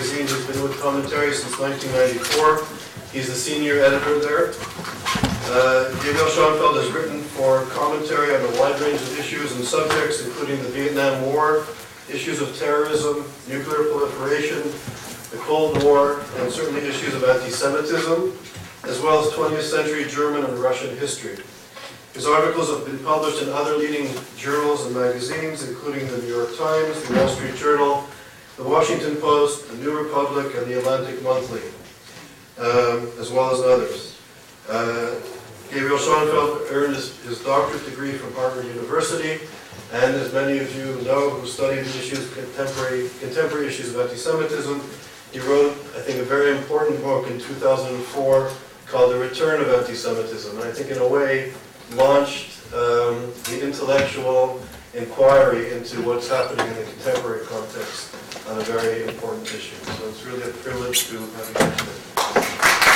magazine. 0.00 0.26
He's 0.26 0.46
been 0.46 0.62
with 0.62 0.80
commentary 0.80 1.34
since 1.34 1.58
1994. 1.58 2.64
He's 3.12 3.26
the 3.26 3.34
senior 3.34 3.80
editor 3.80 4.18
there. 4.18 4.54
Uh, 5.52 5.92
Gabriel 6.00 6.26
Schoenfeld 6.28 6.76
has 6.76 6.90
written 6.90 7.20
for 7.20 7.66
commentary 7.76 8.34
on 8.34 8.40
a 8.40 8.58
wide 8.58 8.80
range 8.80 8.96
of 8.96 9.18
issues 9.18 9.54
and 9.54 9.62
subjects, 9.62 10.24
including 10.24 10.56
the 10.62 10.70
Vietnam 10.70 11.20
War, 11.26 11.66
issues 12.08 12.40
of 12.40 12.56
terrorism, 12.56 13.28
nuclear 13.46 13.92
proliferation, 13.92 14.62
the 15.36 15.44
Cold 15.44 15.84
War, 15.84 16.24
and 16.38 16.50
certainly 16.50 16.80
issues 16.80 17.14
of 17.14 17.22
anti-Semitism, 17.24 18.32
as 18.84 19.02
well 19.02 19.20
as 19.20 19.30
20th 19.34 19.68
century 19.68 20.04
German 20.08 20.46
and 20.46 20.58
Russian 20.58 20.96
history. 20.96 21.44
His 22.14 22.26
articles 22.26 22.70
have 22.70 22.86
been 22.86 23.04
published 23.04 23.42
in 23.42 23.50
other 23.50 23.76
leading 23.76 24.08
journals 24.38 24.86
and 24.86 24.96
magazines, 24.96 25.68
including 25.68 26.06
the 26.08 26.16
New 26.22 26.34
York 26.34 26.56
Times, 26.56 27.02
the 27.06 27.16
Wall 27.16 27.28
Street 27.28 27.56
Journal, 27.56 28.08
the 28.60 28.68
Washington 28.68 29.16
Post, 29.16 29.70
the 29.70 29.76
New 29.78 29.98
Republic, 29.98 30.54
and 30.54 30.66
the 30.66 30.78
Atlantic 30.78 31.22
Monthly, 31.22 31.62
um, 32.58 33.08
as 33.18 33.32
well 33.32 33.54
as 33.54 33.60
others. 33.62 34.20
Uh, 34.68 35.14
Gabriel 35.72 35.96
Schoenfeld 35.96 36.66
earned 36.68 36.94
his, 36.94 37.18
his 37.24 37.42
doctorate 37.42 37.82
degree 37.86 38.12
from 38.12 38.34
Harvard 38.34 38.66
University, 38.66 39.40
and 39.94 40.14
as 40.14 40.34
many 40.34 40.58
of 40.58 40.76
you 40.76 40.84
know 41.06 41.30
who 41.30 41.46
studied 41.46 41.86
the 41.86 41.98
issues, 41.98 42.30
contemporary, 42.34 43.08
contemporary 43.20 43.66
issues 43.66 43.94
of 43.94 44.00
anti-Semitism, 44.02 44.78
he 45.32 45.38
wrote, 45.38 45.72
I 45.96 46.00
think, 46.00 46.18
a 46.18 46.24
very 46.24 46.54
important 46.54 47.02
book 47.02 47.30
in 47.30 47.40
2004 47.40 48.50
called 48.84 49.12
The 49.12 49.18
Return 49.18 49.62
of 49.62 49.68
Anti-Semitism. 49.70 50.58
And 50.58 50.68
I 50.68 50.72
think 50.72 50.90
in 50.90 50.98
a 50.98 51.08
way 51.08 51.54
launched 51.94 52.60
um, 52.74 53.32
the 53.44 53.64
intellectual 53.64 54.60
inquiry 54.92 55.72
into 55.72 56.02
what's 56.02 56.28
happening 56.28 56.66
in 56.66 56.74
the 56.74 56.82
contemporary 56.82 57.46
context 57.46 58.19
on 58.50 58.58
a 58.58 58.64
very 58.64 59.04
important 59.06 59.46
issue. 59.46 59.76
So 59.76 60.08
it's 60.08 60.24
really 60.26 60.42
a 60.42 60.52
privilege 60.54 61.06
to 61.06 61.18
have 61.18 61.48
you 61.54 61.66
here. 61.70 62.90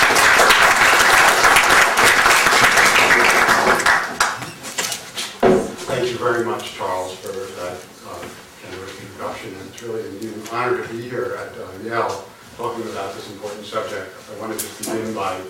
Thank 5.87 6.11
you 6.11 6.19
very 6.19 6.45
much, 6.45 6.75
Charles, 6.75 7.15
for 7.19 7.29
that 7.29 7.79
uh, 8.09 8.27
generous 8.67 9.01
introduction. 9.01 9.55
And 9.55 9.69
it's 9.69 9.81
really 9.81 10.03
an 10.27 10.43
honor 10.51 10.85
to 10.85 10.93
be 10.93 11.09
here 11.09 11.39
at 11.39 11.57
uh, 11.57 11.71
Yale 11.85 12.25
talking 12.57 12.83
about 12.91 13.15
this 13.15 13.31
important 13.31 13.65
subject. 13.65 14.11
I 14.35 14.41
want 14.41 14.59
to 14.59 14.59
just 14.59 14.79
begin 14.79 15.15
by 15.15 15.41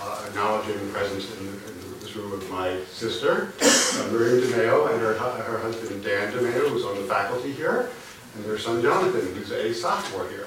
uh, 0.00 0.26
acknowledging 0.26 0.84
the 0.84 0.92
presence 0.92 1.30
in, 1.38 1.46
in 1.46 2.00
this 2.00 2.16
room 2.16 2.32
of 2.32 2.50
my 2.50 2.80
sister, 2.90 3.52
uh, 3.62 4.08
Miriam 4.10 4.42
DeMeo, 4.48 4.90
and 4.90 5.00
her, 5.00 5.14
her 5.14 5.58
husband 5.58 6.02
Dan 6.02 6.32
DeMeo, 6.32 6.70
who's 6.70 6.84
on 6.84 6.96
the 6.96 7.06
faculty 7.06 7.52
here, 7.52 7.90
and 8.34 8.44
their 8.44 8.58
son 8.58 8.82
Jonathan, 8.82 9.34
who's 9.34 9.52
a 9.52 9.72
sophomore 9.72 10.28
here. 10.28 10.46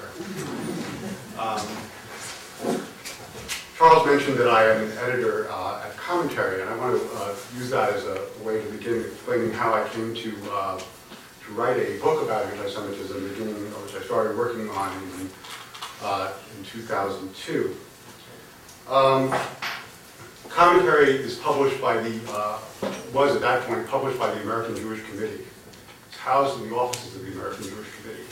Um, 1.38 1.66
Charles 3.76 4.06
mentioned 4.06 4.36
that 4.38 4.48
I 4.48 4.64
am 4.64 4.84
an 4.84 4.98
editor 4.98 5.48
uh, 5.50 5.84
at 5.86 5.96
Commentary, 5.96 6.60
and 6.60 6.68
I 6.68 6.76
want 6.76 7.00
to 7.00 7.16
uh, 7.16 7.34
use 7.56 7.70
that 7.70 7.92
as 7.92 8.04
a 8.04 8.26
way 8.42 8.60
to 8.60 8.68
begin 8.70 9.02
explaining 9.02 9.52
how 9.52 9.72
I 9.72 9.88
came 9.90 10.14
to, 10.14 10.34
uh, 10.50 10.78
to 10.78 11.52
write 11.52 11.78
a 11.78 11.98
book 12.00 12.22
about 12.22 12.44
anti-Semitism, 12.46 13.28
beginning, 13.28 13.54
which 13.54 13.94
I 13.94 14.04
started 14.04 14.36
working 14.36 14.68
on 14.70 14.92
in, 15.20 15.30
uh, 16.02 16.32
in 16.58 16.64
2002. 16.64 17.76
Um, 18.88 19.32
Commentary 20.48 21.10
is 21.10 21.36
published 21.36 21.80
by 21.80 22.02
the, 22.02 22.20
uh, 22.32 22.58
was 23.12 23.36
at 23.36 23.42
that 23.42 23.62
point 23.62 23.86
published 23.86 24.18
by 24.18 24.34
the 24.34 24.42
American 24.42 24.74
Jewish 24.74 25.04
Committee. 25.04 25.44
Housed 26.18 26.60
in 26.62 26.68
the 26.68 26.76
offices 26.76 27.16
of 27.16 27.22
the 27.24 27.32
American 27.32 27.64
Jewish 27.64 27.86
Committee. 28.00 28.24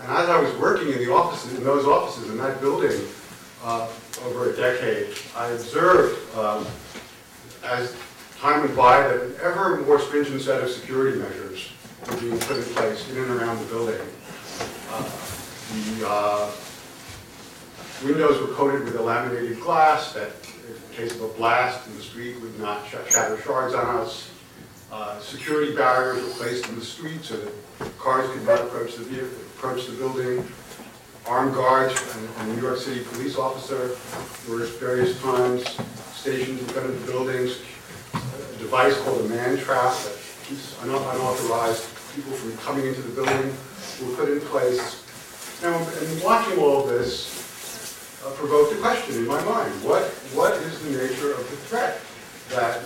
And 0.00 0.10
as 0.10 0.28
I 0.28 0.40
was 0.40 0.54
working 0.56 0.92
in 0.92 0.98
the 0.98 1.12
offices, 1.12 1.58
in 1.58 1.64
those 1.64 1.84
offices, 1.86 2.30
in 2.30 2.38
that 2.38 2.60
building, 2.60 3.00
uh, 3.64 3.88
over 4.24 4.50
a 4.50 4.56
decade, 4.56 5.16
I 5.36 5.48
observed 5.48 6.36
um, 6.36 6.66
as 7.64 7.96
time 8.38 8.60
went 8.60 8.76
by 8.76 9.02
that 9.02 9.20
an 9.20 9.34
ever 9.42 9.80
more 9.82 9.98
stringent 10.00 10.40
set 10.40 10.62
of 10.62 10.70
security 10.70 11.18
measures 11.18 11.68
were 12.08 12.16
being 12.16 12.38
put 12.38 12.56
in 12.56 12.62
place 12.74 13.08
in 13.10 13.18
and 13.18 13.30
around 13.30 13.58
the 13.58 13.64
building. 13.66 14.00
Uh, 14.90 15.10
the 15.74 16.08
uh, 16.08 16.50
windows 18.04 18.40
were 18.40 18.54
coated 18.54 18.84
with 18.84 18.96
a 18.96 19.02
laminated 19.02 19.60
glass 19.60 20.12
that, 20.12 20.30
in 20.66 20.96
case 20.96 21.14
of 21.16 21.22
a 21.22 21.28
blast 21.28 21.86
in 21.88 21.96
the 21.96 22.02
street, 22.02 22.40
would 22.40 22.58
not 22.60 22.86
sh- 22.86 23.12
shatter 23.12 23.38
shards 23.42 23.74
on 23.74 23.96
us. 23.96 24.30
Uh, 24.90 25.18
security 25.20 25.74
barriers 25.74 26.22
were 26.24 26.30
placed 26.30 26.68
in 26.68 26.74
the 26.78 26.84
street 26.84 27.22
so 27.22 27.36
that 27.36 27.98
cars 27.98 28.30
could 28.30 28.44
not 28.46 28.60
approach 28.60 28.96
the 28.96 29.04
vehicle, 29.04 29.28
approach 29.56 29.86
the 29.86 29.92
building 29.92 30.46
armed 31.28 31.54
guards 31.54 31.94
and 32.38 32.56
New 32.56 32.62
York 32.62 32.78
City 32.78 33.04
police 33.12 33.36
officer 33.36 33.96
were 34.50 34.64
at 34.64 34.70
various 34.80 35.20
times 35.20 35.62
stationed 36.14 36.58
in 36.58 36.64
front 36.66 36.88
of 36.88 37.06
the 37.06 37.12
buildings. 37.12 37.58
A 38.14 38.58
device 38.58 38.98
called 39.02 39.26
a 39.26 39.28
man 39.28 39.58
trap 39.58 39.94
that 40.04 40.16
keeps 40.46 40.80
un- 40.82 40.88
unauthorized 40.88 41.84
people 42.14 42.32
from 42.32 42.56
coming 42.58 42.86
into 42.86 43.02
the 43.02 43.14
building 43.14 43.54
were 44.00 44.16
put 44.16 44.30
in 44.30 44.40
place. 44.40 45.04
Now, 45.62 45.76
and 45.76 46.22
watching 46.22 46.58
all 46.58 46.84
of 46.84 46.88
this 46.88 48.22
uh, 48.24 48.30
provoked 48.30 48.72
a 48.72 48.76
question 48.76 49.16
in 49.16 49.26
my 49.26 49.42
mind. 49.44 49.72
What, 49.84 50.04
what 50.32 50.54
is 50.54 50.82
the 50.82 50.90
nature 50.90 51.32
of 51.32 51.38
the 51.50 51.56
threat 51.68 52.00
that 52.50 52.84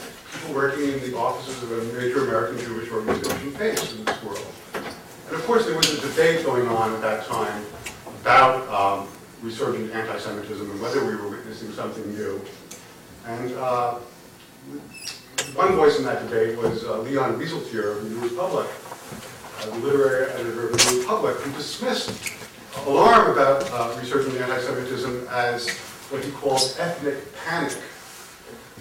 working 0.52 0.92
in 0.92 1.00
the 1.00 1.16
offices 1.16 1.62
of 1.62 1.72
a 1.72 2.00
major 2.00 2.24
American 2.24 2.58
Jewish 2.58 2.90
organization 2.90 3.50
face 3.52 3.92
in 3.94 4.04
this 4.04 4.22
world? 4.22 4.46
And 4.74 5.36
of 5.36 5.44
course, 5.46 5.64
there 5.66 5.76
was 5.76 5.92
a 5.92 6.00
debate 6.00 6.44
going 6.44 6.68
on 6.68 6.92
at 6.94 7.00
that 7.00 7.26
time 7.26 7.64
about 8.20 8.68
um, 8.68 9.08
resurgent 9.42 9.92
anti-Semitism 9.92 10.70
and 10.70 10.80
whether 10.80 11.04
we 11.04 11.16
were 11.16 11.28
witnessing 11.28 11.72
something 11.72 12.08
new. 12.14 12.40
And 13.26 13.52
uh, 13.54 13.98
one 15.54 15.74
voice 15.74 15.98
in 15.98 16.04
that 16.04 16.28
debate 16.28 16.56
was 16.56 16.84
uh, 16.84 16.98
Leon 17.00 17.38
Wieseltier 17.38 17.96
of 17.96 18.04
the 18.04 18.10
New 18.10 18.28
Republic, 18.28 18.68
uh, 19.58 19.66
the 19.66 19.76
literary 19.78 20.30
editor 20.32 20.68
of 20.68 20.72
the 20.72 20.90
New 20.90 21.00
Republic, 21.00 21.36
who 21.36 21.52
dismissed 21.52 22.32
alarm 22.86 23.32
about 23.32 23.68
uh, 23.72 23.96
resurgent 23.98 24.36
anti-Semitism 24.36 25.26
as 25.30 25.68
what 26.10 26.24
he 26.24 26.30
called 26.32 26.76
ethnic 26.78 27.34
panic. 27.44 27.76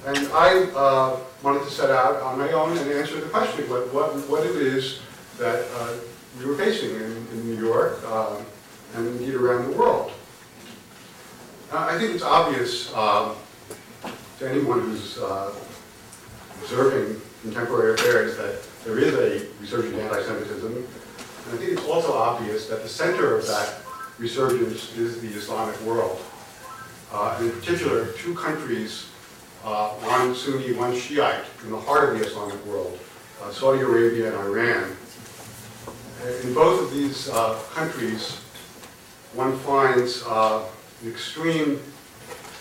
And 0.06 0.18
I 0.34 0.64
uh, 0.76 1.20
wanted 1.44 1.64
to 1.64 1.70
set 1.70 1.92
out 1.92 2.22
on 2.22 2.40
my 2.40 2.52
own 2.54 2.76
and 2.76 2.92
answer 2.92 3.22
the 3.22 3.30
question, 3.30 3.70
what, 3.70 3.94
what, 3.94 4.16
what 4.28 4.46
it 4.46 4.56
is 4.56 5.00
that 5.38 5.64
uh, 5.76 5.94
we 6.40 6.46
were 6.46 6.56
facing 6.56 6.96
in, 6.96 7.28
in 7.32 7.46
New 7.46 7.64
York, 7.64 8.04
um, 8.06 8.44
and 8.96 9.08
indeed 9.08 9.36
around 9.36 9.72
the 9.72 9.78
world. 9.78 10.12
I 11.72 11.98
think 12.00 12.16
it's 12.16 12.24
obvious 12.24 12.94
um, 12.96 13.36
to 14.40 14.50
anyone 14.50 14.82
who's 14.82 15.20
uh, 15.20 15.54
observing 16.62 17.22
contemporary 17.44 17.94
affairs 17.94 18.38
that 18.38 18.64
there 18.84 18.98
is 18.98 19.14
a 19.14 19.48
resurgent 19.62 19.96
anti-Semitism. 19.96 20.76
And 20.76 21.54
I 21.54 21.58
think 21.58 21.72
it's 21.74 21.88
also 21.88 22.14
obvious 22.14 22.68
that 22.68 22.82
the 22.82 22.90
center 22.90 23.38
of 23.38 23.46
that 23.48 23.76
resurgence 24.18 24.98
is 24.98 25.22
the 25.22 25.28
Islamic 25.28 25.80
world. 25.82 26.20
Uh, 27.14 27.36
and 27.38 27.52
in 27.52 27.60
particular, 27.60 28.12
two 28.14 28.34
countries, 28.34 29.11
one 29.64 30.36
Sunni, 30.36 30.74
one 30.74 30.96
Shiite, 30.96 31.46
in 31.64 31.72
the 31.72 31.80
heart 31.80 32.14
of 32.14 32.20
the 32.20 32.26
Islamic 32.26 32.64
world, 32.66 32.98
uh, 33.42 33.52
Saudi 33.52 33.82
Arabia 33.82 34.28
and 34.28 34.36
Iran. 34.48 34.96
In 36.44 36.54
both 36.54 36.82
of 36.82 36.92
these 36.94 37.30
uh, 37.30 37.60
countries, 37.74 38.38
one 39.34 39.58
finds 39.60 40.24
uh, 40.28 40.64
an 41.02 41.10
extreme 41.10 41.82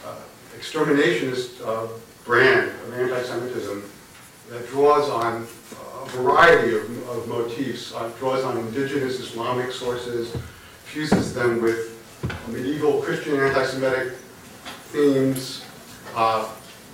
uh, 0.06 0.14
exterminationist 0.56 1.60
uh, 1.66 1.88
brand 2.24 2.70
of 2.70 2.98
anti-Semitism 2.98 3.90
that 4.48 4.66
draws 4.68 5.08
on 5.10 5.46
a 6.02 6.06
variety 6.08 6.74
of, 6.74 7.08
of 7.08 7.28
motifs, 7.28 7.94
uh, 7.94 8.08
draws 8.18 8.44
on 8.44 8.56
indigenous 8.58 9.20
Islamic 9.20 9.72
sources, 9.72 10.34
fuses 10.84 11.34
them 11.34 11.60
with 11.60 11.96
medieval 12.48 13.02
Christian 13.02 13.38
anti-Semitic 13.38 14.14
themes, 14.92 15.64
uh, 16.14 16.48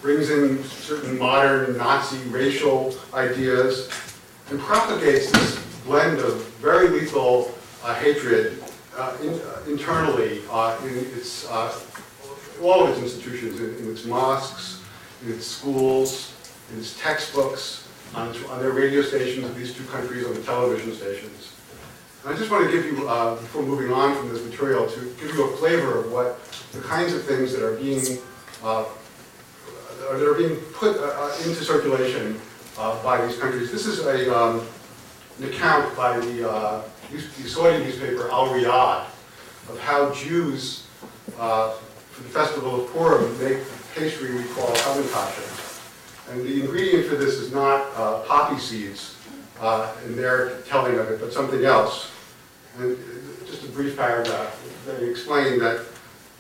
brings 0.06 0.30
in 0.30 0.62
certain 0.62 1.18
modern 1.18 1.76
Nazi 1.76 2.18
racial 2.28 2.94
ideas, 3.12 3.90
and 4.50 4.60
propagates 4.60 5.32
this 5.32 5.58
blend 5.84 6.20
of 6.20 6.44
very 6.58 6.88
lethal 6.88 7.52
uh, 7.82 7.92
hatred 7.92 8.62
uh, 8.96 9.16
in, 9.20 9.30
uh, 9.30 9.62
internally 9.66 10.42
uh, 10.48 10.78
in 10.84 10.96
its, 10.96 11.50
uh, 11.50 11.76
all 12.62 12.84
of 12.84 12.90
its 12.90 13.00
institutions, 13.00 13.58
in, 13.58 13.74
in 13.78 13.90
its 13.90 14.04
mosques, 14.04 14.80
in 15.24 15.32
its 15.32 15.44
schools, 15.44 16.32
in 16.72 16.78
its 16.78 16.96
textbooks, 17.00 17.88
on, 18.14 18.28
its- 18.28 18.44
on 18.44 18.60
their 18.60 18.70
radio 18.70 19.02
stations 19.02 19.44
of 19.44 19.56
these 19.56 19.74
two 19.74 19.84
countries, 19.86 20.24
on 20.24 20.34
the 20.34 20.42
television 20.42 20.94
stations. 20.94 21.52
And 22.24 22.32
I 22.32 22.38
just 22.38 22.48
want 22.48 22.64
to 22.64 22.70
give 22.70 22.84
you, 22.86 23.08
uh, 23.08 23.34
before 23.34 23.64
moving 23.64 23.92
on 23.92 24.16
from 24.16 24.28
this 24.28 24.44
material, 24.44 24.86
to 24.86 25.00
give 25.20 25.34
you 25.34 25.50
a 25.50 25.56
flavor 25.56 25.98
of 25.98 26.12
what 26.12 26.38
the 26.70 26.80
kinds 26.82 27.12
of 27.12 27.24
things 27.24 27.52
that 27.52 27.66
are 27.66 27.74
being, 27.74 28.18
uh, 30.00 30.08
uh, 30.08 30.18
that 30.18 30.28
are 30.28 30.34
being 30.34 30.56
put 30.74 30.96
uh, 30.96 31.02
uh, 31.02 31.36
into 31.44 31.64
circulation 31.64 32.40
by 33.02 33.24
these 33.26 33.38
countries. 33.38 33.72
This 33.72 33.86
is 33.86 34.04
a, 34.04 34.36
um, 34.36 34.66
an 35.38 35.44
account 35.48 35.96
by 35.96 36.18
the, 36.18 36.82
the 37.10 37.48
Saudi 37.48 37.82
newspaper 37.84 38.30
Al 38.30 38.48
Riyadh, 38.48 39.06
of 39.70 39.78
how 39.80 40.12
Jews, 40.12 40.86
for 41.36 42.22
the 42.22 42.28
festival 42.28 42.84
of 42.84 42.92
Purim, 42.92 43.38
make 43.42 43.58
pastry 43.94 44.34
we 44.34 44.44
call 44.54 44.68
hamantashen. 44.68 45.62
And 46.30 46.42
the 46.42 46.60
ingredient 46.60 47.06
for 47.06 47.16
this 47.16 47.34
is 47.34 47.52
not 47.52 47.94
poppy 48.26 48.58
seeds 48.58 49.16
uh, 49.60 49.92
in 50.04 50.16
their 50.16 50.60
telling 50.62 50.98
of 50.98 51.10
it, 51.10 51.20
but 51.20 51.32
something 51.32 51.64
else. 51.64 52.10
And 52.78 52.98
just 53.46 53.64
a 53.64 53.68
brief 53.68 53.96
paragraph, 53.96 54.62
that 54.86 55.02
explain 55.02 55.58
that, 55.60 55.84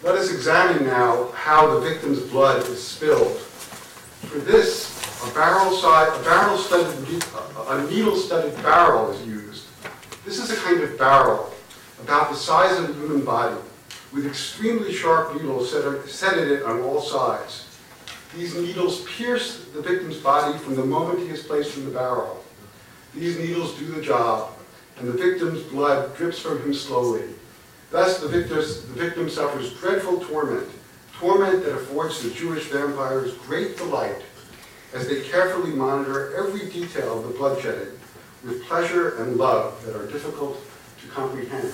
let 0.02 0.16
us 0.16 0.30
examine 0.30 0.84
now 0.84 1.30
how 1.32 1.74
the 1.74 1.80
victim's 1.80 2.20
blood 2.20 2.66
is 2.68 2.86
spilled. 2.86 3.40
For 4.28 4.38
this, 4.38 4.90
a 5.28 5.34
barrel 5.34 5.70
side, 5.76 6.08
a 6.20 6.24
barrel 6.24 6.58
studded, 6.58 7.22
a 7.68 7.90
needle 7.90 8.16
studded 8.16 8.54
barrel 8.62 9.10
is 9.10 9.26
used. 9.26 9.66
This 10.24 10.38
is 10.38 10.50
a 10.50 10.56
kind 10.56 10.82
of 10.82 10.98
barrel 10.98 11.52
about 12.02 12.30
the 12.30 12.36
size 12.36 12.78
of 12.78 12.90
a 12.90 12.92
human 12.92 13.24
body, 13.24 13.56
with 14.12 14.26
extremely 14.26 14.92
sharp 14.92 15.34
needles 15.34 15.70
set, 15.70 16.08
set 16.08 16.38
in 16.38 16.48
it 16.48 16.64
on 16.64 16.80
all 16.82 17.00
sides. 17.00 17.78
These 18.34 18.56
needles 18.56 19.04
pierce 19.16 19.64
the 19.72 19.80
victim's 19.80 20.18
body 20.18 20.58
from 20.58 20.76
the 20.76 20.84
moment 20.84 21.20
he 21.20 21.28
is 21.28 21.42
placed 21.44 21.76
in 21.76 21.86
the 21.86 21.92
barrel. 21.92 22.44
These 23.14 23.38
needles 23.38 23.78
do 23.78 23.86
the 23.86 24.02
job, 24.02 24.52
and 24.98 25.08
the 25.08 25.12
victim's 25.12 25.62
blood 25.62 26.16
drips 26.16 26.40
from 26.40 26.60
him 26.62 26.74
slowly. 26.74 27.22
Thus, 27.90 28.20
the, 28.20 28.28
victors, 28.28 28.82
the 28.82 28.94
victim 28.94 29.30
suffers 29.30 29.72
dreadful 29.74 30.20
torment, 30.20 30.68
torment 31.18 31.64
that 31.64 31.74
affords 31.74 32.22
the 32.22 32.30
Jewish 32.30 32.64
vampires 32.66 33.34
great 33.46 33.76
delight 33.76 34.22
as 34.94 35.08
they 35.08 35.22
carefully 35.22 35.70
monitor 35.70 36.36
every 36.36 36.68
detail 36.70 37.18
of 37.18 37.28
the 37.28 37.38
bloodshedding 37.38 37.92
with 38.44 38.64
pleasure 38.64 39.22
and 39.22 39.36
love 39.36 39.84
that 39.84 39.96
are 39.96 40.06
difficult 40.06 40.58
to 41.00 41.08
comprehend. 41.08 41.72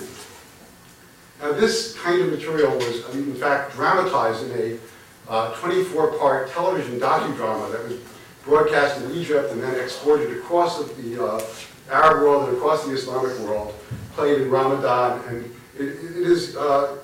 Now, 1.41 1.51
this 1.51 1.97
kind 1.99 2.21
of 2.21 2.29
material 2.29 2.75
was, 2.77 3.15
in 3.15 3.35
fact, 3.35 3.73
dramatized 3.73 4.49
in 4.49 4.77
a 4.77 4.79
24-part 5.27 6.47
uh, 6.47 6.51
television 6.51 6.99
docudrama 6.99 7.71
that 7.71 7.83
was 7.83 7.99
broadcast 8.43 9.01
in 9.01 9.11
Egypt 9.11 9.51
and 9.51 9.61
then 9.61 9.79
exported 9.79 10.35
across 10.37 10.83
the 10.83 11.25
uh, 11.25 11.41
Arab 11.89 12.23
world 12.23 12.49
and 12.49 12.57
across 12.57 12.85
the 12.85 12.91
Islamic 12.91 13.37
world, 13.39 13.73
played 14.13 14.41
in 14.41 14.49
Ramadan, 14.49 15.21
and 15.27 15.45
it, 15.77 15.87
it 15.87 16.17
is 16.17 16.55
uh, 16.55 16.97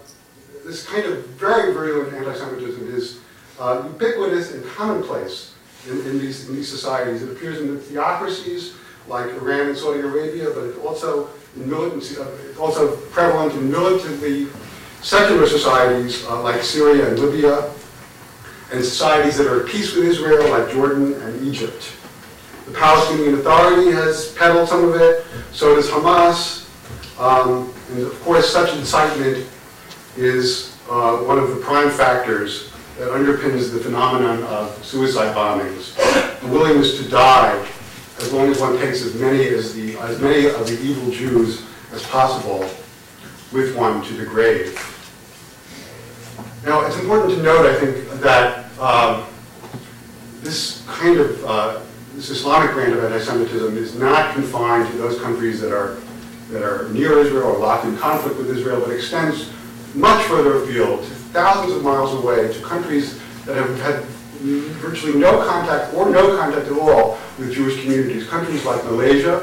this 0.65 0.85
kind 0.85 1.05
of 1.05 1.25
very 1.27 1.73
virulent 1.73 2.13
anti-Semitism 2.13 2.93
is 2.95 3.19
uh, 3.59 3.83
ubiquitous 3.85 4.53
and 4.53 4.65
commonplace 4.65 5.53
in, 5.87 5.99
in, 6.01 6.19
these, 6.19 6.47
in 6.49 6.55
these 6.55 6.69
societies. 6.69 7.23
It 7.23 7.31
appears 7.31 7.59
in 7.59 7.73
the 7.73 7.79
theocracies 7.79 8.75
like 9.07 9.27
Iran 9.31 9.69
and 9.69 9.77
Saudi 9.77 9.99
Arabia, 9.99 10.49
but 10.53 10.65
it's 10.65 10.77
also 10.79 11.29
in 11.55 11.69
militant, 11.69 12.17
uh, 12.19 12.61
also 12.61 12.95
prevalent 12.95 13.53
in 13.53 13.71
militantly 13.71 14.47
secular 15.01 15.47
societies 15.47 16.25
uh, 16.25 16.41
like 16.41 16.61
Syria 16.61 17.09
and 17.09 17.19
Libya, 17.19 17.71
and 18.71 18.83
societies 18.83 19.37
that 19.37 19.47
are 19.47 19.61
at 19.63 19.67
peace 19.67 19.95
with 19.95 20.05
Israel 20.05 20.49
like 20.51 20.71
Jordan 20.71 21.13
and 21.13 21.47
Egypt. 21.47 21.91
The 22.67 22.73
Palestinian 22.73 23.33
Authority 23.35 23.91
has 23.91 24.31
peddled 24.33 24.69
some 24.69 24.83
of 24.83 24.95
it, 24.95 25.25
so 25.51 25.75
does 25.75 25.89
Hamas. 25.89 26.69
Um, 27.19 27.73
and 27.91 28.05
of 28.05 28.21
course, 28.21 28.47
such 28.47 28.71
incitement 28.77 29.47
is 30.19 30.75
uh, 30.89 31.17
one 31.17 31.39
of 31.39 31.49
the 31.49 31.55
prime 31.61 31.89
factors 31.89 32.71
that 32.97 33.09
underpins 33.09 33.71
the 33.71 33.79
phenomenon 33.79 34.43
of 34.43 34.83
suicide 34.83 35.33
bombings. 35.33 35.95
The 36.41 36.47
willingness 36.47 36.97
to 36.97 37.09
die 37.09 37.65
as 38.19 38.33
long 38.33 38.49
as 38.49 38.59
one 38.59 38.77
takes 38.77 39.01
as 39.01 39.15
many 39.15 39.47
as 39.47 39.73
the 39.73 39.97
as 39.99 40.19
many 40.19 40.47
of 40.47 40.67
the 40.67 40.77
evil 40.81 41.09
Jews 41.11 41.65
as 41.93 42.03
possible 42.07 42.59
with 43.53 43.75
one 43.75 44.03
to 44.03 44.13
the 44.13 44.25
grave. 44.25 44.77
Now, 46.65 46.85
it's 46.85 46.97
important 46.97 47.35
to 47.35 47.41
note, 47.41 47.65
I 47.65 47.79
think, 47.79 48.09
that 48.19 48.77
um, 48.79 49.25
this 50.41 50.83
kind 50.87 51.17
of 51.17 51.45
uh, 51.45 51.79
this 52.15 52.29
Islamic 52.29 52.73
brand 52.73 52.91
of 52.93 53.03
anti-Semitism 53.03 53.77
is 53.77 53.95
not 53.95 54.33
confined 54.33 54.91
to 54.91 54.97
those 54.97 55.21
countries 55.21 55.61
that 55.61 55.71
are 55.71 55.97
that 56.49 56.63
are 56.63 56.89
near 56.89 57.19
Israel 57.19 57.51
or 57.51 57.59
locked 57.59 57.85
in 57.85 57.95
conflict 57.97 58.37
with 58.37 58.49
Israel, 58.49 58.81
but 58.81 58.89
extends 58.89 59.49
much 59.95 60.23
further 60.25 60.63
afield, 60.63 61.01
to 61.01 61.09
thousands 61.09 61.73
of 61.73 61.83
miles 61.83 62.13
away, 62.13 62.51
to 62.53 62.61
countries 62.61 63.19
that 63.45 63.55
have 63.55 63.79
had 63.81 64.03
virtually 64.79 65.17
no 65.17 65.45
contact 65.45 65.93
or 65.93 66.09
no 66.09 66.37
contact 66.37 66.67
at 66.67 66.77
all 66.77 67.17
with 67.37 67.53
Jewish 67.53 67.81
communities. 67.81 68.27
Countries 68.27 68.63
like 68.65 68.83
Malaysia, 68.85 69.39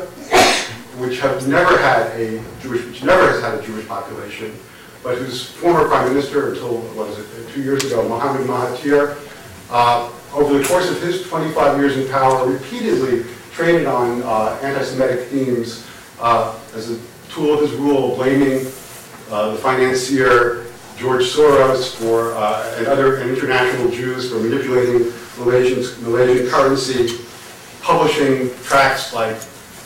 which 0.99 1.21
have 1.21 1.47
never 1.47 1.77
had 1.79 2.09
a 2.19 2.43
Jewish, 2.63 2.85
which 2.87 3.03
never 3.03 3.31
has 3.31 3.43
had 3.43 3.59
a 3.59 3.63
Jewish 3.63 3.87
population, 3.87 4.57
but 5.03 5.19
whose 5.19 5.51
former 5.51 5.87
prime 5.89 6.09
minister 6.09 6.51
until, 6.51 6.79
what 6.95 7.09
is 7.11 7.19
it, 7.19 7.49
two 7.53 7.63
years 7.63 7.85
ago, 7.85 8.09
Mohammed 8.09 8.47
Mahathir, 8.47 9.17
uh, 9.71 10.11
over 10.33 10.59
the 10.59 10.65
course 10.67 10.91
of 10.91 11.01
his 11.03 11.27
25 11.29 11.79
years 11.79 11.97
in 11.97 12.09
power, 12.11 12.47
repeatedly 12.47 13.25
traded 13.53 13.87
on 13.87 14.23
uh, 14.23 14.59
anti-Semitic 14.63 15.29
themes 15.29 15.87
uh, 16.21 16.59
as 16.75 16.91
a 16.91 17.01
tool 17.31 17.55
of 17.55 17.61
his 17.61 17.73
rule, 17.79 18.17
blaming 18.17 18.67
uh, 19.31 19.51
the 19.53 19.59
financier 19.59 20.67
George 20.97 21.25
Soros 21.25 21.95
for, 21.95 22.33
uh, 22.35 22.75
and 22.79 22.87
other 22.87 23.17
and 23.17 23.31
international 23.31 23.91
Jews 23.91 24.31
for 24.31 24.39
manipulating 24.39 25.13
Malaysian, 25.39 26.03
Malaysian 26.03 26.49
currency, 26.49 27.19
publishing 27.83 28.51
tracts 28.63 29.13
like 29.13 29.37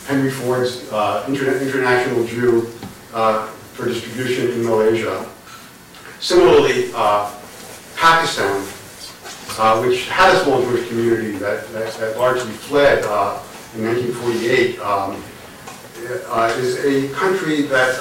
Henry 0.06 0.30
Ford's 0.30 0.90
uh, 0.92 1.24
Interna 1.26 1.60
International 1.60 2.24
Jew 2.26 2.70
uh, 3.12 3.46
for 3.74 3.86
distribution 3.86 4.52
in 4.52 4.64
Malaysia. 4.64 5.26
Similarly, 6.20 6.92
uh, 6.94 7.34
Pakistan, 7.96 8.62
uh, 9.58 9.82
which 9.82 10.08
had 10.08 10.34
a 10.34 10.44
small 10.44 10.62
Jewish 10.62 10.88
community 10.88 11.32
that, 11.38 11.66
that, 11.72 11.92
that 11.94 12.16
largely 12.18 12.52
fled 12.52 13.02
uh, 13.04 13.42
in 13.74 13.84
1948, 13.84 14.78
um, 14.80 15.22
is 16.58 16.84
a 16.84 17.12
country 17.14 17.62
that 17.62 18.00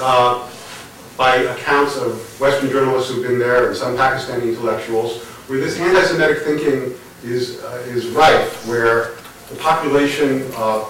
by 1.20 1.36
accounts 1.36 1.98
of 1.98 2.40
Western 2.40 2.70
journalists 2.70 3.12
who've 3.12 3.22
been 3.22 3.38
there 3.38 3.68
and 3.68 3.76
some 3.76 3.94
Pakistani 3.94 4.54
intellectuals, 4.54 5.22
where 5.48 5.60
this 5.60 5.78
anti-Semitic 5.78 6.44
thinking 6.44 6.94
is, 7.22 7.62
uh, 7.62 7.84
is 7.88 8.06
rife, 8.06 8.66
where 8.66 9.16
the 9.50 9.56
population, 9.56 10.50
uh, 10.56 10.86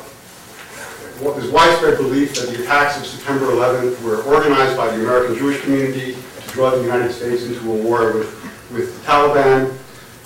there's 1.19 1.50
widespread 1.50 1.99
belief 1.99 2.37
that 2.37 2.49
the 2.49 2.62
attacks 2.62 2.97
of 2.97 3.06
September 3.06 3.47
11th 3.47 4.00
were 4.05 4.23
organized 4.23 4.76
by 4.76 4.87
the 4.97 5.02
American 5.02 5.37
Jewish 5.37 5.61
community 5.62 6.14
to 6.14 6.49
draw 6.52 6.71
the 6.71 6.81
United 6.81 7.12
States 7.12 7.43
into 7.47 7.69
a 7.73 7.83
war 7.83 8.12
with, 8.12 8.71
with 8.71 9.00
the 9.00 9.11
Taliban, 9.11 9.76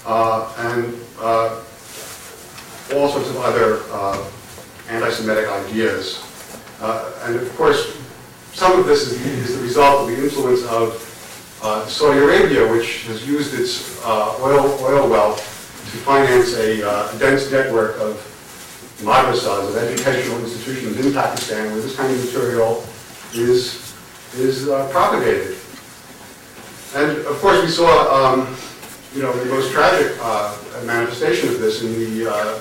uh, 0.05 0.53
and 0.59 0.95
uh, 1.19 1.63
all 2.95 3.09
sorts 3.09 3.31
of 3.31 3.39
other 3.39 3.81
uh, 3.91 4.23
anti-Semitic 4.91 5.49
ideas. 5.49 6.23
Uh, 6.83 7.11
and 7.23 7.37
of 7.37 7.57
course, 7.57 8.04
some 8.55 8.79
of 8.79 8.87
this 8.87 9.11
is, 9.11 9.21
is 9.27 9.57
the 9.57 9.63
result 9.63 10.03
of 10.03 10.17
the 10.17 10.23
influence 10.23 10.65
of 10.67 11.59
uh, 11.63 11.85
Saudi 11.87 12.21
Arabia, 12.21 12.71
which 12.71 13.05
has 13.07 13.27
used 13.27 13.59
its 13.59 14.01
uh, 14.05 14.37
oil, 14.41 14.79
oil 14.81 15.09
wealth 15.09 15.39
to 15.39 15.99
finance 15.99 16.55
a, 16.55 16.89
uh, 16.89 17.19
dense 17.19 17.51
network 17.51 17.99
of 17.99 18.15
madrasas, 19.03 19.69
of 19.69 19.77
educational 19.77 20.39
institutions 20.39 21.05
in 21.05 21.13
Pakistan, 21.13 21.73
where 21.73 21.81
this 21.81 21.97
kind 21.97 22.13
of 22.15 22.25
material 22.25 22.85
is, 23.35 23.93
is 24.37 24.69
uh, 24.69 24.89
propagated. 24.91 25.57
And 26.95 27.27
of 27.27 27.37
course, 27.41 27.61
we 27.61 27.69
saw, 27.69 27.91
um, 28.15 28.57
you 29.15 29.23
know, 29.23 29.33
the 29.33 29.47
most 29.47 29.73
tragic 29.73 30.17
uh, 30.21 30.57
manifestation 30.85 31.49
of 31.49 31.59
this 31.59 31.83
in 31.83 31.93
the 31.93 32.31
uh, 32.31 32.59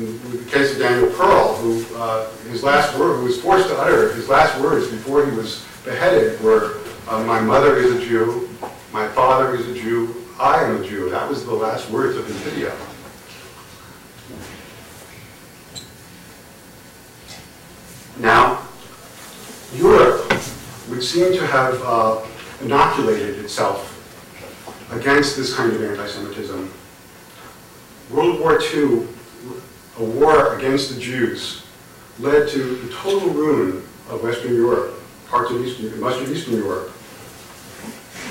in 0.00 0.44
the 0.44 0.50
case 0.50 0.72
of 0.72 0.78
Daniel 0.78 1.10
Pearl, 1.12 1.56
who 1.56 1.84
uh, 1.96 2.30
his 2.50 2.62
last 2.62 2.98
word, 2.98 3.16
who 3.16 3.24
was 3.24 3.40
forced 3.40 3.68
to 3.68 3.78
utter 3.78 4.12
his 4.14 4.28
last 4.28 4.60
words 4.60 4.88
before 4.88 5.26
he 5.26 5.32
was 5.36 5.64
beheaded 5.84 6.40
were, 6.40 6.78
uh, 7.08 7.22
"My 7.24 7.40
mother 7.40 7.76
is 7.76 7.94
a 7.94 8.06
Jew, 8.06 8.48
my 8.92 9.06
father 9.08 9.54
is 9.54 9.68
a 9.68 9.74
Jew, 9.74 10.26
I 10.38 10.64
am 10.64 10.82
a 10.82 10.86
Jew." 10.86 11.10
That 11.10 11.28
was 11.28 11.44
the 11.44 11.52
last 11.52 11.90
words 11.90 12.16
of 12.16 12.26
his 12.26 12.36
video. 12.36 12.72
Now, 18.18 18.62
Europe 19.74 20.30
would 20.88 21.02
seem 21.02 21.32
to 21.32 21.46
have 21.46 21.80
uh, 21.82 22.20
inoculated 22.62 23.38
itself 23.38 23.86
against 24.92 25.36
this 25.36 25.54
kind 25.54 25.72
of 25.72 25.82
anti-Semitism. 25.82 26.70
World 28.10 28.40
War 28.40 28.60
II 28.60 29.06
a 29.98 30.04
war 30.04 30.56
against 30.56 30.94
the 30.94 31.00
Jews 31.00 31.62
led 32.18 32.48
to 32.48 32.76
the 32.76 32.92
total 32.94 33.30
ruin 33.30 33.82
of 34.08 34.22
Western 34.22 34.54
Europe, 34.54 34.94
parts 35.28 35.50
of 35.50 35.64
Eastern, 35.64 36.00
Western 36.00 36.34
Eastern 36.34 36.54
Europe. 36.54 36.92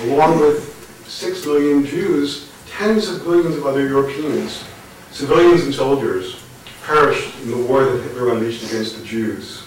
Along 0.03 0.39
with 0.39 1.03
six 1.07 1.45
million 1.45 1.85
Jews, 1.85 2.49
tens 2.67 3.09
of 3.09 3.25
millions 3.25 3.55
of 3.55 3.65
other 3.65 3.87
Europeans, 3.87 4.63
civilians 5.11 5.63
and 5.63 5.73
soldiers, 5.73 6.41
perished 6.83 7.37
in 7.41 7.51
the 7.51 7.57
war 7.57 7.83
that 7.83 8.01
Hitler 8.03 8.33
unleashed 8.33 8.63
against 8.67 8.97
the 8.97 9.05
Jews. 9.05 9.63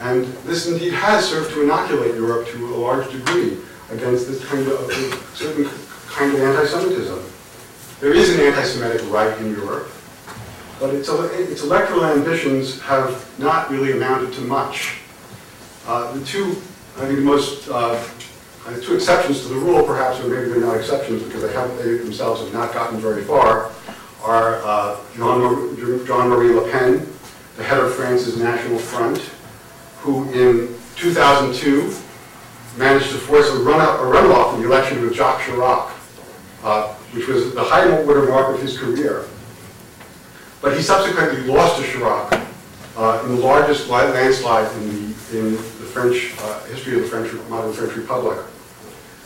And 0.00 0.24
this 0.44 0.66
indeed 0.66 0.94
has 0.94 1.28
served 1.28 1.50
to 1.52 1.62
inoculate 1.62 2.14
Europe 2.14 2.48
to 2.48 2.74
a 2.74 2.76
large 2.76 3.10
degree 3.12 3.58
against 3.90 4.26
this 4.26 4.44
kind 4.44 4.66
of, 4.66 4.92
certain 5.34 5.68
kind 6.08 6.34
of 6.34 6.40
anti-Semitism. 6.40 7.22
There 8.00 8.14
is 8.14 8.30
an 8.30 8.40
anti-Semitic 8.40 9.10
right 9.10 9.36
in 9.38 9.52
Europe, 9.52 9.90
but 10.80 10.94
its, 10.94 11.08
its 11.08 11.62
electoral 11.62 12.04
ambitions 12.04 12.80
have 12.82 13.28
not 13.38 13.70
really 13.70 13.92
amounted 13.92 14.32
to 14.34 14.40
much. 14.42 14.98
Uh, 15.86 16.12
the 16.12 16.24
two, 16.24 16.50
I 16.96 17.06
think 17.06 17.16
the 17.16 17.24
most, 17.24 17.68
uh, 17.68 18.02
the 18.68 18.80
two 18.80 18.94
exceptions 18.94 19.42
to 19.42 19.48
the 19.48 19.56
rule, 19.56 19.84
perhaps, 19.84 20.20
or 20.20 20.28
maybe 20.28 20.50
they're 20.50 20.60
not 20.60 20.76
exceptions 20.76 21.22
because 21.22 21.42
they, 21.42 21.52
have, 21.52 21.76
they 21.78 21.98
themselves 21.98 22.40
have 22.40 22.52
not 22.52 22.72
gotten 22.72 22.98
very 22.98 23.22
far, 23.22 23.70
are 24.22 24.62
uh, 24.64 24.96
Jean, 25.16 25.76
Jean-Marie 26.06 26.54
Le 26.54 26.70
Pen, 26.70 27.06
the 27.56 27.62
head 27.62 27.78
of 27.78 27.94
France's 27.94 28.38
National 28.38 28.78
Front, 28.78 29.18
who 30.00 30.24
in 30.32 30.74
2002 30.96 31.94
managed 32.76 33.10
to 33.10 33.18
force 33.18 33.48
a, 33.50 33.58
run 33.58 33.80
out, 33.80 34.00
a 34.00 34.02
runoff 34.02 34.54
in 34.54 34.62
the 34.62 34.66
election 34.66 35.02
with 35.02 35.14
Jacques 35.14 35.40
Chirac, 35.42 35.90
uh, 36.62 36.94
which 37.12 37.28
was 37.28 37.54
the 37.54 37.62
high 37.62 37.88
watermark 38.02 38.54
of 38.54 38.60
his 38.60 38.78
career. 38.78 39.26
But 40.64 40.78
he 40.78 40.82
subsequently 40.82 41.42
lost 41.42 41.76
to 41.76 41.82
Chirac 41.86 42.48
uh, 42.96 43.22
in 43.26 43.36
the 43.36 43.42
largest 43.42 43.90
landslide 43.90 44.74
in 44.76 44.88
the, 44.88 45.38
in 45.38 45.52
the 45.52 45.58
French 45.92 46.34
uh, 46.38 46.64
history 46.64 46.94
of 46.94 47.02
the 47.02 47.08
French, 47.08 47.30
modern 47.50 47.74
French 47.74 47.94
Republic. 47.94 48.38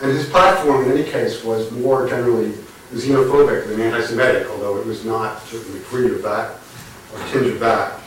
And 0.03 0.11
his 0.11 0.29
platform, 0.29 0.87
in 0.87 0.99
any 0.99 1.05
case, 1.05 1.45
was 1.45 1.71
more 1.71 2.09
generally 2.09 2.55
xenophobic 2.93 3.69
than 3.69 3.81
anti-Semitic, 3.81 4.49
although 4.51 4.79
it 4.79 4.87
was 4.87 5.05
not 5.05 5.41
certainly 5.43 5.79
free 5.79 6.11
of 6.11 6.23
that, 6.25 6.59
or 7.15 7.21
tinge 7.29 7.47
of 7.47 7.61
that. 7.61 8.01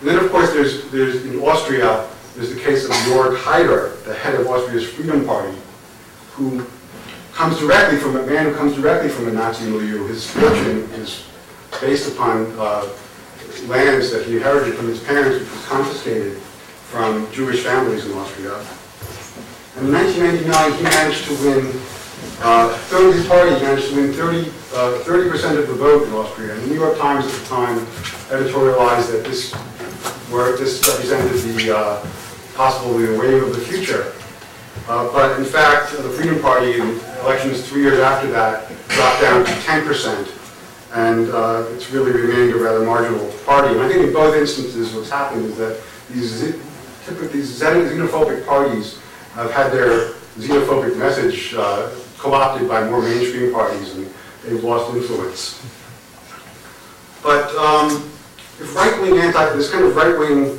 And 0.00 0.08
then, 0.08 0.24
of 0.24 0.30
course, 0.30 0.54
there's, 0.54 0.90
there's 0.90 1.26
in 1.26 1.40
Austria, 1.40 2.08
there's 2.36 2.54
the 2.54 2.60
case 2.60 2.86
of 2.86 2.92
Jörg 2.92 3.36
Haider, 3.36 4.02
the 4.04 4.14
head 4.14 4.40
of 4.40 4.46
Austria's 4.46 4.88
Freedom 4.88 5.26
Party, 5.26 5.54
who 6.30 6.64
comes 7.34 7.58
directly 7.58 7.98
from 7.98 8.16
a 8.16 8.24
man 8.24 8.46
who 8.46 8.54
comes 8.54 8.74
directly 8.76 9.10
from 9.10 9.28
a 9.28 9.32
Nazi 9.32 9.68
milieu. 9.68 10.06
His 10.06 10.26
fortune 10.26 10.88
is 10.92 11.26
based 11.82 12.14
upon 12.14 12.46
uh, 12.58 12.88
lands 13.66 14.10
that 14.12 14.24
he 14.24 14.36
inherited 14.36 14.74
from 14.76 14.86
his 14.86 15.02
parents, 15.02 15.40
which 15.40 15.50
was 15.50 15.66
confiscated 15.66 16.38
from 16.88 17.30
Jewish 17.32 17.64
families 17.64 18.06
in 18.06 18.12
Austria. 18.12 18.54
And 19.76 19.88
in 19.88 19.92
1999, 19.92 20.78
he 20.78 20.82
managed 20.84 21.24
to 21.26 21.34
win, 21.42 21.80
uh, 22.40 22.70
his 23.12 23.26
party 23.26 23.50
managed 23.60 23.88
to 23.90 23.96
win 23.96 24.12
30, 24.12 24.48
uh, 24.72 25.02
30% 25.02 25.58
of 25.58 25.66
the 25.66 25.74
vote 25.74 26.06
in 26.06 26.12
Austria. 26.14 26.54
And 26.54 26.62
the 26.62 26.66
New 26.68 26.80
York 26.80 26.96
Times 26.98 27.26
at 27.26 27.32
the 27.32 27.46
time 27.46 27.78
editorialized 28.30 29.10
that 29.10 29.24
this, 29.24 29.52
where 30.30 30.56
this 30.56 30.86
represented 30.86 31.40
the 31.42 31.76
uh, 31.76 32.06
possibly 32.54 33.06
the 33.06 33.18
wave 33.18 33.42
of 33.42 33.56
the 33.56 33.60
future. 33.60 34.12
Uh, 34.88 35.10
but 35.12 35.38
in 35.38 35.44
fact, 35.44 35.92
the 35.92 36.10
Freedom 36.10 36.40
Party 36.40 36.74
in 36.74 37.00
elections 37.20 37.66
three 37.68 37.82
years 37.82 37.98
after 37.98 38.30
that 38.30 38.68
dropped 38.88 39.20
down 39.20 39.44
to 39.44 39.50
10%, 39.50 40.41
and 40.94 41.30
uh, 41.30 41.64
it's 41.70 41.90
really 41.90 42.12
remained 42.12 42.52
a 42.54 42.58
rather 42.58 42.84
marginal 42.84 43.26
party. 43.44 43.72
And 43.74 43.80
I 43.80 43.88
think 43.88 44.06
in 44.06 44.12
both 44.12 44.36
instances 44.36 44.94
what's 44.94 45.10
happened 45.10 45.46
is 45.46 45.56
that 45.56 45.80
these 46.10 46.40
these 47.32 47.60
xenophobic 47.60 48.46
parties 48.46 48.98
have 49.34 49.50
had 49.50 49.72
their 49.72 50.12
xenophobic 50.38 50.96
message 50.96 51.54
uh, 51.54 51.90
co-opted 52.18 52.68
by 52.68 52.88
more 52.88 53.02
mainstream 53.02 53.52
parties, 53.52 53.94
and 53.96 54.12
they've 54.44 54.62
lost 54.62 54.94
influence. 54.94 55.60
But 57.22 57.54
um, 57.56 58.10
if 58.60 58.74
right-wing 58.76 59.18
anti, 59.18 59.56
this 59.56 59.70
kind 59.70 59.84
of 59.84 59.96
right-wing 59.96 60.58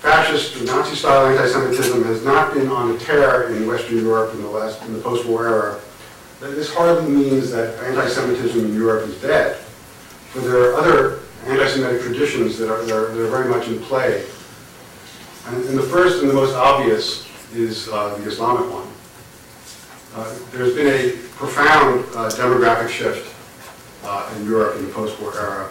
fascist 0.00 0.56
or 0.56 0.64
Nazi-style 0.64 1.26
anti-Semitism 1.26 2.04
has 2.04 2.24
not 2.24 2.52
been 2.52 2.68
on 2.68 2.94
a 2.94 2.98
tear 2.98 3.54
in 3.54 3.66
Western 3.66 3.98
Europe 3.98 4.34
in 4.34 4.42
the 4.42 4.48
last 4.48 4.82
in 4.82 4.92
the 4.92 5.00
post-war 5.00 5.48
era, 5.48 5.80
this 6.40 6.74
hardly 6.74 7.10
means 7.10 7.50
that 7.50 7.82
anti-Semitism 7.84 8.64
in 8.64 8.74
Europe 8.74 9.08
is 9.08 9.20
dead. 9.20 9.56
For 10.30 10.40
there 10.40 10.70
are 10.70 10.74
other 10.74 11.20
anti-Semitic 11.46 12.02
traditions 12.02 12.58
that 12.58 12.70
are, 12.70 12.84
that 12.84 12.94
are, 12.94 13.08
that 13.14 13.22
are 13.22 13.30
very 13.30 13.48
much 13.48 13.68
in 13.68 13.80
play. 13.80 14.24
And, 15.46 15.64
and, 15.64 15.78
the 15.78 15.82
first 15.82 16.20
and 16.20 16.28
the 16.28 16.34
most 16.34 16.54
obvious 16.54 17.26
is 17.54 17.88
uh, 17.88 18.16
the 18.16 18.28
Islamic 18.28 18.70
one. 18.72 18.86
Uh, 20.14 20.34
there's 20.50 20.74
been 20.74 20.88
a 20.88 21.16
profound 21.36 22.04
uh, 22.16 22.28
demographic 22.30 22.88
shift 22.88 23.34
uh, 24.04 24.34
in 24.36 24.46
Europe 24.46 24.76
in 24.78 24.86
the 24.86 24.92
post-war 24.92 25.32
era. 25.38 25.70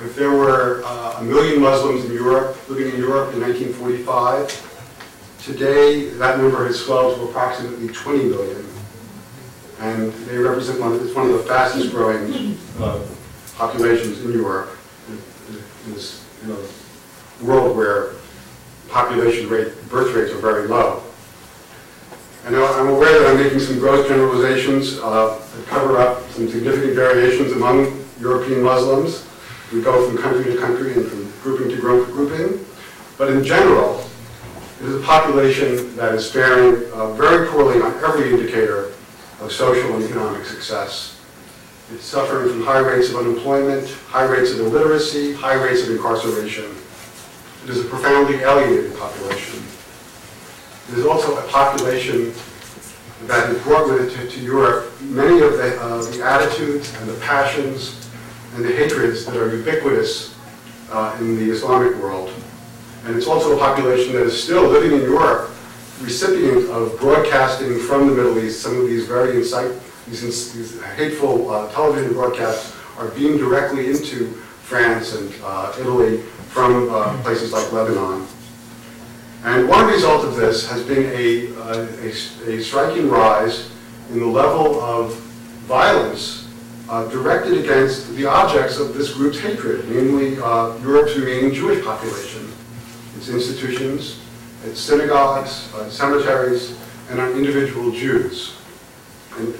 If 0.00 0.14
there 0.16 0.30
were 0.30 0.82
uh, 0.84 1.18
a 1.20 1.22
million 1.22 1.62
Muslims 1.62 2.04
in 2.04 2.12
Europe, 2.12 2.56
living 2.68 2.92
in 2.92 2.98
Europe 2.98 3.32
in 3.34 3.40
1945, 3.40 5.38
today 5.42 6.10
that 6.10 6.38
number 6.38 6.66
has 6.66 6.84
swelled 6.84 7.16
to 7.16 7.24
approximately 7.24 7.88
20 7.88 8.24
million. 8.24 8.75
And 9.80 10.12
they 10.12 10.38
represent 10.38 10.80
one 10.80 10.92
of, 10.92 11.04
it's 11.04 11.14
one 11.14 11.30
of 11.30 11.32
the 11.32 11.44
fastest 11.44 11.90
growing 11.90 12.56
uh, 12.78 13.04
populations 13.56 14.24
in 14.24 14.32
Europe, 14.32 14.70
in 15.08 15.92
this 15.92 16.24
you 16.42 16.48
know, 16.48 16.58
world 17.42 17.76
where 17.76 18.12
population 18.88 19.48
rate, 19.48 19.72
birth 19.88 20.14
rates 20.14 20.32
are 20.32 20.38
very 20.38 20.66
low. 20.66 21.02
And 22.46 22.56
I'm 22.56 22.88
aware 22.88 23.20
that 23.20 23.30
I'm 23.30 23.42
making 23.42 23.58
some 23.58 23.78
gross 23.78 24.06
generalizations 24.08 24.98
uh, 25.00 25.38
that 25.56 25.66
cover 25.66 25.98
up 25.98 26.22
some 26.30 26.48
significant 26.48 26.94
variations 26.94 27.52
among 27.52 28.04
European 28.20 28.62
Muslims. 28.62 29.26
We 29.72 29.82
go 29.82 30.08
from 30.08 30.16
country 30.16 30.52
to 30.52 30.60
country 30.60 30.92
and 30.94 31.06
from 31.06 31.32
grouping 31.42 31.70
to 31.70 31.80
grouping. 31.80 32.64
But 33.18 33.30
in 33.30 33.42
general, 33.42 34.08
it 34.80 34.86
is 34.86 34.94
a 34.94 35.04
population 35.04 35.96
that 35.96 36.14
is 36.14 36.30
faring 36.30 36.90
uh, 36.92 37.12
very 37.14 37.48
poorly 37.48 37.80
on 37.80 37.92
every 38.04 38.30
indicator 38.30 38.92
of 39.40 39.52
social 39.52 39.94
and 39.94 40.04
economic 40.04 40.44
success. 40.46 41.20
It's 41.92 42.04
suffering 42.04 42.48
from 42.48 42.64
high 42.64 42.80
rates 42.80 43.10
of 43.10 43.16
unemployment, 43.16 43.88
high 44.08 44.24
rates 44.24 44.52
of 44.52 44.60
illiteracy, 44.60 45.34
high 45.34 45.54
rates 45.54 45.82
of 45.82 45.90
incarceration. 45.90 46.74
It 47.64 47.70
is 47.70 47.84
a 47.84 47.88
profoundly 47.88 48.36
alienated 48.36 48.96
population. 48.98 49.62
It 50.90 50.98
is 50.98 51.06
also 51.06 51.36
a 51.36 51.48
population 51.48 52.32
that 53.26 53.48
has 53.48 53.62
brought 53.62 53.88
with 53.88 54.02
it 54.02 54.16
to, 54.16 54.30
to 54.30 54.40
Europe 54.40 54.92
many 55.02 55.40
of 55.40 55.52
the, 55.54 55.80
uh, 55.80 56.02
the 56.02 56.22
attitudes 56.22 56.94
and 57.00 57.08
the 57.08 57.18
passions 57.20 58.08
and 58.54 58.64
the 58.64 58.72
hatreds 58.72 59.24
that 59.26 59.36
are 59.36 59.56
ubiquitous 59.56 60.34
uh, 60.90 61.16
in 61.20 61.36
the 61.36 61.50
Islamic 61.50 61.94
world. 61.96 62.32
And 63.04 63.16
it's 63.16 63.26
also 63.26 63.56
a 63.56 63.58
population 63.58 64.12
that 64.14 64.22
is 64.22 64.42
still 64.42 64.66
living 64.68 64.92
in 64.92 65.02
Europe, 65.02 65.50
recipient 66.00 66.68
of 66.70 66.98
broadcasting 66.98 67.78
from 67.80 68.08
the 68.08 68.14
Middle 68.14 68.38
East. 68.38 68.62
Some 68.62 68.80
of 68.80 68.86
these 68.86 69.06
very 69.06 69.36
incite, 69.36 69.72
these, 70.06 70.52
these 70.52 70.82
hateful 70.82 71.50
uh, 71.50 71.70
television 71.72 72.12
broadcasts 72.12 72.76
are 72.98 73.08
beamed 73.08 73.38
directly 73.38 73.90
into 73.90 74.32
France 74.62 75.14
and 75.14 75.32
uh, 75.42 75.74
Italy 75.78 76.22
from 76.48 76.88
uh, 76.90 77.20
places 77.22 77.52
like 77.52 77.70
Lebanon. 77.72 78.26
And 79.44 79.68
one 79.68 79.86
result 79.86 80.24
of 80.24 80.36
this 80.36 80.68
has 80.68 80.82
been 80.82 81.04
a, 81.12 81.54
uh, 81.60 81.86
a, 82.02 82.50
a 82.50 82.62
striking 82.62 83.08
rise 83.08 83.70
in 84.10 84.18
the 84.18 84.26
level 84.26 84.80
of 84.80 85.14
violence 85.66 86.48
uh, 86.88 87.06
directed 87.08 87.58
against 87.58 88.14
the 88.14 88.26
objects 88.26 88.78
of 88.78 88.94
this 88.94 89.12
group's 89.12 89.38
hatred, 89.38 89.88
namely 89.88 90.38
uh, 90.38 90.76
Europe's 90.78 91.16
remaining 91.16 91.52
Jewish 91.52 91.84
population, 91.84 92.52
its 93.16 93.28
institutions, 93.28 94.20
its 94.66 94.80
synagogues, 94.80 95.72
uh, 95.74 95.88
cemeteries, 95.88 96.76
and 97.10 97.20
on 97.20 97.32
individual 97.32 97.92
Jews. 97.92 98.56
And 99.38 99.54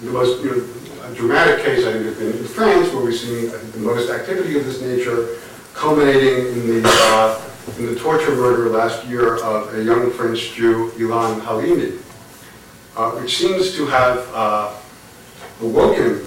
the 0.00 0.10
most 0.10 0.42
you 0.44 0.50
know, 0.50 1.14
dramatic 1.14 1.64
case, 1.64 1.86
I 1.86 1.92
think, 1.92 2.04
has 2.06 2.18
been 2.18 2.32
in 2.32 2.44
France, 2.44 2.92
where 2.92 3.04
we've 3.04 3.18
seen 3.18 3.50
the 3.50 3.78
most 3.78 4.10
activity 4.10 4.58
of 4.58 4.64
this 4.64 4.80
nature, 4.80 5.38
culminating 5.74 6.52
in 6.52 6.82
the, 6.82 6.82
uh, 6.84 7.42
in 7.78 7.86
the 7.86 7.96
torture 7.98 8.34
murder 8.36 8.68
last 8.68 9.04
year 9.06 9.42
of 9.42 9.74
a 9.74 9.82
young 9.82 10.10
French 10.12 10.52
Jew, 10.52 10.90
Ilan 10.96 11.40
Halimi, 11.40 12.00
uh, 12.96 13.10
which 13.20 13.36
seems 13.36 13.74
to 13.74 13.86
have 13.86 14.28
uh, 14.32 14.72
awoken 15.60 16.24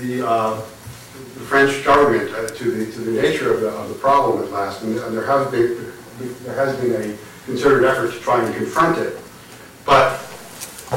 the, 0.00 0.26
uh, 0.26 0.54
the 0.56 1.44
French 1.44 1.84
government 1.84 2.30
uh, 2.34 2.48
to, 2.48 2.70
the, 2.70 2.92
to 2.92 3.00
the 3.00 3.22
nature 3.22 3.52
of 3.52 3.60
the, 3.60 3.68
of 3.68 3.88
the 3.88 3.94
problem 3.94 4.42
at 4.42 4.50
last, 4.50 4.82
and, 4.82 4.98
and 4.98 5.16
there, 5.16 5.26
has 5.26 5.50
been, 5.50 5.92
there 6.44 6.54
has 6.54 6.76
been 6.80 7.10
a 7.10 7.27
concerted 7.48 7.88
effort 7.88 8.12
to 8.12 8.20
try 8.20 8.44
and 8.44 8.54
confront 8.54 8.98
it. 8.98 9.16
But 9.86 10.18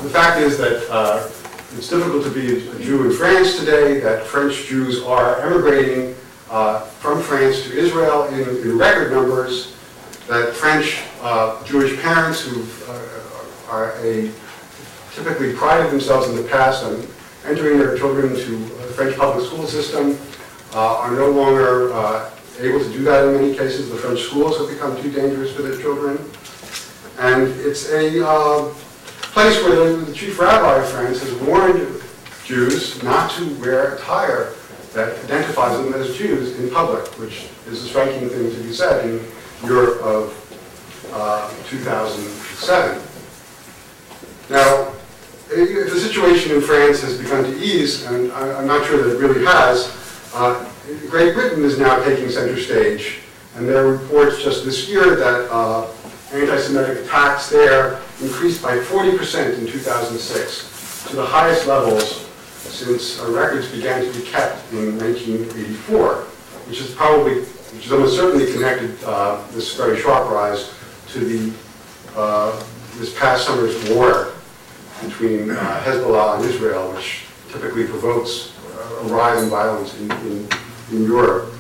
the 0.04 0.10
fact 0.10 0.40
is 0.40 0.58
that 0.58 0.86
uh, 0.92 1.30
it's 1.78 1.88
difficult 1.88 2.24
to 2.26 2.30
be 2.30 2.68
a 2.68 2.80
Jew 2.80 3.10
in 3.10 3.16
France 3.16 3.58
today, 3.58 4.02
that 4.02 4.26
French 4.26 4.66
Jews 4.66 5.02
are 5.04 5.40
emigrating 5.42 6.14
uh, 6.50 6.82
from 7.00 7.22
France 7.22 7.64
to 7.64 7.78
Israel 7.78 8.26
in, 8.26 8.42
in 8.64 8.78
record 8.78 9.14
numbers, 9.14 9.74
that 10.28 10.54
French 10.54 11.02
uh, 11.22 11.64
Jewish 11.64 12.00
parents 12.02 12.42
who 12.42 12.66
uh, 12.92 13.70
are 13.70 13.94
a, 14.04 14.30
typically 15.14 15.54
prided 15.54 15.90
themselves 15.90 16.28
in 16.28 16.36
the 16.36 16.44
past 16.44 16.84
on 16.84 17.08
entering 17.46 17.80
their 17.80 17.98
children 17.98 18.36
to 18.36 18.58
the 18.58 18.94
French 18.94 19.16
public 19.16 19.46
school 19.46 19.66
system 19.66 20.18
uh, 20.74 20.98
are 20.98 21.12
no 21.12 21.30
longer 21.32 21.94
uh, 21.94 22.30
able 22.62 22.80
to 22.80 22.92
do 22.92 23.04
that 23.04 23.26
in 23.26 23.34
many 23.42 23.56
cases. 23.56 23.90
The 23.90 23.98
French 23.98 24.22
schools 24.22 24.58
have 24.58 24.70
become 24.70 25.02
too 25.02 25.12
dangerous 25.12 25.54
for 25.56 25.62
their 25.64 25.80
children. 25.82 26.18
And 27.20 27.48
it's 27.62 27.90
a 27.92 28.26
uh, 28.28 28.74
place 29.34 29.62
where 29.64 29.76
the, 29.94 30.06
the 30.06 30.14
chief 30.14 30.40
rabbi 30.40 30.82
of 30.82 30.90
France 30.90 31.22
has 31.22 31.34
warned 31.48 32.02
Jews 32.46 33.02
not 33.04 33.32
to 33.32 33.54
wear 33.62 33.96
attire 33.96 34.54
that 34.94 35.18
identifies 35.24 35.78
them 35.78 35.94
as 35.94 36.18
Jews 36.18 36.60
in 36.60 36.70
public, 36.70 37.06
which 37.20 37.46
is 37.68 37.84
a 37.84 37.88
striking 37.88 38.28
thing 38.28 38.52
to 38.52 38.62
be 38.62 38.74
said 38.74 39.06
in 39.06 39.26
Europe 39.66 40.02
of 40.02 40.38
uh, 41.14 41.50
2007. 41.68 43.02
Now, 44.50 44.92
the 45.50 46.00
situation 46.00 46.56
in 46.56 46.62
France 46.62 47.02
has 47.02 47.18
begun 47.18 47.44
to 47.44 47.58
ease, 47.58 48.06
and 48.06 48.32
I- 48.34 48.54
I'm 48.58 48.68
not 48.68 48.86
sure 48.86 49.02
that 49.02 49.16
it 49.16 49.20
really 49.20 49.46
has, 49.46 49.90
uh, 50.34 50.66
Great 51.10 51.34
Britain 51.34 51.64
is 51.64 51.78
now 51.78 52.04
taking 52.04 52.30
center 52.30 52.58
stage, 52.58 53.20
and 53.56 53.68
there 53.68 53.86
are 53.86 53.92
reports 53.92 54.44
just 54.44 54.66
this 54.66 54.90
year 54.90 55.16
that 55.16 55.50
uh, 55.52 55.88
anti-Semitic 56.34 57.06
attacks 57.06 57.50
there 57.50 58.02
increased 58.22 58.62
by 58.62 58.78
40% 58.78 59.60
in 59.60 59.68
2006, 59.68 61.08
to 61.10 61.16
the 61.16 61.26
highest 61.26 61.68
levels 61.68 62.28
since 62.62 63.20
records 63.20 63.70
began 63.72 64.04
to 64.04 64.20
be 64.20 64.26
kept 64.26 64.72
in 64.74 64.98
1984, 64.98 66.16
which 66.68 66.80
is 66.80 66.92
probably, 66.92 67.42
which 67.42 67.86
is 67.86 67.92
almost 67.92 68.16
certainly 68.16 68.52
connected, 68.52 68.96
uh, 69.04 69.42
this 69.52 69.76
very 69.76 70.00
sharp 70.00 70.30
rise, 70.30 70.74
to 71.10 71.20
the, 71.20 71.54
uh, 72.16 72.64
this 72.98 73.18
past 73.18 73.46
summer's 73.46 73.90
war 73.90 74.34
between 75.04 75.52
uh, 75.52 75.84
Hezbollah 75.84 76.38
and 76.38 76.46
Israel, 76.46 76.94
which 76.94 77.26
typically 77.50 77.86
provokes 77.86 78.54
a 79.02 79.04
rise 79.06 79.44
in 79.44 79.50
violence 79.50 80.00
in, 80.00 80.12
in, 80.12 80.48
in 80.92 81.06
Europe. 81.06 81.54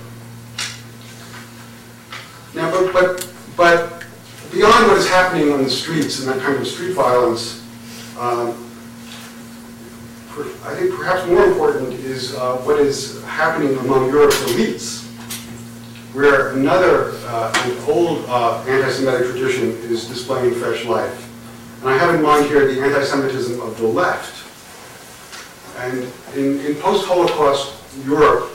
Now, 2.53 2.69
but, 2.69 2.93
but, 2.93 3.33
but 3.55 4.03
beyond 4.51 4.87
what 4.87 4.97
is 4.97 5.07
happening 5.07 5.51
on 5.51 5.63
the 5.63 5.69
streets 5.69 6.19
and 6.19 6.27
that 6.27 6.41
kind 6.43 6.57
of 6.57 6.67
street 6.67 6.93
violence, 6.93 7.65
um, 8.19 8.49
I 10.63 10.75
think 10.75 10.95
perhaps 10.95 11.27
more 11.27 11.43
important 11.45 11.93
is 11.93 12.35
uh, 12.35 12.57
what 12.57 12.79
is 12.79 13.23
happening 13.23 13.77
among 13.79 14.09
Europe's 14.09 14.39
elites, 14.43 15.03
where 16.13 16.51
another 16.53 17.11
uh, 17.25 17.51
an 17.65 17.89
old 17.89 18.25
uh, 18.27 18.63
anti-Semitic 18.67 19.31
tradition 19.31 19.71
is 19.91 20.07
displaying 20.07 20.53
fresh 20.53 20.85
life. 20.85 21.27
And 21.81 21.89
I 21.89 21.97
have 21.97 22.15
in 22.15 22.21
mind 22.21 22.45
here 22.47 22.71
the 22.73 22.81
anti-Semitism 22.81 23.59
of 23.61 23.77
the 23.77 23.87
left. 23.87 24.37
And 25.79 26.07
in, 26.35 26.59
in 26.65 26.75
post-Holocaust 26.75 27.73
Europe, 28.05 28.50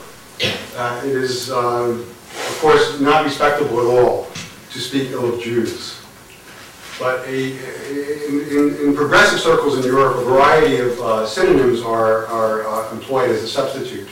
uh, 0.77 1.01
it 1.03 1.15
is, 1.15 1.51
um, 1.51 2.01
of 2.01 2.57
course, 2.61 2.99
not 2.99 3.25
respectable 3.25 3.79
at 3.79 3.99
all 3.99 4.27
to 4.71 4.79
speak 4.79 5.09
ill 5.11 5.33
of 5.33 5.41
Jews. 5.41 5.99
But 6.99 7.27
a, 7.27 7.51
in, 8.27 8.47
in, 8.49 8.87
in 8.87 8.95
progressive 8.95 9.39
circles 9.39 9.77
in 9.77 9.83
Europe, 9.83 10.17
a 10.17 10.23
variety 10.23 10.77
of 10.77 10.99
uh, 10.99 11.25
synonyms 11.25 11.81
are, 11.81 12.25
are 12.27 12.67
uh, 12.67 12.91
employed 12.91 13.29
as 13.29 13.43
a 13.43 13.47
substitute. 13.47 14.07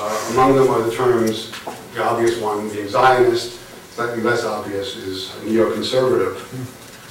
Uh, 0.00 0.30
among 0.32 0.54
them 0.56 0.68
are 0.68 0.82
the 0.82 0.94
terms, 0.94 1.52
the 1.94 2.02
obvious 2.02 2.38
one 2.40 2.68
being 2.70 2.88
Zionist, 2.88 3.58
slightly 3.92 4.22
less 4.22 4.44
obvious 4.44 4.96
is 4.96 5.30
neoconservative, 5.44 6.38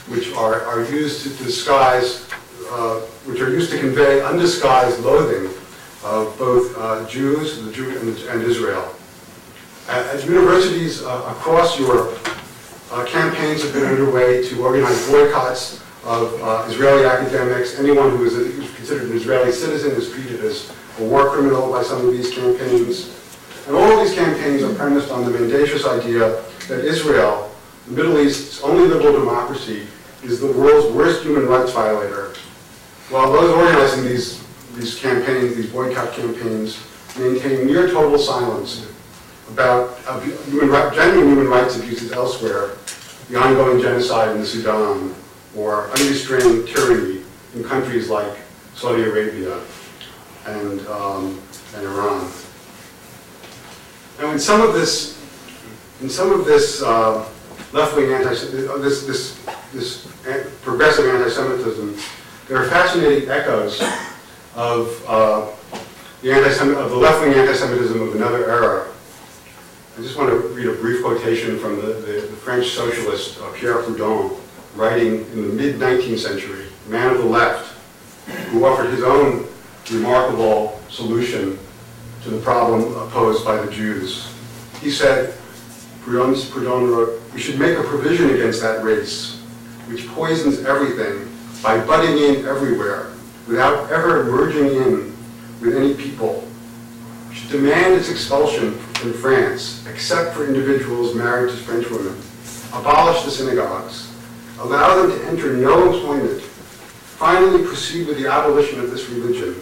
which 0.10 0.32
are, 0.34 0.62
are 0.64 0.84
used 0.86 1.24
to 1.24 1.44
disguise, 1.44 2.28
uh, 2.72 3.00
which 3.26 3.42
are 3.42 3.50
used 3.50 3.72
to 3.72 3.80
convey 3.80 4.22
undisguised 4.22 5.00
loathing 5.02 5.52
of 6.08 6.38
both 6.38 6.78
uh, 6.78 7.08
Jews 7.08 7.62
the 7.64 7.72
Jew, 7.72 7.90
and, 8.00 8.18
and 8.30 8.42
Israel. 8.44 8.96
At, 9.90 10.24
universities 10.26 11.04
uh, 11.04 11.36
across 11.36 11.80
Europe, 11.80 12.18
uh, 12.92 13.06
campaigns 13.06 13.64
have 13.64 13.74
been 13.74 13.86
underway 13.86 14.48
to 14.50 14.64
organize 14.64 15.10
boycotts 15.10 15.84
of 16.06 16.42
uh, 16.42 16.66
Israeli 16.70 17.06
academics. 17.06 17.78
Anyone 17.80 18.12
who 18.12 18.26
is, 18.26 18.38
a, 18.38 18.44
who's 18.52 18.74
considered 18.76 19.10
an 19.10 19.18
Israeli 19.18 19.52
citizen 19.52 19.92
is 19.92 20.12
treated 20.12 20.44
as 20.44 20.72
a 21.00 21.04
war 21.04 21.30
criminal 21.30 21.72
by 21.72 21.84
some 21.84 22.06
of 22.06 22.14
these 22.14 22.34
campaigns. 22.34 23.14
And 23.68 23.76
all 23.76 24.00
of 24.00 24.08
these 24.08 24.16
campaigns 24.16 24.64
are 24.64 24.74
premised 24.76 25.12
on 25.12 25.26
the 25.26 25.32
mendacious 25.32 25.86
idea 25.86 26.42
that 26.70 26.86
Israel, 26.86 27.52
the 27.88 27.94
Middle 27.94 28.18
East's 28.20 28.62
only 28.62 28.88
liberal 28.88 29.20
democracy, 29.20 29.88
is 30.24 30.40
the 30.40 30.52
world's 30.54 30.94
worst 30.96 31.24
human 31.24 31.46
rights 31.48 31.74
violator. 31.74 32.34
While 33.10 33.32
those 33.32 33.52
organizing 33.52 34.06
these, 34.06 34.47
these 34.78 35.00
campaigns, 35.00 35.56
these 35.56 35.70
boycott 35.72 36.14
campaigns, 36.14 36.80
maintain 37.18 37.66
near 37.66 37.88
total 37.90 38.18
silence 38.18 38.88
about 39.50 39.98
human, 40.46 40.70
ri- 40.70 40.96
genuine 40.96 41.30
human 41.30 41.48
rights 41.48 41.78
abuses 41.78 42.12
elsewhere, 42.12 42.78
the 43.30 43.38
ongoing 43.38 43.82
genocide 43.82 44.36
in 44.36 44.46
Sudan, 44.46 45.14
or 45.56 45.90
unrestrained 45.90 46.68
tyranny 46.68 47.24
in 47.56 47.64
countries 47.64 48.10
like 48.10 48.38
Saudi 48.76 49.04
Arabia 49.04 49.60
and, 50.46 50.86
um, 50.88 51.42
and 51.76 51.86
Iran. 51.86 52.32
Now, 54.20 54.32
in 54.32 54.40
some 54.40 54.62
of 54.62 54.74
this, 54.74 55.18
in 56.02 56.10
some 56.10 56.32
of 56.32 56.46
this 56.46 56.84
uh, 56.84 57.28
left-wing 57.74 58.14
anti, 58.14 58.30
uh, 58.30 58.78
this, 58.78 59.06
this, 59.06 59.40
this 59.74 60.08
progressive 60.62 61.06
anti-Semitism, 61.06 61.98
there 62.48 62.58
are 62.58 62.70
fascinating 62.70 63.30
echoes 63.30 63.82
of 64.58 65.06
uh, 65.08 65.48
the 66.24 66.32
of 66.32 66.90
the 66.90 66.98
left-wing 66.98 67.34
anti-Semitism 67.34 68.02
of 68.02 68.16
another 68.16 68.50
era. 68.50 68.92
I 69.98 70.02
just 70.02 70.18
want 70.18 70.32
to 70.32 70.48
read 70.50 70.68
a 70.68 70.74
brief 70.74 71.04
quotation 71.04 71.60
from 71.60 71.76
the, 71.76 71.94
the, 71.94 72.12
the 72.22 72.36
French 72.36 72.70
socialist 72.70 73.40
uh, 73.40 73.52
Pierre 73.54 73.84
Proudhon, 73.84 74.36
writing 74.76 75.30
in 75.32 75.48
the 75.48 75.54
mid-19th 75.54 76.18
century, 76.18 76.66
man 76.88 77.14
of 77.14 77.20
the 77.20 77.26
left, 77.26 77.72
who 78.50 78.66
offered 78.66 78.90
his 78.90 79.04
own 79.04 79.48
remarkable 79.92 80.82
solution 80.90 81.60
to 82.24 82.30
the 82.32 82.42
problem 82.42 82.94
posed 83.12 83.46
by 83.46 83.64
the 83.64 83.72
Jews. 83.72 84.34
He 84.82 84.90
said, 84.90 85.36
Proudhon, 86.04 86.90
wrote, 86.90 87.22
we 87.32 87.40
should 87.40 87.60
make 87.60 87.78
a 87.78 87.84
provision 87.84 88.32
against 88.32 88.62
that 88.62 88.84
race, 88.84 89.40
which 89.86 90.08
poisons 90.08 90.66
everything 90.66 91.32
by 91.62 91.80
butting 91.86 92.18
in 92.18 92.46
everywhere, 92.46 93.14
without 93.48 93.92
ever 93.92 94.26
merging 94.26 94.68
in 94.68 95.18
with 95.62 95.76
any 95.76 95.94
people. 95.94 96.48
Demand 97.50 97.94
its 97.94 98.10
expulsion 98.10 98.74
from 98.74 99.14
France, 99.14 99.86
except 99.88 100.36
for 100.36 100.46
individuals 100.46 101.16
married 101.16 101.50
to 101.50 101.58
French 101.58 101.90
women. 101.90 102.18
Abolish 102.74 103.24
the 103.24 103.32
synagogues. 103.32 104.14
Allow 104.60 105.02
them 105.02 105.18
to 105.18 105.26
enter 105.28 105.54
no 105.54 105.94
employment. 105.94 106.42
Finally, 106.42 107.66
proceed 107.66 108.08
with 108.08 108.18
the 108.18 108.28
abolition 108.28 108.80
of 108.80 108.92
this 108.92 109.10
religion. 109.10 109.56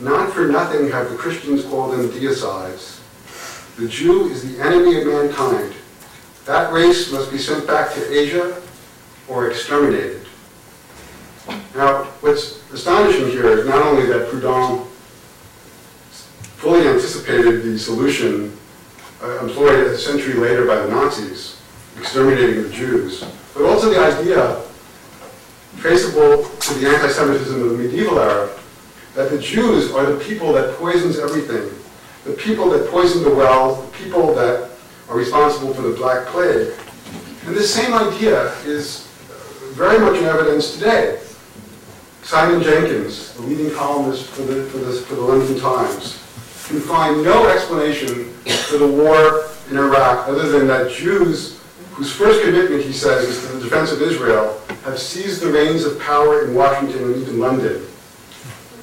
Not 0.00 0.32
for 0.32 0.46
nothing 0.46 0.90
have 0.90 1.10
the 1.10 1.16
Christians 1.16 1.64
called 1.64 1.92
them 1.92 2.08
deicides. 2.08 3.00
The 3.76 3.88
Jew 3.88 4.28
is 4.28 4.56
the 4.56 4.62
enemy 4.62 5.00
of 5.00 5.06
mankind. 5.06 5.74
That 6.44 6.72
race 6.72 7.10
must 7.10 7.32
be 7.32 7.38
sent 7.38 7.66
back 7.66 7.92
to 7.94 8.12
Asia 8.12 8.60
or 9.28 9.50
exterminated. 9.50 10.23
Now, 11.74 12.04
what's 12.20 12.62
astonishing 12.72 13.30
here 13.30 13.48
is 13.48 13.66
not 13.66 13.84
only 13.84 14.06
that 14.06 14.28
Proudhon 14.28 14.86
fully 16.56 16.86
anticipated 16.86 17.64
the 17.64 17.76
solution 17.76 18.56
uh, 19.20 19.40
employed 19.40 19.88
a 19.88 19.98
century 19.98 20.34
later 20.34 20.66
by 20.66 20.76
the 20.76 20.88
Nazis, 20.88 21.60
exterminating 21.98 22.62
the 22.62 22.68
Jews, 22.68 23.24
but 23.54 23.64
also 23.64 23.90
the 23.90 23.98
idea, 23.98 24.62
traceable 25.78 26.44
to 26.44 26.74
the 26.74 26.88
anti-Semitism 26.88 27.60
of 27.60 27.70
the 27.70 27.76
medieval 27.76 28.20
era, 28.20 28.50
that 29.14 29.30
the 29.30 29.38
Jews 29.38 29.90
are 29.92 30.06
the 30.06 30.24
people 30.24 30.52
that 30.52 30.76
poisons 30.76 31.18
everything, 31.18 31.68
the 32.24 32.34
people 32.34 32.70
that 32.70 32.88
poison 32.88 33.24
the 33.24 33.34
well, 33.34 33.82
the 33.82 33.98
people 33.98 34.32
that 34.34 34.70
are 35.08 35.16
responsible 35.16 35.74
for 35.74 35.82
the 35.82 35.96
Black 35.96 36.26
Plague. 36.28 36.72
And 37.46 37.54
this 37.54 37.74
same 37.74 37.92
idea 37.92 38.54
is 38.62 39.08
very 39.72 39.98
much 39.98 40.18
in 40.18 40.24
evidence 40.24 40.74
today. 40.74 41.20
Simon 42.24 42.62
Jenkins, 42.62 43.34
the 43.34 43.42
leading 43.42 43.70
columnist 43.74 44.24
for 44.30 44.42
the, 44.42 44.64
for 44.70 44.78
the, 44.78 44.92
for 44.92 45.14
the 45.14 45.20
London 45.20 45.60
Times, 45.60 46.18
can 46.66 46.80
find 46.80 47.22
no 47.22 47.46
explanation 47.48 48.30
for 48.64 48.78
the 48.78 48.86
war 48.86 49.44
in 49.70 49.76
Iraq 49.76 50.26
other 50.26 50.48
than 50.48 50.66
that 50.66 50.90
Jews, 50.90 51.60
whose 51.92 52.10
first 52.10 52.42
commitment, 52.42 52.82
he 52.82 52.94
says, 52.94 53.28
is 53.28 53.46
to 53.46 53.58
the 53.58 53.64
defense 53.64 53.92
of 53.92 54.00
Israel, 54.00 54.58
have 54.84 54.98
seized 54.98 55.42
the 55.42 55.52
reins 55.52 55.84
of 55.84 56.00
power 56.00 56.46
in 56.46 56.54
Washington 56.54 57.04
and 57.04 57.16
even 57.16 57.40
London. 57.40 57.86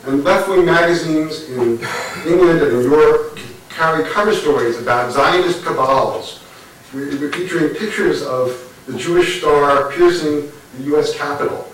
And 0.06 0.24
left-wing 0.24 0.64
magazines 0.64 1.50
in 1.50 1.80
England 2.28 2.62
and 2.62 2.78
in 2.78 2.92
Europe 2.92 3.40
carry 3.70 4.08
cover 4.12 4.36
stories 4.36 4.78
about 4.78 5.12
Zionist 5.14 5.64
cabals, 5.66 6.38
featuring 6.92 7.74
pictures 7.74 8.22
of 8.22 8.84
the 8.86 8.96
Jewish 9.00 9.40
star 9.40 9.92
piercing 9.92 10.52
the 10.78 10.84
U.S. 10.84 11.18
Capitol. 11.18 11.71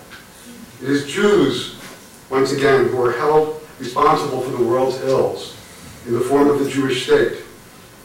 It 0.80 0.88
is 0.88 1.06
Jews, 1.06 1.76
once 2.30 2.52
again, 2.52 2.88
who 2.88 3.02
are 3.04 3.12
held 3.12 3.60
responsible 3.80 4.40
for 4.40 4.50
the 4.50 4.64
world's 4.64 5.00
ills 5.02 5.56
in 6.06 6.14
the 6.14 6.20
form 6.20 6.48
of 6.48 6.60
the 6.60 6.70
Jewish 6.70 7.04
state. 7.04 7.42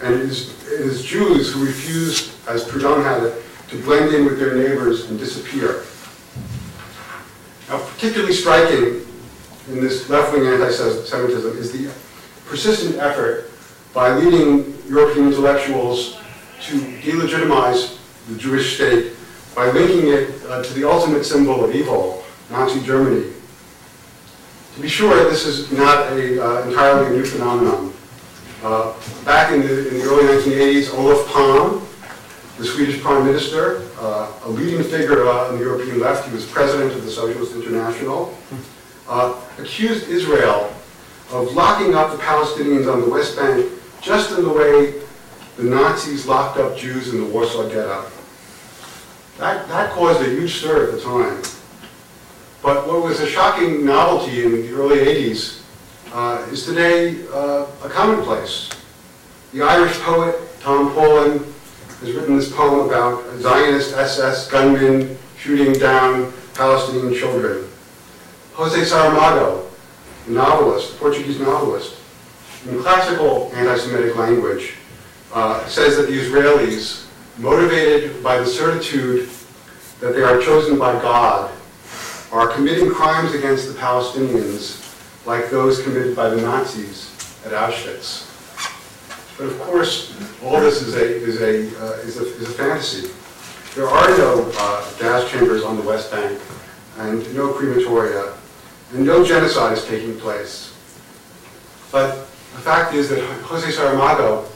And 0.01 0.15
it 0.15 0.21
is, 0.21 0.49
it 0.71 0.81
is 0.81 1.03
Jews 1.03 1.53
who 1.53 1.65
refuse, 1.65 2.36
as 2.47 2.65
Proudhon 2.65 3.03
had 3.03 3.23
it, 3.23 3.43
to 3.69 3.81
blend 3.83 4.13
in 4.13 4.25
with 4.25 4.39
their 4.39 4.55
neighbors 4.55 5.09
and 5.09 5.19
disappear. 5.19 5.83
Now, 7.69 7.77
particularly 7.93 8.33
striking 8.33 9.05
in 9.69 9.79
this 9.79 10.09
left-wing 10.09 10.45
anti-Semitism 10.45 11.57
is 11.57 11.71
the 11.71 11.91
persistent 12.45 12.97
effort 12.97 13.51
by 13.93 14.15
leading 14.15 14.77
European 14.88 15.27
intellectuals 15.27 16.17
to 16.62 16.79
delegitimize 17.01 17.97
the 18.27 18.38
Jewish 18.38 18.75
state 18.75 19.13
by 19.55 19.69
linking 19.69 20.09
it 20.09 20.43
uh, 20.47 20.63
to 20.63 20.73
the 20.73 20.89
ultimate 20.89 21.23
symbol 21.23 21.63
of 21.63 21.73
evil, 21.75 22.22
Nazi 22.49 22.82
Germany. 22.82 23.32
To 24.75 24.82
be 24.82 24.88
sure, 24.88 25.29
this 25.29 25.45
is 25.45 25.71
not 25.71 26.12
a 26.13 26.43
uh, 26.43 26.67
entirely 26.67 27.15
new 27.15 27.25
phenomenon. 27.25 27.93
Uh, 28.63 28.93
back 29.23 29.51
in 29.51 29.62
the, 29.62 29.88
in 29.89 29.99
the 29.99 30.03
early 30.03 30.23
1980s, 30.23 30.93
Olof 30.97 31.27
Palme, 31.27 31.86
the 32.58 32.65
Swedish 32.65 33.01
prime 33.01 33.25
minister, 33.25 33.88
uh, 33.99 34.32
a 34.45 34.49
leading 34.49 34.84
figure 34.84 35.27
uh, 35.27 35.49
on 35.49 35.58
the 35.58 35.63
European 35.63 35.99
left, 35.99 36.27
he 36.27 36.34
was 36.34 36.45
president 36.45 36.93
of 36.93 37.03
the 37.03 37.12
Socialist 37.12 37.56
International, 37.56 38.38
uh, 39.08 39.39
accused 39.60 40.08
Israel 40.08 40.73
of 41.32 41.53
locking 41.53 41.93
up 41.93 42.12
the 42.12 42.17
Palestinians 42.17 42.91
on 42.91 43.01
the 43.01 43.10
West 43.10 43.36
Bank 43.36 43.69
just 44.01 44.38
in 44.38 44.43
the 44.43 44.49
way 44.49 45.01
the 45.58 45.63
Nazis 45.63 46.25
locked 46.25 46.58
up 46.58 46.77
Jews 46.77 47.13
in 47.13 47.19
the 47.19 47.25
Warsaw 47.25 47.67
Ghetto. 47.67 48.06
That, 49.38 49.67
that 49.67 49.91
caused 49.91 50.21
a 50.21 50.29
huge 50.29 50.60
stir 50.60 50.88
at 50.88 50.91
the 50.93 51.01
time. 51.01 51.41
But 52.63 52.88
what 52.88 53.04
was 53.04 53.19
a 53.19 53.28
shocking 53.28 53.86
novelty 53.86 54.45
in 54.45 54.54
the 54.54 54.71
early 54.71 54.99
80s 54.99 55.62
uh, 56.13 56.47
is 56.49 56.65
today 56.65 57.26
uh, 57.34 57.67
a 57.84 57.89
commonplace. 57.89 58.69
The 59.52 59.63
Irish 59.63 59.99
poet 59.99 60.34
Tom 60.62 60.93
Paulin 60.93 61.43
has 61.99 62.13
written 62.13 62.38
this 62.38 62.49
poem 62.54 62.88
about 62.88 63.26
a 63.26 63.41
Zionist 63.41 63.97
SS 63.97 64.49
gunmen 64.49 65.17
shooting 65.38 65.73
down 65.73 66.32
Palestinian 66.54 67.13
children. 67.13 67.67
Jose 68.54 68.80
Saramago, 68.80 69.69
the 70.26 70.32
novelist, 70.32 70.97
Portuguese 70.99 71.41
novelist, 71.41 71.97
in 72.69 72.82
classical 72.82 73.52
anti-Semitic 73.56 74.15
language, 74.15 74.76
uh, 75.34 75.67
says 75.67 75.97
that 75.97 76.08
the 76.08 76.17
Israelis, 76.17 77.08
motivated 77.39 78.23
by 78.23 78.38
the 78.38 78.45
certitude 78.45 79.30
that 79.99 80.15
they 80.15 80.21
are 80.21 80.39
chosen 80.39 80.80
by 80.80 80.93
God, 81.02 81.52
are 82.34 82.48
committing 82.48 82.89
crimes 82.89 83.36
against 83.36 83.67
the 83.67 83.80
Palestinians 83.80 84.80
like 85.28 85.52
those 85.52 85.84
committed 85.84 86.15
by 86.15 86.30
the 86.30 86.41
Nazis 86.41 87.12
at 87.46 87.52
Auschwitz. 87.52 88.28
But 89.38 89.46
of 89.46 89.60
course, 89.62 90.17
all 90.43 90.60
this 90.60 90.82
is 90.82 90.96
a, 90.96 91.04
is 91.04 91.41
a, 91.41 91.80
uh, 91.80 91.91
is 92.00 92.17
a, 92.17 92.26
is 92.38 92.50
a 92.50 92.54
fantasy. 92.54 93.12
There 93.76 93.88
are 93.88 94.17
no 94.17 94.52
uh, 94.58 95.00
gas 95.00 95.30
chambers 95.30 95.63
on 95.63 95.78
the 95.78 95.84
West 95.84 96.10
Bank, 96.12 96.39
and 96.98 97.19
no 97.36 97.54
crematoria, 97.54 98.36
and 98.93 99.06
no 99.06 99.24
genocide 99.24 99.78
is 99.78 99.86
taking 99.86 100.19
place. 100.19 100.76
But 101.91 102.15
the 102.15 102.62
fact 102.62 102.96
is 102.96 103.10
that 103.10 103.19
Jose 103.43 103.67
Saramago 103.67 104.50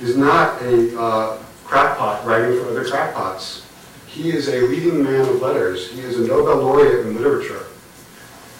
is 0.00 0.16
not 0.16 0.60
a 0.62 1.00
uh, 1.00 1.38
crackpot 1.64 2.24
writing 2.26 2.58
for 2.58 2.70
other 2.70 2.84
crackpots. 2.84 3.66
He 4.10 4.30
is 4.30 4.48
a 4.48 4.60
leading 4.62 5.04
man 5.04 5.20
of 5.20 5.40
letters. 5.40 5.90
He 5.92 6.00
is 6.00 6.18
a 6.18 6.26
Nobel 6.26 6.56
laureate 6.56 7.06
in 7.06 7.16
literature. 7.16 7.66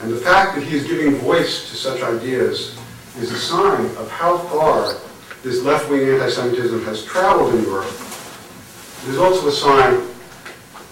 And 0.01 0.13
the 0.13 0.17
fact 0.17 0.55
that 0.55 0.65
he 0.65 0.77
is 0.77 0.87
giving 0.87 1.17
voice 1.17 1.69
to 1.71 1.77
such 1.77 2.03
ideas 2.03 2.79
is 3.19 3.33
a 3.33 3.39
sign 3.39 3.85
of 3.97 4.09
how 4.11 4.39
far 4.39 4.97
this 5.43 5.63
left-wing 5.63 6.09
anti-Semitism 6.09 6.85
has 6.85 7.05
traveled 7.05 7.55
in 7.55 7.65
Europe. 7.65 7.91
It 9.03 9.09
is 9.09 9.19
also 9.19 9.49
a 9.49 9.53
sign 9.53 9.95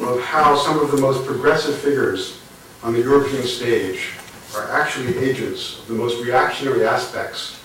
of 0.00 0.20
how 0.22 0.56
some 0.56 0.80
of 0.80 0.90
the 0.90 1.00
most 1.00 1.24
progressive 1.24 1.76
figures 1.76 2.40
on 2.82 2.92
the 2.92 3.00
European 3.00 3.44
stage 3.44 4.10
are 4.56 4.70
actually 4.72 5.16
agents 5.18 5.80
of 5.80 5.88
the 5.88 5.94
most 5.94 6.22
reactionary 6.24 6.84
aspects 6.84 7.60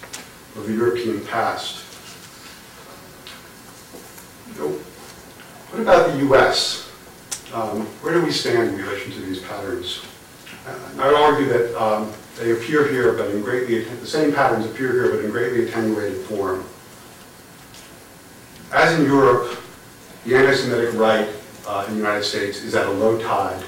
of 0.56 0.68
the 0.68 0.74
European 0.74 1.26
past. 1.26 1.84
So, 4.56 4.70
what 5.72 5.82
about 5.82 6.12
the 6.12 6.20
U.S.? 6.20 6.83
Um, 7.54 7.86
where 8.02 8.16
do 8.16 8.26
we 8.26 8.32
stand 8.32 8.70
in 8.70 8.78
relation 8.78 9.12
to 9.12 9.22
these 9.22 9.40
patterns? 9.44 10.04
I 10.98 11.08
would 11.08 11.16
argue 11.16 11.46
that 11.50 11.80
um, 11.80 12.12
they 12.40 12.52
appear 12.52 12.88
here, 12.88 13.14
but 13.14 13.30
in 13.30 13.44
greatly, 13.44 13.84
the 13.84 14.08
same 14.08 14.34
patterns 14.34 14.66
appear 14.66 14.92
here, 14.92 15.12
but 15.12 15.24
in 15.24 15.30
greatly 15.30 15.68
attenuated 15.68 16.26
form. 16.26 16.66
As 18.72 18.98
in 19.00 19.06
Europe, 19.06 19.60
the 20.26 20.36
anti-Semitic 20.36 20.96
right 20.96 21.30
uh, 21.68 21.86
in 21.88 21.94
the 21.94 22.00
United 22.00 22.24
States 22.24 22.64
is 22.64 22.74
at 22.74 22.88
a 22.88 22.92
low 22.92 23.22
tide. 23.22 23.64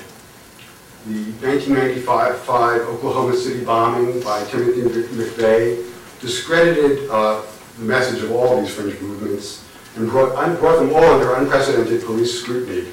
The 1.06 1.32
1995 1.46 2.50
Oklahoma 2.50 3.36
City 3.36 3.64
bombing 3.64 4.20
by 4.22 4.44
Timothy 4.46 4.82
McVeigh 4.82 5.92
discredited 6.22 7.08
uh, 7.12 7.44
the 7.78 7.84
message 7.86 8.24
of 8.24 8.32
all 8.32 8.60
these 8.60 8.74
fringe 8.74 9.00
movements 9.00 9.64
and 9.96 10.10
brought, 10.10 10.34
brought 10.60 10.80
them 10.80 10.90
all 10.92 11.04
under 11.04 11.36
unprecedented 11.36 12.04
police 12.04 12.42
scrutiny. 12.42 12.92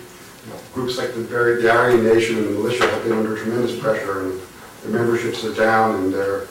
Groups 0.74 0.98
like 0.98 1.14
the 1.14 1.20
very 1.20 1.62
the 1.62 1.70
Aryan 1.70 2.04
Nation 2.04 2.38
and 2.38 2.46
the 2.46 2.50
militia 2.50 2.86
have 2.88 3.02
been 3.04 3.12
under 3.12 3.36
tremendous 3.36 3.78
pressure, 3.78 4.22
and 4.22 4.40
their 4.82 5.00
memberships 5.00 5.44
are 5.44 5.54
down, 5.54 5.94
and 5.96 6.12
they're, 6.12 6.48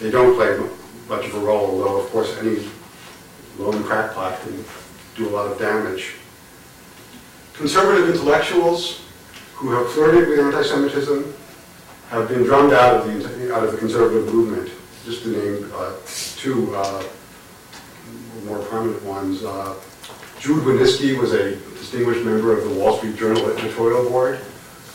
they 0.00 0.10
don't 0.10 0.36
play 0.36 0.56
much 1.08 1.26
of 1.26 1.34
a 1.34 1.38
role, 1.40 1.66
although, 1.66 2.00
of 2.00 2.10
course, 2.10 2.36
any 2.38 2.68
lone 3.58 3.82
crackpot 3.82 4.40
can 4.42 4.64
do 5.16 5.28
a 5.28 5.30
lot 5.30 5.50
of 5.50 5.58
damage. 5.58 6.14
Conservative 7.54 8.08
intellectuals 8.08 9.02
who 9.54 9.70
have 9.72 9.90
flirted 9.92 10.28
with 10.28 10.38
anti-Semitism 10.38 11.34
have 12.08 12.28
been 12.28 12.44
drummed 12.44 12.72
out 12.72 12.96
of 12.96 13.06
the, 13.06 13.54
out 13.54 13.64
of 13.64 13.72
the 13.72 13.78
conservative 13.78 14.32
movement. 14.32 14.70
Just 15.04 15.22
to 15.24 15.30
name 15.30 15.72
uh, 15.74 15.94
two 16.36 16.74
uh, 16.76 17.02
more 18.44 18.60
prominent 18.60 19.02
ones. 19.02 19.42
Uh, 19.42 19.74
Jude 20.42 20.64
Wanniski 20.64 21.16
was 21.16 21.34
a 21.34 21.54
distinguished 21.78 22.24
member 22.24 22.52
of 22.52 22.68
the 22.68 22.74
Wall 22.74 22.96
Street 22.98 23.14
Journal 23.14 23.48
editorial 23.56 24.10
board, 24.10 24.40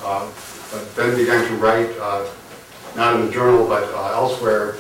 uh, 0.04 0.30
but 0.74 0.94
then 0.98 1.16
began 1.16 1.48
to 1.48 1.56
write, 1.56 1.90
uh, 2.02 2.28
not 2.98 3.16
in 3.16 3.28
the 3.28 3.32
journal, 3.32 3.66
but 3.66 3.86
uh, 3.94 4.12
elsewhere, 4.12 4.76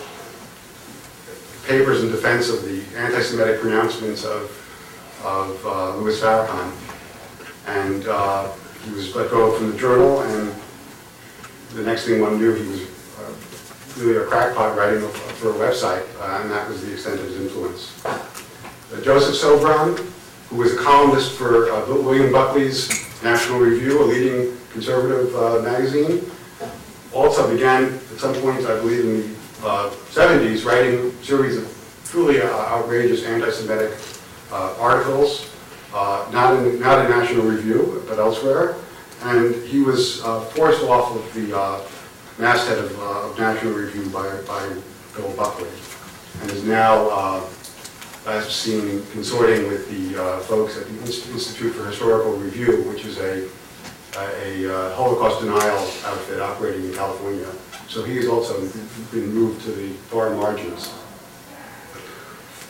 papers 1.65 2.03
in 2.03 2.11
defense 2.11 2.49
of 2.49 2.63
the 2.63 2.83
anti-Semitic 2.97 3.61
pronouncements 3.61 4.25
of, 4.25 4.51
of 5.23 5.65
uh, 5.65 5.95
Louis 5.95 6.19
Farrakhan. 6.19 6.73
And 7.67 8.05
uh, 8.05 8.51
he 8.83 8.91
was 8.91 9.15
let 9.15 9.31
go 9.31 9.57
from 9.57 9.71
the 9.71 9.77
journal, 9.77 10.19
and 10.19 10.53
the 11.75 11.83
next 11.83 12.03
thing 12.03 12.19
one 12.19 12.39
knew, 12.39 12.53
he 12.53 12.67
was 12.67 12.81
uh, 13.19 14.03
really 14.03 14.17
a 14.17 14.25
crackpot 14.25 14.77
writing 14.77 14.99
for 14.99 15.51
a 15.51 15.53
website, 15.53 16.03
and 16.41 16.51
that 16.51 16.67
was 16.67 16.85
the 16.85 16.91
extent 16.91 17.21
of 17.21 17.25
his 17.25 17.39
influence. 17.39 17.93
Joseph 19.01 19.35
Sobran, 19.35 20.11
who 20.49 20.57
was 20.57 20.73
a 20.73 20.77
columnist 20.77 21.33
for 21.33 21.69
uh, 21.71 21.85
William 21.87 22.31
Buckley's 22.31 22.89
National 23.23 23.59
Review, 23.59 24.01
a 24.01 24.05
leading 24.05 24.57
conservative 24.71 25.35
uh, 25.35 25.61
magazine, 25.61 26.29
also 27.13 27.49
began 27.51 27.85
at 27.85 28.19
some 28.19 28.33
point, 28.35 28.65
I 28.65 28.79
believe 28.79 29.05
in 29.05 29.21
the 29.61 29.67
uh, 29.67 29.89
70s, 30.11 30.65
writing 30.65 31.07
a 31.07 31.23
series 31.23 31.57
of 31.57 32.01
truly 32.05 32.41
uh, 32.41 32.47
outrageous 32.47 33.25
anti-Semitic 33.25 33.97
uh, 34.51 34.75
articles, 34.79 35.49
uh, 35.93 36.29
not 36.31 36.55
in 36.55 36.79
not 36.79 37.03
in 37.03 37.11
National 37.11 37.43
Review, 37.45 38.03
but 38.07 38.19
elsewhere. 38.19 38.75
And 39.23 39.55
he 39.65 39.81
was 39.81 40.21
forced 40.53 40.83
off 40.83 41.15
of 41.15 41.33
the 41.33 41.83
masthead 42.37 42.77
of, 42.77 42.99
of 42.99 43.37
National 43.39 43.73
Review 43.73 44.07
by, 44.11 44.29
by 44.47 44.75
Bill 45.15 45.35
Buckley, 45.35 45.69
and 46.41 46.51
is 46.51 46.63
now, 46.63 47.41
as 48.27 48.53
seen, 48.53 49.05
consorting 49.11 49.67
with 49.67 49.87
the 49.89 50.21
uh, 50.21 50.39
folks 50.41 50.77
at 50.77 50.85
the 50.87 50.99
Inst- 50.99 51.29
Institute 51.29 51.73
for 51.73 51.85
Historical 51.85 52.33
Review, 52.33 52.83
which 52.83 53.05
is 53.05 53.17
a, 53.19 53.47
a 54.17 54.73
uh, 54.73 54.95
Holocaust 54.95 55.41
denial 55.41 55.77
outfit 56.05 56.41
operating 56.41 56.85
in 56.85 56.93
California. 56.93 57.49
So 57.87 58.03
he 58.03 58.17
has 58.17 58.27
also 58.27 58.59
been 59.11 59.33
moved 59.33 59.63
to 59.63 59.71
the 59.71 59.93
far 60.09 60.31
margins. 60.31 60.89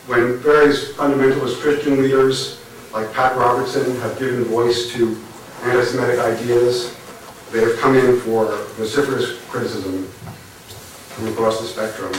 When 0.06 0.38
various 0.38 0.94
fundamentalist 0.94 1.60
Christian 1.60 2.02
leaders 2.02 2.62
like 2.94 3.12
Pat 3.14 3.36
Robertson 3.36 4.00
have 4.02 4.18
given 4.20 4.44
voice 4.44 4.94
to 4.94 5.18
anti-Semitic 5.64 6.20
ideas, 6.20 6.96
they 7.52 7.62
have 7.62 7.78
come 7.80 7.96
in 7.96 8.20
for 8.22 8.46
vociferous 8.78 9.42
criticism 9.50 10.06
from 10.06 11.28
across 11.30 11.60
the 11.60 11.68
spectrum. 11.68 12.14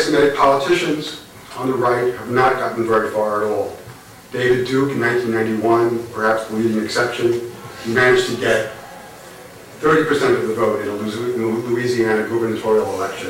Anti-Semitic 0.00 0.34
politicians 0.34 1.26
on 1.58 1.68
the 1.68 1.76
right 1.76 2.14
have 2.14 2.30
not 2.30 2.54
gotten 2.54 2.86
very 2.86 3.10
far 3.10 3.44
at 3.44 3.50
all. 3.50 3.76
David 4.32 4.66
Duke 4.66 4.92
in 4.92 5.00
1991, 5.00 6.06
perhaps 6.14 6.46
the 6.48 6.56
leading 6.56 6.82
exception, 6.82 7.52
he 7.84 7.92
managed 7.92 8.30
to 8.30 8.36
get 8.36 8.72
30% 9.80 10.40
of 10.40 10.48
the 10.48 10.54
vote 10.54 10.80
in 10.80 10.88
a 10.88 11.46
Louisiana 11.46 12.26
gubernatorial 12.28 12.86
election, 12.94 13.28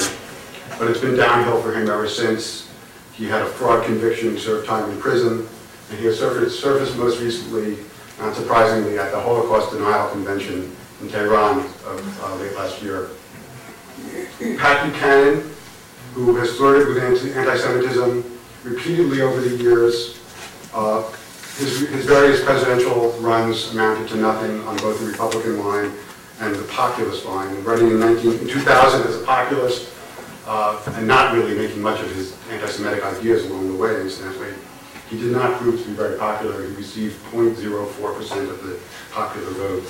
but 0.78 0.88
it's 0.88 1.00
been 1.00 1.16
downhill 1.16 1.61
for 1.61 1.74
him 1.74 1.90
ever 1.90 2.09
since. 2.09 2.70
He 3.14 3.24
had 3.24 3.42
a 3.42 3.46
fraud 3.46 3.85
conviction, 3.85 4.38
served 4.38 4.68
time 4.68 4.88
in 4.90 5.00
prison, 5.00 5.48
and 5.90 5.98
he 5.98 6.04
has 6.06 6.20
surfaced 6.20 6.61
surfaced 6.61 6.96
most 6.96 7.20
recently, 7.20 7.78
not 8.20 8.37
surprisingly, 8.37 8.96
at 8.96 9.11
the 9.11 9.20
Holocaust 9.20 9.72
Denial 9.72 10.09
Convention 10.11 10.70
in 11.00 11.09
Tehran 11.09 11.59
of 11.59 12.22
uh, 12.22 12.35
late 12.37 12.54
last 12.54 12.80
year. 12.80 13.09
Pat 14.56 14.88
Buchanan, 14.88 15.49
who 16.14 16.37
has 16.37 16.57
flirted 16.57 16.88
with 16.88 16.99
anti- 17.03 17.33
anti-Semitism 17.33 18.25
repeatedly 18.64 19.20
over 19.23 19.40
the 19.40 19.57
years. 19.57 20.18
Uh, 20.75 21.03
His 21.59 21.88
his 21.90 22.07
various 22.07 22.42
presidential 22.42 23.12
runs 23.20 23.70
amounted 23.73 24.09
to 24.11 24.16
nothing 24.16 24.61
on 24.66 24.77
both 24.79 24.99
the 25.01 25.07
Republican 25.07 25.59
line 25.66 25.92
and 26.40 26.55
the 26.55 26.64
populist 26.73 27.27
line. 27.27 27.53
Running 27.64 27.88
in 27.90 28.01
19 28.01 28.38
in 28.38 28.49
2000 28.49 29.03
as 29.07 29.20
a 29.20 29.25
populist, 29.25 29.90
uh, 30.46 30.81
and 30.96 31.07
not 31.07 31.35
really 31.35 31.55
making 31.55 31.83
much 31.83 32.01
of 32.01 32.11
his 32.14 32.35
anti-Semitic 32.51 33.05
ideas 33.05 33.44
along 33.46 33.68
the 33.68 33.77
way, 33.77 34.01
incidentally. 34.01 34.55
He 35.11 35.18
did 35.18 35.33
not 35.33 35.61
prove 35.61 35.83
to 35.83 35.87
be 35.87 35.92
very 35.92 36.16
popular. 36.18 36.66
He 36.66 36.75
received 36.77 37.18
0.04% 37.33 38.49
of 38.49 38.62
the 38.64 38.79
popular 39.12 39.51
vote. 39.51 39.85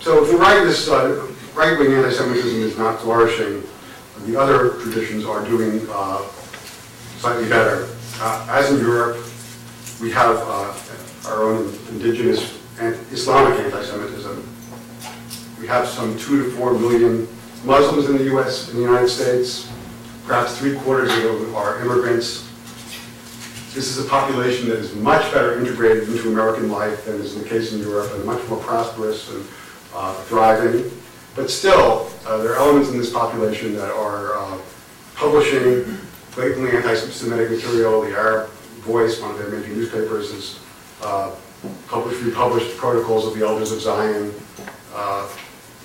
So 0.00 0.24
if 0.24 0.30
the 0.30 0.36
right 0.38 0.62
is, 0.66 0.88
uh, 0.88 1.30
right-wing 1.54 1.92
anti-Semitism 1.92 2.60
is 2.62 2.76
not 2.78 3.00
flourishing, 3.00 3.62
the 4.24 4.36
other 4.40 4.70
traditions 4.80 5.24
are 5.24 5.44
doing 5.44 5.86
uh, 5.90 6.22
slightly 7.18 7.48
better. 7.48 7.88
Uh, 8.18 8.46
As 8.48 8.72
in 8.72 8.80
Europe, 8.80 9.24
we 10.00 10.10
have 10.10 10.36
uh, 10.36 10.74
our 11.28 11.42
own 11.42 11.72
indigenous 11.90 12.58
and 12.78 12.94
Islamic 13.10 13.58
anti-Semitism. 13.60 14.46
We 15.60 15.66
have 15.66 15.88
some 15.88 16.18
two 16.18 16.44
to 16.44 16.50
four 16.52 16.74
million 16.74 17.26
Muslims 17.64 18.08
in 18.08 18.18
the 18.18 18.36
US, 18.36 18.70
in 18.70 18.76
the 18.76 18.82
United 18.82 19.08
States. 19.08 19.70
Perhaps 20.26 20.58
three 20.58 20.76
quarters 20.78 21.12
of 21.12 21.40
them 21.40 21.54
are 21.54 21.80
immigrants. 21.80 22.42
This 23.74 23.96
is 23.96 24.04
a 24.04 24.08
population 24.08 24.68
that 24.68 24.78
is 24.78 24.94
much 24.94 25.30
better 25.32 25.58
integrated 25.58 26.08
into 26.08 26.28
American 26.28 26.70
life 26.70 27.04
than 27.04 27.16
is 27.16 27.40
the 27.40 27.48
case 27.48 27.72
in 27.72 27.80
Europe, 27.80 28.12
and 28.14 28.24
much 28.24 28.46
more 28.48 28.58
prosperous 28.60 29.30
and 29.30 29.44
uh, 29.94 30.14
thriving. 30.24 30.90
But 31.36 31.50
still, 31.50 32.10
uh, 32.24 32.38
there 32.38 32.52
are 32.52 32.56
elements 32.56 32.90
in 32.90 32.98
this 32.98 33.12
population 33.12 33.74
that 33.76 33.92
are 33.92 34.36
uh, 34.38 34.58
publishing 35.14 35.98
blatantly 36.34 36.70
anti-Semitic 36.70 37.50
material. 37.50 38.00
The 38.02 38.16
Arab 38.16 38.50
Voice, 38.80 39.20
one 39.20 39.32
of 39.32 39.38
their 39.38 39.50
major 39.50 39.72
newspapers, 39.74 40.32
has 40.32 40.58
uh, 41.02 41.34
published, 41.88 42.22
republished 42.22 42.76
Protocols 42.78 43.26
of 43.26 43.38
the 43.38 43.46
Elders 43.46 43.70
of 43.72 43.80
Zion. 43.80 44.32
Uh, 44.94 45.28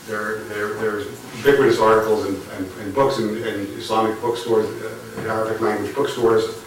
There, 0.08 0.44
there, 0.50 0.74
there's 0.82 1.06
ubiquitous 1.38 1.80
articles 1.80 2.26
and, 2.26 2.36
and, 2.58 2.66
and 2.82 2.94
books 2.94 3.20
in, 3.20 3.38
in 3.46 3.70
Islamic 3.78 4.20
bookstores, 4.20 4.66
uh, 4.66 5.22
in 5.22 5.30
Arabic 5.30 5.62
language 5.62 5.94
bookstores, 5.94 6.58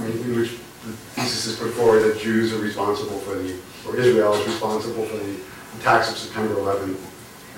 in 0.00 0.34
which 0.34 0.50
the 0.84 0.92
thesis 1.14 1.46
is 1.46 1.56
put 1.56 1.70
forward 1.78 2.00
that 2.02 2.18
Jews 2.18 2.52
are 2.52 2.58
responsible 2.58 3.18
for 3.20 3.36
the, 3.38 3.54
or 3.86 3.96
Israel 3.96 4.34
is 4.34 4.44
responsible 4.44 5.04
for 5.06 5.16
the 5.16 5.36
attacks 5.78 6.10
of 6.10 6.18
September 6.18 6.58
11 6.58 6.96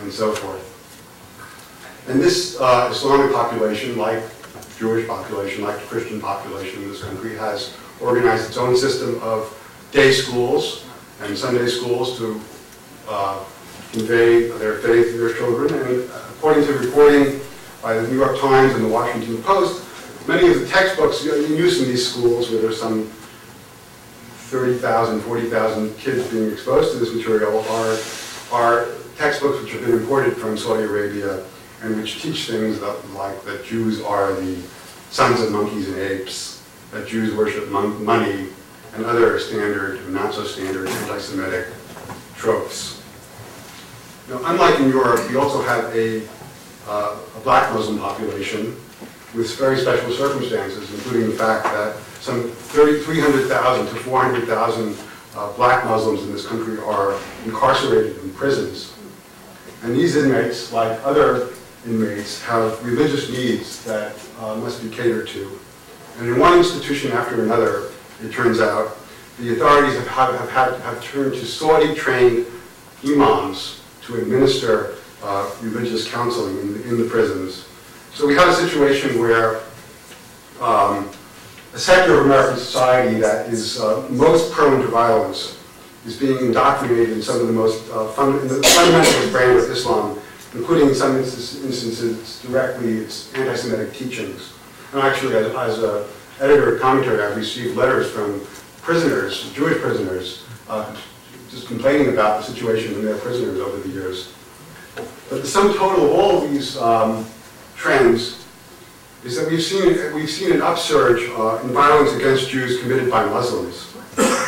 and 0.00 0.12
so 0.12 0.32
forth. 0.32 0.64
And 2.08 2.20
this 2.20 2.58
uh, 2.60 2.88
Islamic 2.90 3.34
population, 3.34 3.98
like 3.98 4.22
Jewish 4.78 5.06
population, 5.06 5.64
like 5.64 5.78
the 5.80 5.86
Christian 5.86 6.20
population 6.20 6.82
in 6.82 6.88
this 6.90 7.02
country, 7.02 7.36
has 7.36 7.76
organized 8.00 8.46
its 8.48 8.56
own 8.56 8.76
system 8.76 9.20
of 9.22 9.54
day 9.92 10.12
schools 10.12 10.84
and 11.20 11.36
Sunday 11.36 11.66
schools 11.66 12.16
to 12.18 12.40
uh, 13.08 13.44
convey 13.92 14.48
their 14.58 14.78
faith 14.78 15.12
to 15.12 15.18
their 15.18 15.34
children. 15.34 15.74
And 15.74 16.04
according 16.30 16.64
to 16.66 16.72
reporting 16.74 17.40
by 17.82 17.94
the 17.94 18.06
New 18.08 18.16
York 18.16 18.38
Times 18.38 18.74
and 18.74 18.84
the 18.84 18.88
Washington 18.88 19.42
Post, 19.42 19.84
many 20.28 20.48
of 20.48 20.60
the 20.60 20.66
textbooks 20.66 21.24
in 21.26 21.56
use 21.56 21.82
in 21.82 21.88
these 21.88 22.08
schools, 22.08 22.50
where 22.50 22.60
there's 22.60 22.80
some 22.80 23.06
30,000, 24.48 25.20
40,000 25.20 25.96
kids 25.98 26.26
being 26.28 26.50
exposed 26.50 26.92
to 26.92 26.98
this 26.98 27.14
material, 27.14 27.60
are, 27.68 27.98
are 28.52 28.88
textbooks 29.18 29.60
which 29.60 29.72
have 29.72 29.84
been 29.84 29.94
imported 29.94 30.36
from 30.36 30.56
Saudi 30.56 30.84
Arabia 30.84 31.44
and 31.82 31.96
which 31.96 32.22
teach 32.22 32.48
things 32.48 32.78
that, 32.78 33.10
like 33.14 33.44
that 33.44 33.64
Jews 33.64 34.00
are 34.00 34.32
the 34.32 34.56
sons 35.10 35.40
of 35.40 35.50
monkeys 35.50 35.88
and 35.88 35.98
apes, 35.98 36.62
that 36.92 37.06
Jews 37.06 37.34
worship 37.34 37.68
mon- 37.68 38.04
money, 38.04 38.48
and 38.94 39.04
other 39.04 39.38
standard, 39.38 40.08
not 40.10 40.32
so 40.32 40.44
standard 40.44 40.88
anti-Semitic 40.88 41.66
tropes. 42.36 43.02
Now, 44.28 44.40
unlike 44.44 44.78
in 44.80 44.88
Europe, 44.88 45.28
we 45.28 45.36
also 45.36 45.62
have 45.62 45.84
a, 45.94 46.22
uh, 46.86 47.18
a 47.36 47.40
black 47.40 47.72
Muslim 47.74 47.98
population 47.98 48.76
with 49.34 49.54
very 49.58 49.78
special 49.78 50.10
circumstances, 50.12 50.92
including 50.94 51.30
the 51.30 51.36
fact 51.36 51.64
that 51.64 51.96
some 52.20 52.48
300,000 52.50 53.86
to 53.86 53.94
400,000 53.94 54.96
uh, 55.36 55.52
black 55.52 55.84
Muslims 55.84 56.22
in 56.22 56.32
this 56.32 56.46
country 56.46 56.78
are 56.78 57.18
incarcerated 57.44 58.18
in 58.22 58.32
prisons. 58.34 58.97
And 59.82 59.94
these 59.94 60.16
inmates, 60.16 60.72
like 60.72 60.98
other 61.04 61.50
inmates, 61.86 62.42
have 62.42 62.84
religious 62.84 63.30
needs 63.30 63.84
that 63.84 64.14
uh, 64.40 64.56
must 64.56 64.82
be 64.82 64.88
catered 64.88 65.28
to. 65.28 65.58
And 66.18 66.28
in 66.28 66.38
one 66.38 66.58
institution 66.58 67.12
after 67.12 67.42
another, 67.42 67.90
it 68.22 68.32
turns 68.32 68.60
out, 68.60 68.96
the 69.38 69.52
authorities 69.52 69.94
have, 69.94 70.08
have, 70.08 70.50
have, 70.50 70.80
have 70.80 71.04
turned 71.04 71.34
to 71.34 71.46
Saudi-trained 71.46 72.44
imams 73.06 73.82
to 74.02 74.16
administer 74.16 74.96
uh, 75.22 75.48
religious 75.62 76.10
counseling 76.10 76.58
in 76.58 76.72
the, 76.72 76.88
in 76.88 76.98
the 76.98 77.04
prisons. 77.04 77.68
So 78.14 78.26
we 78.26 78.34
have 78.34 78.48
a 78.48 78.54
situation 78.54 79.20
where 79.20 79.60
um, 80.60 81.08
a 81.72 81.78
sector 81.78 82.18
of 82.18 82.26
American 82.26 82.58
society 82.58 83.20
that 83.20 83.48
is 83.48 83.80
uh, 83.80 84.08
most 84.10 84.50
prone 84.50 84.80
to 84.80 84.88
violence 84.88 85.57
is 86.08 86.16
being 86.16 86.38
indoctrinated 86.38 87.10
in 87.10 87.20
some 87.20 87.38
of 87.38 87.46
the 87.46 87.52
most 87.52 87.84
uh, 87.90 88.04
the 88.04 88.60
fundamentalist 88.62 89.30
brand 89.30 89.58
of 89.58 89.70
Islam, 89.70 90.18
including 90.54 90.88
in 90.88 90.94
some 90.94 91.16
instances, 91.18 92.40
directly 92.40 92.96
its 92.96 93.32
anti-Semitic 93.34 93.92
teachings. 93.92 94.54
And 94.92 95.02
actually, 95.02 95.36
as, 95.36 95.54
as 95.54 95.82
a 95.82 96.08
editor 96.40 96.74
of 96.74 96.80
commentary, 96.80 97.22
I've 97.22 97.36
received 97.36 97.76
letters 97.76 98.10
from 98.10 98.40
prisoners, 98.80 99.52
Jewish 99.52 99.78
prisoners, 99.82 100.46
uh, 100.68 100.96
just 101.50 101.66
complaining 101.66 102.08
about 102.08 102.40
the 102.40 102.52
situation 102.52 102.94
in 102.94 103.04
their 103.04 103.18
prisoners 103.18 103.60
over 103.60 103.76
the 103.76 103.90
years. 103.90 104.32
But 105.28 105.42
the 105.42 105.46
sum 105.46 105.74
total 105.74 106.06
of 106.06 106.12
all 106.12 106.42
of 106.42 106.50
these 106.50 106.78
um, 106.78 107.26
trends 107.76 108.46
is 109.24 109.36
that 109.36 109.50
we've 109.50 109.62
seen, 109.62 110.14
we've 110.14 110.30
seen 110.30 110.52
an 110.52 110.62
upsurge 110.62 111.28
uh, 111.36 111.60
in 111.64 111.68
violence 111.68 112.12
against 112.12 112.48
Jews 112.48 112.80
committed 112.80 113.10
by 113.10 113.26
Muslims. 113.26 113.94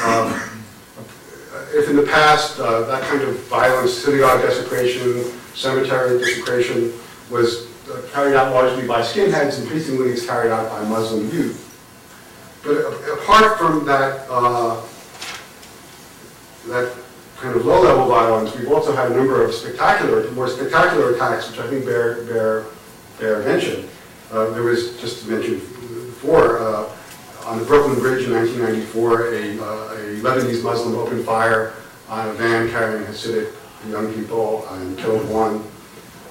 Um, 0.06 0.49
if 1.72 1.88
in 1.88 1.96
the 1.96 2.02
past 2.02 2.58
uh, 2.58 2.82
that 2.82 3.02
kind 3.04 3.22
of 3.22 3.38
violence, 3.48 3.92
synagogue 3.94 4.42
desecration, 4.42 5.24
cemetery 5.54 6.18
desecration, 6.18 6.92
was 7.30 7.68
uh, 7.90 8.00
carried 8.12 8.34
out 8.36 8.52
largely 8.52 8.86
by 8.86 9.00
skinheads, 9.00 9.60
increasingly 9.60 10.10
it's 10.10 10.26
carried 10.26 10.50
out 10.52 10.68
by 10.70 10.82
Muslim 10.88 11.28
youth. 11.30 11.66
But 12.62 12.76
apart 13.18 13.58
from 13.58 13.84
that, 13.86 14.26
uh, 14.28 14.80
that 16.68 16.92
kind 17.38 17.56
of 17.56 17.64
low-level 17.64 18.06
violence, 18.06 18.54
we've 18.54 18.70
also 18.70 18.94
had 18.94 19.10
a 19.10 19.16
number 19.16 19.42
of 19.42 19.54
spectacular, 19.54 20.30
more 20.32 20.48
spectacular 20.48 21.14
attacks, 21.14 21.50
which 21.50 21.58
I 21.58 21.68
think 21.70 21.86
bear, 21.86 22.24
bear, 22.24 22.66
bear 23.18 23.38
mention. 23.44 23.88
Uh, 24.30 24.50
There 24.50 24.62
was, 24.62 25.00
just 25.00 25.24
to 25.24 25.30
mention 25.30 25.54
before, 25.58 26.58
uh, 26.58 26.84
on 27.50 27.58
the 27.58 27.64
Brooklyn 27.64 27.98
Bridge 27.98 28.26
in 28.26 28.32
1994, 28.32 29.34
a 29.34 29.58
uh, 29.58 29.94
a 29.94 30.22
Lebanese 30.22 30.62
Muslim 30.62 30.94
opened 30.94 31.24
fire 31.24 31.74
on 32.08 32.28
a 32.28 32.32
van 32.34 32.70
carrying 32.70 33.04
Hasidic 33.04 33.52
young 33.88 34.14
people 34.14 34.68
and 34.68 34.96
killed 34.96 35.28
one. 35.28 35.60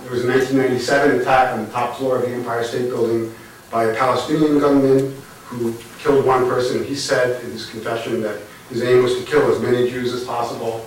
There 0.03 0.11
was 0.11 0.23
a 0.23 0.27
1997 0.29 1.19
attack 1.19 1.51
on 1.51 1.65
the 1.65 1.71
top 1.73 1.97
floor 1.97 2.15
of 2.15 2.21
the 2.21 2.29
Empire 2.29 2.63
State 2.63 2.87
Building 2.87 3.35
by 3.69 3.83
a 3.85 3.95
Palestinian 3.95 4.59
gunman 4.59 5.13
who 5.47 5.75
killed 5.99 6.25
one 6.25 6.45
person. 6.45 6.85
He 6.85 6.95
said 6.95 7.43
in 7.43 7.51
his 7.51 7.69
confession 7.69 8.21
that 8.21 8.39
his 8.69 8.81
aim 8.81 9.03
was 9.03 9.17
to 9.17 9.23
kill 9.25 9.51
as 9.51 9.59
many 9.61 9.89
Jews 9.89 10.13
as 10.13 10.23
possible. 10.23 10.85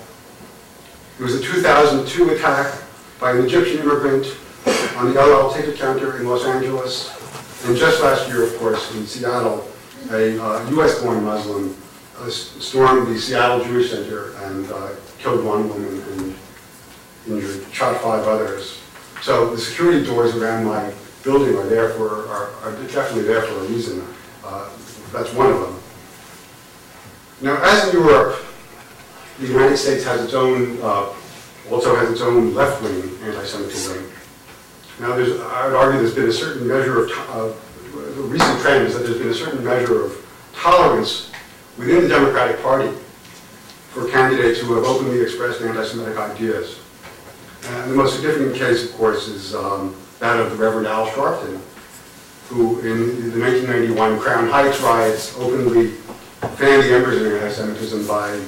There 1.19 1.27
was 1.27 1.35
a 1.35 1.43
2002 1.43 2.31
attack 2.31 2.83
by 3.21 3.33
an 3.33 3.45
Egyptian 3.45 3.81
immigrant 3.81 4.35
on 4.97 5.13
the 5.13 5.21
El 5.21 5.31
Al 5.31 5.53
ticket 5.53 5.77
counter 5.77 6.19
in 6.19 6.27
Los 6.27 6.47
Angeles. 6.47 7.13
And 7.67 7.77
just 7.77 8.03
last 8.03 8.29
year, 8.29 8.43
of 8.45 8.57
course, 8.57 8.95
in 8.95 9.07
Seattle, 9.07 9.69
a 10.11 10.43
uh, 10.43 10.71
US-born 10.71 11.25
Muslim 11.25 11.77
uh, 12.19 12.29
stormed 12.29 13.09
the 13.09 13.19
Seattle 13.19 13.65
Jewish 13.65 13.91
Center 13.91 14.35
and 14.45 14.71
uh, 14.71 14.91
killed 15.19 15.45
one 15.45 15.69
woman 15.69 16.03
and 16.13 16.35
injured, 17.29 17.65
shot 17.73 18.01
five 18.03 18.27
others. 18.27 18.79
So 19.23 19.51
the 19.55 19.59
security 19.59 20.05
doors 20.05 20.35
around 20.35 20.65
my 20.65 20.93
building 21.23 21.57
are 21.57 21.67
there 21.67 21.91
for, 21.91 22.27
are 22.29 22.51
are 22.63 22.73
definitely 22.89 23.23
there 23.23 23.43
for 23.43 23.55
a 23.61 23.65
reason. 23.69 24.05
Uh, 24.45 24.69
That's 25.13 25.33
one 25.35 25.53
of 25.53 25.61
them. 25.61 25.79
Now, 27.43 27.63
as 27.63 27.89
in 27.89 28.01
Europe, 28.01 28.45
the 29.39 29.47
United 29.49 29.77
States 29.77 30.05
has 30.05 30.23
its 30.25 30.35
own, 30.35 30.79
uh, 30.83 31.13
also 31.71 31.95
has 31.97 32.11
its 32.11 32.21
own 32.21 32.55
left-wing 32.55 33.19
anti-Semitism. 33.25 34.11
Now, 35.01 35.17
there's, 35.17 35.41
I 35.41 35.67
would 35.67 35.77
argue 35.77 35.99
there's 36.01 36.15
been 36.15 36.29
a 36.29 36.33
certain 36.33 36.67
measure 36.69 37.05
of, 37.05 37.11
of 37.31 37.72
the 38.15 38.23
recent 38.23 38.61
trend 38.61 38.87
is 38.87 38.95
that 38.95 39.05
there's 39.05 39.19
been 39.19 39.31
a 39.31 39.35
certain 39.35 39.65
measure 39.65 40.05
of 40.05 40.51
tolerance 40.55 41.31
within 41.79 42.03
the 42.03 42.09
Democratic 42.09 42.63
Party 42.63 42.91
for 43.91 44.09
candidates 44.09 44.61
who 44.61 44.75
have 44.75 44.85
openly 44.85 45.21
expressed 45.21 45.63
anti-Semitic 45.63 46.19
ideas. 46.19 46.79
And 47.65 47.91
the 47.91 47.95
most 47.95 48.17
significant 48.17 48.55
case, 48.57 48.85
of 48.85 48.97
course, 48.97 49.29
is 49.29 49.55
um, 49.55 49.97
that 50.19 50.39
of 50.39 50.51
the 50.51 50.57
Reverend 50.57 50.87
Al 50.87 51.07
Sharpton, 51.07 51.59
who 52.49 52.81
in 52.81 53.31
the 53.31 53.41
1991 53.41 54.19
Crown 54.19 54.49
Heights 54.49 54.81
riots 54.81 55.37
openly 55.39 55.89
fanned 56.57 56.83
the 56.83 56.95
embers 56.95 57.23
of 57.23 57.33
anti-Semitism 57.33 58.07
by 58.07 58.39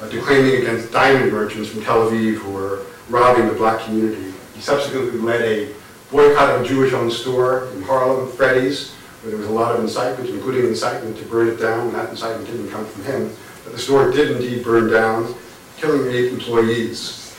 uh, 0.00 0.08
declaiming 0.08 0.62
against 0.62 0.92
diamond 0.92 1.32
merchants 1.32 1.70
from 1.70 1.82
Tel 1.82 2.08
Aviv 2.08 2.34
who 2.34 2.52
were 2.52 2.84
robbing 3.08 3.48
the 3.48 3.54
black 3.54 3.80
community. 3.80 4.32
He 4.54 4.60
subsequently 4.60 5.18
led 5.18 5.40
a 5.42 5.74
boycott 6.12 6.54
of 6.54 6.60
a 6.62 6.68
Jewish-owned 6.68 7.12
store 7.12 7.68
in 7.74 7.82
Harlem, 7.82 8.30
Freddy's, 8.30 8.94
where 9.22 9.30
there 9.32 9.38
was 9.38 9.48
a 9.48 9.52
lot 9.52 9.74
of 9.74 9.80
incitement, 9.80 10.30
including 10.30 10.66
incitement 10.66 11.16
to 11.18 11.24
burn 11.24 11.48
it 11.48 11.56
down. 11.56 11.92
That 11.92 12.10
incitement 12.10 12.46
didn't 12.46 12.70
come 12.70 12.86
from 12.86 13.04
him, 13.04 13.32
but 13.64 13.72
the 13.72 13.78
store 13.78 14.10
did 14.10 14.30
indeed 14.30 14.62
burn 14.62 14.90
down, 14.90 15.34
killing 15.76 16.10
eight 16.12 16.32
employees. 16.32 17.34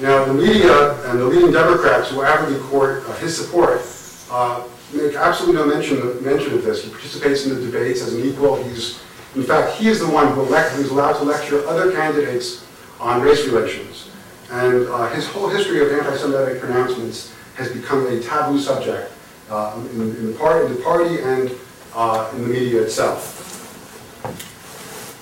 Now, 0.00 0.24
the 0.24 0.34
media 0.34 1.00
and 1.06 1.20
the 1.20 1.24
leading 1.24 1.52
Democrats 1.52 2.10
who 2.10 2.22
avidly 2.22 2.58
court 2.68 3.04
uh, 3.06 3.14
his 3.16 3.36
support 3.36 3.82
uh, 4.30 4.66
make 4.92 5.14
absolutely 5.14 5.60
no 5.60 5.66
mention, 5.66 6.24
mention 6.24 6.54
of 6.54 6.64
this. 6.64 6.82
He 6.84 6.90
participates 6.90 7.46
in 7.46 7.54
the 7.54 7.64
debates 7.70 8.02
as 8.02 8.14
an 8.14 8.24
equal. 8.24 8.60
He's, 8.64 9.00
in 9.36 9.44
fact, 9.44 9.76
he 9.76 9.88
is 9.88 10.00
the 10.00 10.08
one 10.08 10.32
who 10.34 10.40
elect, 10.42 10.72
who's 10.72 10.90
allowed 10.90 11.18
to 11.18 11.24
lecture 11.24 11.64
other 11.68 11.92
candidates 11.92 12.66
on 12.98 13.20
race 13.20 13.46
relations. 13.46 14.10
And 14.50 14.88
uh, 14.88 15.08
his 15.10 15.28
whole 15.28 15.48
history 15.48 15.80
of 15.80 15.92
anti-Semitic 15.92 16.60
pronouncements 16.60 17.32
has 17.54 17.72
become 17.72 18.06
a 18.06 18.20
taboo 18.20 18.58
subject 18.58 19.11
uh, 19.52 19.78
in, 19.92 20.00
in, 20.00 20.32
the 20.32 20.38
part, 20.38 20.64
in 20.64 20.74
the 20.74 20.80
party 20.80 21.20
and 21.20 21.52
uh, 21.94 22.30
in 22.34 22.42
the 22.42 22.48
media 22.48 22.82
itself. 22.82 23.38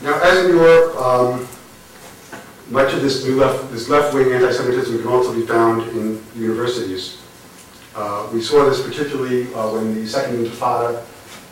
Now, 0.03 0.21
as 0.23 0.45
in 0.45 0.57
Europe, 0.57 0.97
um, 0.97 1.49
much 2.71 2.95
of 2.95 3.03
this 3.03 3.27
left, 3.27 3.73
this 3.73 3.89
left-wing 3.89 4.33
anti-Semitism 4.33 4.99
can 4.99 5.09
also 5.09 5.35
be 5.35 5.45
found 5.45 5.83
in 5.91 6.23
universities. 6.37 7.21
Uh, 7.97 8.29
we 8.33 8.41
saw 8.41 8.65
this 8.69 8.81
particularly 8.81 9.53
uh, 9.53 9.73
when 9.73 9.95
the 9.95 10.07
Second 10.07 10.37
Intifada 10.37 11.05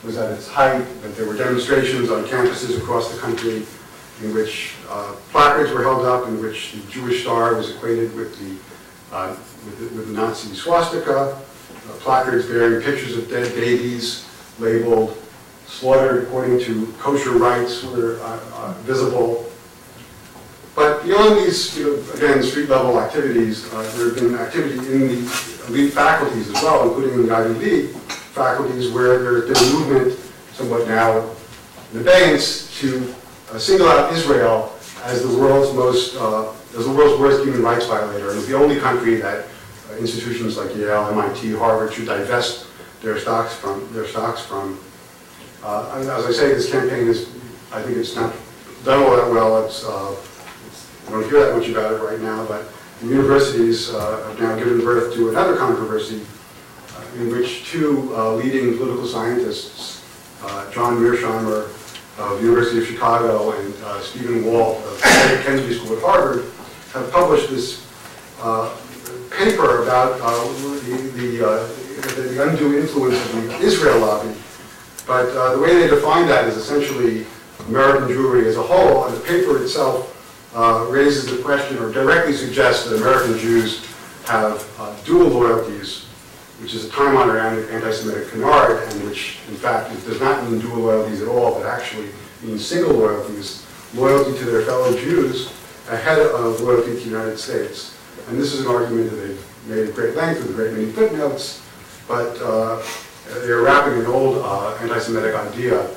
was 0.04 0.16
at 0.16 0.30
its 0.30 0.46
height, 0.46 0.86
that 1.02 1.16
there 1.16 1.26
were 1.26 1.36
demonstrations 1.36 2.10
on 2.10 2.22
campuses 2.24 2.78
across 2.78 3.12
the 3.12 3.18
country 3.18 3.66
in 4.22 4.32
which 4.32 4.74
uh, 4.88 5.14
placards 5.30 5.72
were 5.72 5.82
held 5.82 6.06
up, 6.06 6.28
in 6.28 6.40
which 6.40 6.72
the 6.72 6.90
Jewish 6.90 7.22
star 7.22 7.56
was 7.56 7.74
equated 7.74 8.14
with 8.14 8.38
the, 8.38 9.14
uh, 9.14 9.36
with 9.64 9.78
the, 9.78 9.96
with 9.96 10.06
the 10.06 10.12
Nazi 10.12 10.54
swastika, 10.54 11.36
uh, 11.88 11.92
placards 12.00 12.46
bearing 12.46 12.82
pictures 12.82 13.16
of 13.16 13.28
dead 13.28 13.54
babies 13.54 14.28
labeled 14.58 15.16
slaughtered 15.68 16.24
according 16.24 16.58
to 16.58 16.92
kosher 16.98 17.32
rites 17.32 17.84
were 17.84 18.18
uh, 18.20 18.40
uh, 18.54 18.72
visible. 18.82 19.44
But 20.74 21.04
beyond 21.04 21.38
these, 21.38 21.76
you 21.76 21.84
know, 21.84 22.12
again, 22.14 22.42
street 22.42 22.68
level 22.68 22.98
activities, 23.00 23.72
uh, 23.72 23.82
there 23.96 24.06
have 24.06 24.14
been 24.14 24.34
activity 24.36 24.78
in 24.92 25.08
the 25.08 25.64
elite 25.68 25.92
faculties 25.92 26.48
as 26.48 26.54
well, 26.62 26.88
including 26.88 27.14
in 27.14 27.26
the 27.26 27.34
Ivy 27.34 27.54
League 27.54 27.90
faculties, 27.90 28.90
where 28.90 29.18
there 29.18 29.46
has 29.46 29.60
been 29.60 29.72
movement, 29.72 30.18
somewhat 30.52 30.88
now 30.88 31.28
in 31.92 32.00
abeyance, 32.00 32.78
to 32.80 33.14
uh, 33.50 33.58
single 33.58 33.88
out 33.88 34.12
Israel 34.12 34.72
as 35.04 35.22
the 35.22 35.38
world's 35.38 35.74
most, 35.74 36.16
uh, 36.16 36.52
as 36.76 36.86
the 36.86 36.92
world's 36.92 37.20
worst 37.20 37.44
human 37.44 37.62
rights 37.62 37.86
violator, 37.86 38.30
and 38.30 38.38
as 38.38 38.46
the 38.46 38.56
only 38.56 38.78
country 38.78 39.16
that 39.16 39.46
institutions 39.98 40.56
like 40.56 40.74
Yale, 40.76 41.08
MIT, 41.08 41.52
Harvard 41.56 41.92
should 41.92 42.06
divest 42.06 42.66
their 43.02 43.18
stocks 43.18 43.54
from. 43.54 43.92
Their 43.92 44.06
stocks 44.06 44.42
from. 44.42 44.78
Uh, 45.62 45.98
as 45.98 46.26
I 46.26 46.32
say, 46.32 46.48
this 46.48 46.70
campaign 46.70 47.08
is, 47.08 47.28
I 47.72 47.82
think 47.82 47.96
it's 47.96 48.14
not 48.14 48.34
done 48.84 49.02
all 49.02 49.16
that 49.16 49.30
well. 49.30 49.64
It's, 49.64 49.84
uh, 49.84 50.14
it's, 50.66 51.08
I 51.08 51.10
don't 51.10 51.28
hear 51.28 51.44
that 51.44 51.56
much 51.56 51.68
about 51.68 51.92
it 51.92 52.02
right 52.02 52.20
now, 52.20 52.44
but 52.46 52.68
universities 53.02 53.90
uh, 53.90 54.28
have 54.28 54.40
now 54.40 54.56
given 54.56 54.80
birth 54.80 55.14
to 55.14 55.30
another 55.30 55.56
controversy 55.56 56.22
uh, 56.96 57.20
in 57.20 57.30
which 57.30 57.70
two 57.70 58.14
uh, 58.14 58.34
leading 58.34 58.76
political 58.76 59.06
scientists, 59.06 60.04
uh, 60.42 60.70
John 60.70 60.96
Mearsheimer 60.96 61.74
of 62.18 62.38
the 62.38 62.44
University 62.44 62.78
of 62.80 62.86
Chicago 62.86 63.52
and 63.52 63.74
uh, 63.84 64.00
Stephen 64.00 64.44
Walt 64.44 64.78
of 64.78 65.00
the 65.00 65.40
Kennedy 65.44 65.74
School 65.74 65.96
at 65.96 66.02
Harvard, 66.02 66.44
have 66.92 67.10
published 67.12 67.50
this 67.50 67.86
uh, 68.40 68.74
paper 69.30 69.82
about 69.82 70.18
the, 70.18 71.12
the, 71.14 72.32
the, 72.34 72.48
undue 72.48 72.78
influence 72.78 73.16
of 73.26 73.32
the 73.32 73.58
Israel 73.58 74.00
lobby. 74.00 74.34
But 75.06 75.32
the 75.54 75.60
way 75.60 75.74
they 75.74 75.88
define 75.88 76.26
that 76.28 76.46
is 76.46 76.56
essentially 76.56 77.26
American 77.68 78.08
Jewry 78.08 78.46
as 78.46 78.56
a 78.56 78.62
whole, 78.62 79.06
and 79.06 79.16
the 79.16 79.20
paper 79.20 79.62
itself 79.62 80.14
uh, 80.54 80.86
raises 80.88 81.26
the 81.26 81.42
question 81.42 81.78
or 81.78 81.92
directly 81.92 82.32
suggests 82.32 82.88
that 82.88 82.96
American 82.96 83.38
Jews 83.38 83.84
have 84.26 84.66
uh, 84.78 84.94
dual 85.04 85.28
loyalties, 85.28 86.04
which 86.60 86.74
is 86.74 86.84
a 86.84 86.90
time-honored 86.90 87.70
anti-Semitic 87.70 88.28
canard, 88.28 88.82
and 88.88 89.04
which, 89.04 89.38
in 89.48 89.54
fact, 89.56 89.90
does 90.06 90.20
not 90.20 90.48
mean 90.48 90.60
dual 90.60 90.80
loyalties 90.80 91.22
at 91.22 91.28
all, 91.28 91.54
but 91.54 91.66
actually 91.66 92.08
means 92.42 92.64
single 92.64 92.92
loyalties, 92.92 93.66
loyalty 93.94 94.36
to 94.38 94.44
their 94.44 94.62
fellow 94.62 94.92
Jews 94.96 95.52
ahead 95.88 96.18
of 96.18 96.60
loyalty 96.60 96.90
to 96.90 96.96
the 96.96 97.04
United 97.04 97.38
States. 97.38 97.97
And 98.28 98.38
this 98.38 98.52
is 98.52 98.60
an 98.60 98.66
argument 98.66 99.10
that 99.10 99.16
they've 99.16 99.68
made 99.68 99.88
at 99.88 99.94
great 99.94 100.14
length 100.14 100.42
with 100.42 100.50
a 100.50 100.52
great 100.52 100.74
many 100.74 100.92
footnotes, 100.92 101.62
but 102.06 102.38
uh, 102.42 102.82
they're 103.40 103.62
wrapping 103.62 103.98
an 104.00 104.06
old 104.06 104.38
uh, 104.44 104.76
anti-Semitic 104.82 105.34
idea 105.34 105.88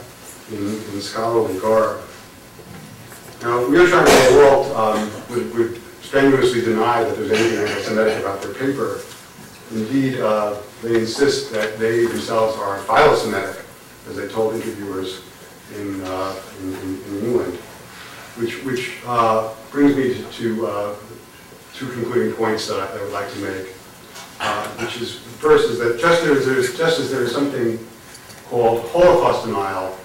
in, 0.49 0.57
in 0.57 1.01
scholarly 1.01 1.59
garb. 1.59 1.99
Now, 3.41 3.59
Mearsheimer 3.65 4.07
and 4.07 4.35
Walt 4.37 4.75
um, 4.77 5.11
would, 5.29 5.53
would, 5.55 5.81
strenuously 6.01 6.59
deny 6.59 7.05
that 7.05 7.15
there's 7.15 7.31
anything 7.31 7.59
anti-Semitic 7.59 8.19
about 8.19 8.41
their 8.41 8.53
paper. 8.53 8.99
Indeed, 9.71 10.19
uh, 10.19 10.57
they 10.81 10.95
insist 10.95 11.53
that 11.53 11.79
they 11.79 12.05
themselves 12.05 12.57
are 12.57 12.79
philo-Semitic, 12.79 13.63
as 14.09 14.17
they 14.17 14.27
told 14.27 14.55
interviewers 14.55 15.21
in, 15.77 16.01
uh, 16.03 16.35
in, 16.61 16.73
in, 16.73 17.25
England, 17.25 17.53
which, 18.35 18.61
which 18.65 18.97
uh, 19.05 19.53
brings 19.71 19.95
me 19.95 20.15
to, 20.15 20.23
to 20.31 20.67
uh, 20.67 20.95
two 21.81 21.91
concluding 21.93 22.31
points 22.33 22.67
that 22.67 22.79
I, 22.79 22.95
I 22.95 23.01
would 23.01 23.11
like 23.11 23.31
to 23.33 23.39
make, 23.39 23.73
uh, 24.39 24.67
which 24.77 25.01
is, 25.01 25.15
first 25.39 25.67
is 25.71 25.79
that 25.79 25.99
just 25.99 26.21
as, 26.23 26.45
there's, 26.45 26.77
just 26.77 26.99
as 26.99 27.09
there 27.09 27.23
is 27.23 27.31
something 27.31 27.79
called 28.49 28.87
Holocaust 28.89 29.47
denial, 29.47 29.97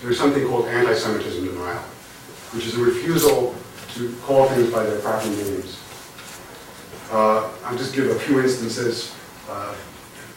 there 0.00 0.10
is 0.10 0.18
something 0.18 0.44
called 0.48 0.66
anti-Semitism 0.66 1.46
denial 1.46 1.84
which 2.52 2.66
is 2.66 2.76
a 2.76 2.82
refusal 2.82 3.54
to 3.94 4.12
call 4.22 4.48
things 4.48 4.72
by 4.72 4.82
their 4.82 4.98
proper 4.98 5.28
names. 5.28 5.80
Uh, 7.12 7.48
I'll 7.64 7.78
just 7.78 7.94
give 7.94 8.10
a 8.10 8.18
few 8.18 8.40
instances 8.40 9.14
uh, 9.48 9.72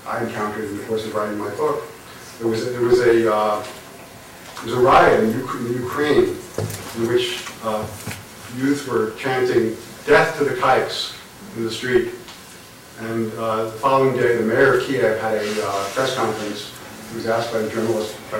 I 0.05 0.23
encountered 0.23 0.65
in 0.65 0.77
the 0.77 0.83
course 0.83 1.07
of 1.07 1.15
writing 1.15 1.39
my 1.39 1.49
book. 1.55 1.83
There 2.37 2.47
was 2.47 2.67
a, 2.67 2.69
there 2.69 2.81
was 2.81 2.99
a, 2.99 3.33
uh, 3.33 3.63
there 4.57 4.65
was 4.65 4.73
a 4.73 4.79
riot 4.79 5.23
in, 5.23 5.31
in 5.31 5.73
Ukraine 5.73 6.37
in 6.97 7.07
which 7.07 7.43
uh, 7.63 7.87
youth 8.57 8.87
were 8.87 9.11
chanting 9.17 9.75
"Death 10.05 10.37
to 10.37 10.43
the 10.43 10.55
Kikes" 10.59 11.15
in 11.55 11.63
the 11.63 11.71
street. 11.71 12.13
And 12.99 13.31
uh, 13.33 13.65
the 13.65 13.71
following 13.71 14.15
day, 14.15 14.37
the 14.37 14.43
mayor 14.43 14.77
of 14.77 14.85
Kiev 14.85 15.19
had 15.19 15.33
a 15.33 15.67
uh, 15.67 15.89
press 15.89 16.15
conference. 16.15 16.73
He 17.09 17.15
was 17.17 17.27
asked 17.27 17.51
by 17.51 17.59
the 17.59 17.69
journalists, 17.69 18.17
by 18.31 18.39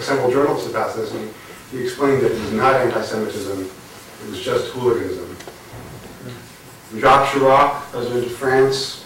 several 0.00 0.30
journalists 0.30 0.68
about 0.68 0.94
this, 0.96 1.12
and 1.12 1.32
he 1.70 1.82
explained 1.82 2.22
that 2.22 2.32
it 2.32 2.40
was 2.40 2.52
not 2.52 2.74
anti-Semitism, 2.74 3.62
it 3.62 4.30
was 4.30 4.40
just 4.40 4.72
hooliganism. 4.72 5.36
Jacques 6.98 7.30
Chirac, 7.30 7.82
president 7.90 8.26
of 8.26 8.32
France, 8.32 9.02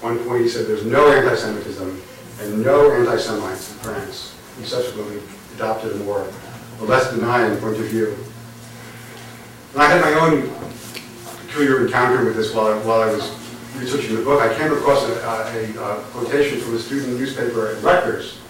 one 0.00 0.18
point 0.24 0.42
he 0.42 0.48
said 0.48 0.66
there's 0.66 0.84
no 0.84 1.10
anti-Semitism 1.10 2.02
and 2.40 2.62
no 2.62 2.92
anti-Semites 2.92 3.72
in 3.72 3.78
France. 3.78 4.36
He 4.58 4.64
subsequently 4.64 5.20
adopted 5.54 5.92
a 5.92 5.96
more, 5.96 6.26
a 6.80 6.84
less 6.84 7.10
denying 7.12 7.58
point 7.58 7.76
of 7.76 7.86
view. 7.86 8.16
And 9.72 9.82
I 9.82 9.88
had 9.88 10.00
my 10.00 10.12
own 10.20 10.48
peculiar 11.50 11.84
encounter 11.84 12.24
with 12.24 12.36
this 12.36 12.54
while 12.54 12.66
I, 12.66 12.78
while 12.84 13.02
I 13.02 13.06
was 13.06 13.30
researching 13.76 14.14
the 14.14 14.22
book. 14.22 14.40
I 14.40 14.56
came 14.56 14.72
across 14.72 15.02
a, 15.08 15.12
a, 15.12 15.82
a 15.82 16.02
quotation 16.12 16.60
from 16.60 16.76
a 16.76 16.78
student 16.78 17.18
newspaper 17.18 17.68
at 17.68 17.82
Rutgers 17.82 18.40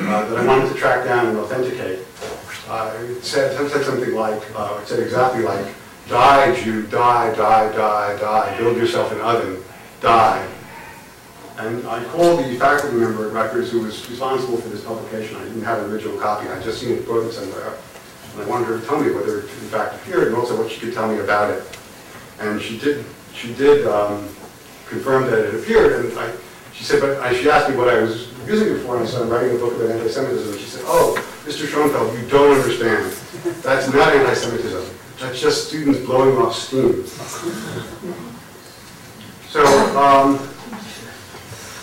uh, 0.00 0.28
that 0.28 0.36
I 0.36 0.44
wanted 0.44 0.68
to 0.72 0.74
track 0.74 1.04
down 1.04 1.26
and 1.26 1.38
authenticate 1.38 2.04
uh, 2.68 2.94
it 3.00 3.24
said, 3.24 3.56
said 3.70 3.84
something 3.84 4.14
like, 4.14 4.42
uh, 4.54 4.78
it 4.82 4.86
said 4.86 5.00
exactly 5.00 5.42
like, 5.42 5.66
die 6.08 6.54
Jew, 6.54 6.86
die, 6.86 7.34
die, 7.34 7.72
die, 7.72 8.18
die, 8.18 8.58
build 8.58 8.76
yourself 8.76 9.10
an 9.12 9.20
oven, 9.20 9.62
die. 10.00 10.46
And 11.56 11.86
I 11.86 12.04
called 12.04 12.40
the 12.40 12.56
faculty 12.58 12.96
member 12.96 13.26
at 13.28 13.32
Rutgers 13.32 13.72
who 13.72 13.80
was 13.80 14.08
responsible 14.08 14.58
for 14.58 14.68
this 14.68 14.84
publication. 14.84 15.36
I 15.36 15.44
didn't 15.44 15.62
have 15.62 15.82
an 15.82 15.90
original 15.90 16.18
copy, 16.18 16.48
I'd 16.48 16.62
just 16.62 16.80
seen 16.80 16.92
it 16.92 17.06
quoted 17.06 17.32
somewhere. 17.32 17.74
And 18.34 18.42
I 18.42 18.46
wanted 18.46 18.66
her 18.66 18.78
to 18.78 18.86
tell 18.86 19.00
me 19.00 19.12
whether 19.12 19.40
it 19.40 19.44
in 19.44 19.68
fact 19.70 19.94
appeared 19.94 20.28
and 20.28 20.36
also 20.36 20.56
what 20.56 20.70
she 20.70 20.78
could 20.78 20.92
tell 20.92 21.10
me 21.10 21.20
about 21.20 21.50
it. 21.50 21.77
And 22.40 22.60
she 22.60 22.78
did, 22.78 23.04
she 23.34 23.54
did 23.54 23.86
um, 23.86 24.24
confirm 24.88 25.30
that 25.30 25.38
it 25.38 25.54
appeared, 25.54 26.04
and 26.06 26.18
I, 26.18 26.32
she 26.72 26.84
said, 26.84 27.00
but 27.00 27.18
I- 27.18 27.34
she 27.34 27.50
asked 27.50 27.68
me 27.70 27.76
what 27.76 27.88
I 27.88 28.00
was 28.00 28.28
using 28.46 28.68
it 28.76 28.80
for, 28.80 28.96
and 28.96 29.06
I 29.06 29.10
said, 29.10 29.22
I'm 29.22 29.28
writing 29.28 29.56
a 29.56 29.58
book 29.58 29.74
about 29.74 29.90
anti-Semitism. 29.90 30.52
And 30.52 30.60
she 30.60 30.66
said, 30.66 30.82
oh, 30.86 31.14
Mr. 31.44 31.66
Schoenfeld, 31.66 32.16
you 32.18 32.26
don't 32.28 32.56
understand. 32.60 33.12
That's 33.62 33.92
not 33.92 34.12
anti-Semitism. 34.14 34.84
That's 35.18 35.40
just 35.40 35.68
students 35.68 35.98
blowing 36.06 36.36
off 36.38 36.54
steam. 36.54 37.04
So, 39.48 39.64
um, 39.98 40.36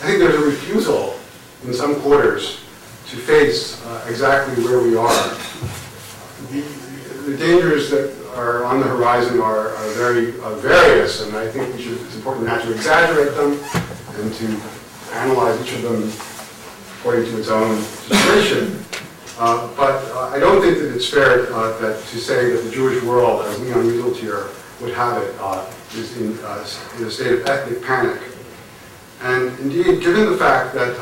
I 0.01 0.07
think 0.07 0.19
there's 0.19 0.35
a 0.35 0.45
refusal 0.45 1.19
in 1.65 1.73
some 1.73 1.99
quarters 2.01 2.61
to 3.09 3.15
face 3.17 3.83
uh, 3.85 4.05
exactly 4.07 4.63
where 4.63 4.79
we 4.79 4.95
are. 4.95 5.29
The 6.51 6.63
the 7.25 7.35
dangers 7.37 7.89
that 7.89 8.13
are 8.35 8.63
on 8.65 8.79
the 8.79 8.87
horizon 8.87 9.39
are 9.41 9.69
are 9.69 9.89
very 9.93 10.31
various, 10.61 11.21
and 11.25 11.35
I 11.35 11.47
think 11.47 11.79
should, 11.79 11.99
it's 12.01 12.15
important 12.15 12.45
not 12.45 12.61
to 12.63 12.71
exaggerate 12.71 13.33
them 13.35 13.59
and 14.19 14.33
to 14.33 14.61
analyze 15.13 15.59
each 15.61 15.73
of 15.73 15.81
them 15.81 16.11
according 16.99 17.25
to 17.25 17.39
its 17.39 17.49
own 17.49 17.81
situation. 17.81 18.79
Uh, 19.37 19.67
But 19.75 20.03
uh, 20.13 20.35
I 20.35 20.39
don't 20.39 20.61
think 20.61 20.77
that 20.77 20.95
it's 20.95 21.09
fair 21.09 21.51
uh, 21.53 21.77
that, 21.79 21.99
to 21.99 22.17
say 22.19 22.51
that 22.51 22.63
the 22.63 22.71
Jewish 22.71 23.03
world, 23.03 23.45
as 23.45 23.59
Leon 23.59 23.83
Wieseltier 23.85 24.47
would 24.81 24.93
have 24.93 25.21
it, 25.21 25.35
uh, 25.39 25.65
is 25.95 26.15
in 26.17 26.37
uh, 26.43 26.65
in 26.97 27.05
a 27.05 27.11
state 27.11 27.33
of 27.33 27.45
ethnic 27.47 27.81
panic. 27.83 28.21
And 29.21 29.57
indeed, 29.59 30.01
given 30.01 30.29
the 30.31 30.37
fact 30.37 30.73
that 30.75 30.95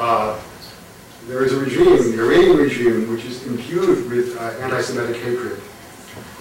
there 1.28 1.44
is 1.44 1.54
a 1.54 1.60
regime, 1.60 2.12
the 2.12 2.20
Iranian 2.20 2.58
regime, 2.58 3.10
which 3.12 3.26
is 3.26 3.46
imbued 3.48 4.10
with 4.10 4.40
anti-Semitic 4.62 5.18
hatred, 5.22 5.60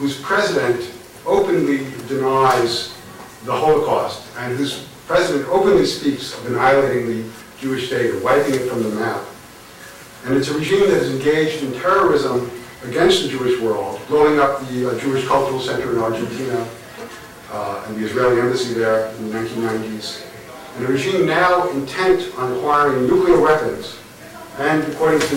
whose 0.03 0.21
president 0.21 0.93
openly 1.25 1.87
denies 2.09 2.93
the 3.45 3.53
Holocaust, 3.53 4.27
and 4.39 4.57
whose 4.57 4.85
president 5.07 5.49
openly 5.49 5.87
speaks 5.87 6.37
of 6.37 6.45
annihilating 6.47 7.07
the 7.07 7.31
Jewish 7.61 7.87
state 7.87 8.21
wiping 8.21 8.53
it 8.55 8.69
from 8.69 8.83
the 8.83 8.89
map. 8.89 9.23
And 10.25 10.37
it's 10.37 10.49
a 10.49 10.59
regime 10.59 10.81
that 10.91 11.03
is 11.03 11.15
engaged 11.15 11.63
in 11.63 11.73
terrorism 11.81 12.51
against 12.83 13.23
the 13.23 13.29
Jewish 13.29 13.61
world, 13.61 14.01
blowing 14.09 14.41
up 14.41 14.67
the 14.71 14.91
uh, 14.91 14.99
Jewish 14.99 15.25
Cultural 15.25 15.61
Center 15.61 15.93
in 15.93 15.99
Argentina 15.99 16.67
uh, 17.53 17.85
and 17.87 17.97
the 17.97 18.05
Israeli 18.05 18.41
embassy 18.41 18.75
there 18.75 19.07
in 19.07 19.31
the 19.31 19.39
1990s. 19.39 20.27
And 20.79 20.85
a 20.85 20.89
regime 20.89 21.27
now 21.27 21.69
intent 21.71 22.29
on 22.39 22.51
acquiring 22.55 23.07
nuclear 23.07 23.41
weapons, 23.41 23.97
and 24.59 24.83
according 24.93 25.21
to 25.21 25.37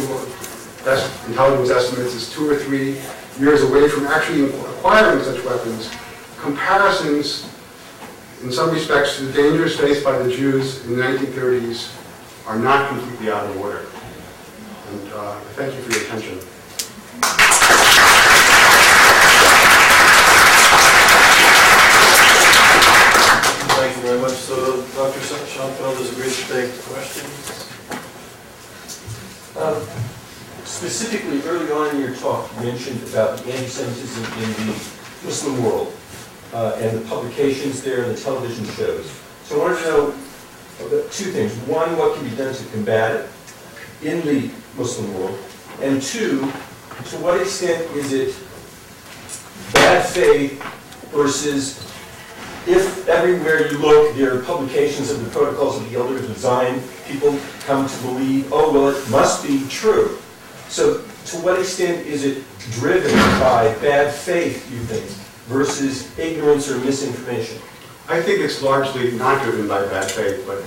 best 0.83 1.27
intelligence 1.27 1.69
estimates, 1.69 2.15
is 2.15 2.33
two 2.33 2.49
or 2.49 2.55
three 2.55 2.99
years 3.39 3.63
away 3.63 3.89
from 3.89 4.07
actually 4.07 4.45
acquiring 4.45 5.23
such 5.23 5.43
weapons. 5.43 5.91
Comparisons, 6.39 7.49
in 8.43 8.51
some 8.51 8.71
respects, 8.71 9.17
to 9.17 9.25
the 9.25 9.33
dangers 9.33 9.77
faced 9.79 10.03
by 10.03 10.17
the 10.17 10.31
Jews 10.31 10.85
in 10.85 10.95
the 10.95 11.03
1930s 11.03 11.91
are 12.47 12.59
not 12.59 12.89
completely 12.89 13.31
out 13.31 13.45
of 13.45 13.57
order. 13.57 13.85
And 14.91 15.13
uh, 15.13 15.39
thank 15.55 15.73
you 15.73 15.81
for 15.81 15.91
your 15.91 16.01
attention. 16.03 16.39
Thank 23.75 23.97
you 23.97 24.03
very 24.03 24.21
much. 24.21 24.33
So 24.33 24.81
Dr. 24.95 25.19
Schoenfeld 25.19 25.97
has 25.97 26.11
agreed 26.11 26.31
to 26.31 26.45
take 26.53 26.71
questions. 26.83 27.55
Um, 29.57 29.81
Specifically, 30.85 31.41
early 31.49 31.71
on 31.71 31.95
in 31.95 32.01
your 32.01 32.15
talk, 32.17 32.47
you 32.57 32.67
mentioned 32.67 33.01
about 33.09 33.39
the 33.39 33.51
anti-Semitism 33.51 34.23
in 34.23 34.67
the 34.67 34.73
Muslim 35.25 35.63
world, 35.63 35.91
uh, 36.53 36.77
and 36.79 36.95
the 36.95 37.03
publications 37.09 37.81
there, 37.81 38.03
and 38.03 38.15
the 38.15 38.21
television 38.21 38.63
shows. 38.65 39.09
So 39.45 39.59
I 39.59 39.63
wanted 39.63 39.79
to 39.79 39.85
know 39.85 40.15
about 40.85 41.11
two 41.11 41.31
things. 41.31 41.55
One, 41.67 41.97
what 41.97 42.15
can 42.15 42.29
be 42.29 42.35
done 42.35 42.53
to 42.53 42.63
combat 42.65 43.15
it 43.15 44.07
in 44.07 44.23
the 44.27 44.51
Muslim 44.77 45.11
world? 45.15 45.39
And 45.81 45.99
two, 46.03 46.41
to 46.41 47.17
what 47.17 47.41
extent 47.41 47.81
is 47.95 48.13
it 48.13 48.35
bad 49.73 50.05
faith 50.05 50.61
versus 51.09 51.79
if 52.67 53.09
everywhere 53.09 53.71
you 53.71 53.79
look, 53.79 54.15
there 54.15 54.37
are 54.37 54.43
publications 54.43 55.09
of 55.09 55.25
the 55.25 55.31
protocols 55.31 55.81
of 55.81 55.89
the 55.89 55.97
elders 55.97 56.29
of 56.29 56.37
Zion, 56.37 56.79
people 57.07 57.39
come 57.61 57.89
to 57.89 58.01
believe, 58.03 58.53
oh, 58.53 58.71
well, 58.71 58.89
it 58.89 59.09
must 59.09 59.43
be 59.43 59.67
true. 59.67 60.19
So 60.69 61.01
to 61.01 61.37
what 61.37 61.59
extent 61.59 62.05
is 62.05 62.23
it 62.23 62.43
driven 62.71 63.13
by 63.39 63.75
bad 63.81 64.13
faith, 64.13 64.69
you 64.71 64.79
think, 64.79 65.05
versus 65.47 66.17
ignorance 66.17 66.69
or 66.69 66.77
misinformation? 66.79 67.59
I 68.07 68.21
think 68.21 68.39
it's 68.41 68.61
largely 68.61 69.11
not 69.11 69.43
driven 69.43 69.67
by 69.67 69.81
bad 69.87 70.09
faith, 70.11 70.43
but 70.45 70.59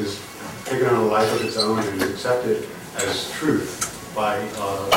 is 0.00 0.20
taken 0.64 0.86
on 0.88 0.94
a 0.94 1.06
life 1.06 1.30
of 1.34 1.46
its 1.46 1.56
own 1.56 1.78
and 1.78 2.02
is 2.02 2.10
accepted 2.10 2.66
as 2.96 3.30
truth 3.32 4.12
by 4.14 4.38
uh, 4.56 4.88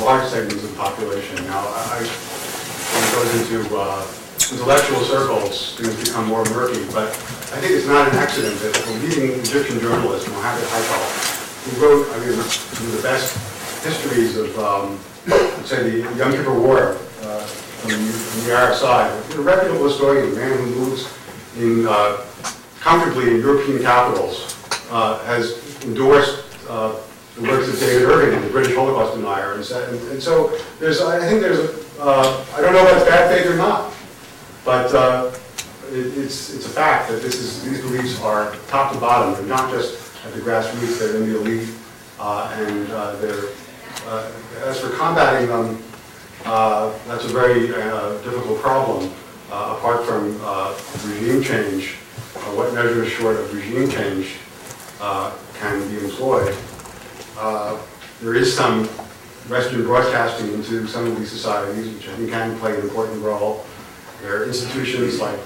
large 0.00 0.28
segments 0.30 0.62
of 0.62 0.70
the 0.70 0.76
population. 0.76 1.36
Now, 1.46 1.60
I, 1.60 1.98
when 1.98 3.02
it 3.02 3.12
goes 3.12 3.30
into 3.40 3.76
uh, 3.76 4.06
intellectual 4.52 5.00
circles, 5.02 5.76
things 5.76 5.96
become 6.04 6.26
more 6.26 6.44
murky, 6.46 6.84
but 6.92 7.08
I 7.08 7.58
think 7.58 7.72
it's 7.72 7.86
not 7.86 8.08
an 8.08 8.14
accident 8.16 8.58
that 8.60 8.86
a 8.86 8.90
leading 9.02 9.38
Egyptian 9.40 9.80
journalist, 9.80 10.28
Mohammed 10.28 10.64
Haikal, 10.64 11.33
who 11.64 11.82
wrote, 11.82 12.06
I 12.14 12.18
mean, 12.20 12.38
some 12.40 12.86
of 12.86 12.92
the 12.96 13.02
best 13.02 13.34
histories 13.84 14.36
of, 14.36 14.58
um, 14.58 14.98
let's 15.26 15.70
say, 15.70 15.88
the 16.00 16.16
Yom 16.16 16.32
Kippur 16.32 16.52
War 16.58 16.96
uh, 17.22 17.40
from 17.40 17.90
the 17.90 17.96
from 17.96 18.44
the 18.48 18.74
side, 18.74 19.10
a 19.34 19.40
reputable 19.40 19.84
historian, 19.84 20.32
a 20.32 20.36
man 20.36 20.58
who 20.58 20.66
moves 20.66 21.08
in, 21.56 21.86
uh, 21.88 22.22
comfortably 22.80 23.30
in 23.34 23.40
European 23.40 23.80
capitals, 23.82 24.56
uh, 24.90 25.18
has 25.24 25.60
endorsed 25.84 26.44
uh, 26.68 26.94
the 27.36 27.42
works 27.42 27.68
of 27.68 27.78
David 27.80 28.02
Irving, 28.08 28.40
the 28.42 28.50
British 28.52 28.74
Holocaust 28.76 29.16
denier, 29.16 29.54
and 29.54 29.64
said- 29.64 29.88
and 29.88 30.00
and 30.10 30.22
so 30.22 30.56
there's, 30.78 31.00
I 31.00 31.18
think 31.26 31.40
there's, 31.40 31.58
uh, 31.98 32.44
I 32.54 32.60
don't 32.60 32.72
know 32.74 32.86
if 32.86 32.96
it's 32.98 33.06
bad 33.08 33.30
faith 33.34 33.50
or 33.50 33.56
not, 33.56 33.92
but 34.64 34.94
uh, 34.94 35.30
it- 35.90 36.18
it's, 36.18 36.54
it's 36.54 36.66
a 36.66 36.68
fact 36.68 37.08
that 37.10 37.22
this 37.22 37.34
is, 37.36 37.64
these 37.64 37.80
beliefs 37.80 38.20
are 38.22 38.54
top 38.68 38.92
to 38.92 38.98
bottom, 38.98 39.32
they're 39.34 39.42
not 39.56 39.70
just 39.70 40.03
at 40.24 40.32
the 40.32 40.40
grassroots, 40.40 40.98
they're 40.98 41.16
in 41.16 41.30
the 41.30 41.38
elite, 41.38 41.68
uh, 42.18 42.50
and 42.56 42.90
uh, 42.90 43.16
they're, 43.16 43.44
uh, 44.06 44.30
as 44.64 44.80
for 44.80 44.90
combating 44.90 45.48
them, 45.48 45.82
that's 47.06 47.24
a 47.24 47.28
very 47.28 47.66
difficult 48.22 48.58
problem, 48.60 49.12
apart 49.50 50.04
from 50.04 50.32
regime 51.10 51.42
change, 51.42 51.94
what 52.54 52.72
measures 52.72 53.08
short 53.08 53.36
of 53.36 53.52
regime 53.54 53.88
change 53.88 54.36
can 55.58 55.88
be 55.88 55.98
employed. 56.04 56.54
There 58.20 58.34
is 58.34 58.54
some 58.56 58.86
Western 59.50 59.82
broadcasting 59.84 60.54
into 60.54 60.86
some 60.86 61.06
of 61.06 61.18
these 61.18 61.30
societies, 61.30 61.94
which 61.94 62.08
I 62.08 62.14
think 62.14 62.30
can 62.30 62.58
play 62.58 62.74
an 62.74 62.80
important 62.80 63.22
role. 63.22 63.66
There 64.22 64.40
are 64.40 64.46
institutions 64.46 65.20
like 65.20 65.38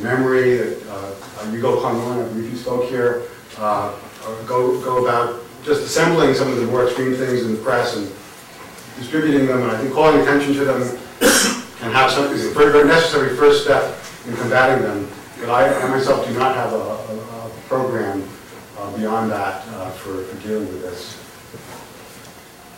MEMRI, 0.00 0.58
that 0.58 0.90
uh, 0.90 1.14
Yuval 1.52 1.80
Khanun, 1.80 2.24
I 2.24 2.28
believe 2.28 2.50
you 2.50 2.56
spoke 2.56 2.88
here, 2.88 3.22
uh, 3.58 3.94
go, 4.46 4.80
go 4.82 5.04
about 5.04 5.40
just 5.64 5.82
assembling 5.82 6.34
some 6.34 6.50
of 6.50 6.56
the 6.56 6.66
more 6.66 6.86
extreme 6.86 7.14
things 7.14 7.42
in 7.42 7.52
the 7.52 7.62
press 7.62 7.96
and 7.96 8.06
distributing 8.98 9.46
them, 9.46 9.62
and 9.62 9.70
I 9.70 9.78
think 9.80 9.94
calling 9.94 10.20
attention 10.20 10.54
to 10.54 10.64
them 10.64 10.98
can 11.78 11.92
have 11.92 12.10
some, 12.10 12.32
is 12.32 12.46
a 12.46 12.50
very, 12.50 12.72
very 12.72 12.86
necessary 12.86 13.36
first 13.36 13.64
step 13.64 13.98
in 14.26 14.36
combating 14.36 14.82
them. 14.82 15.08
But 15.40 15.50
I, 15.50 15.72
I 15.82 15.88
myself 15.88 16.26
do 16.26 16.34
not 16.34 16.54
have 16.54 16.72
a, 16.72 16.76
a, 16.76 17.46
a 17.46 17.50
program 17.68 18.26
uh, 18.78 18.96
beyond 18.96 19.30
that 19.30 19.66
uh, 19.68 19.90
for, 19.90 20.22
for 20.24 20.46
dealing 20.46 20.68
with 20.68 20.82
this. 20.82 21.20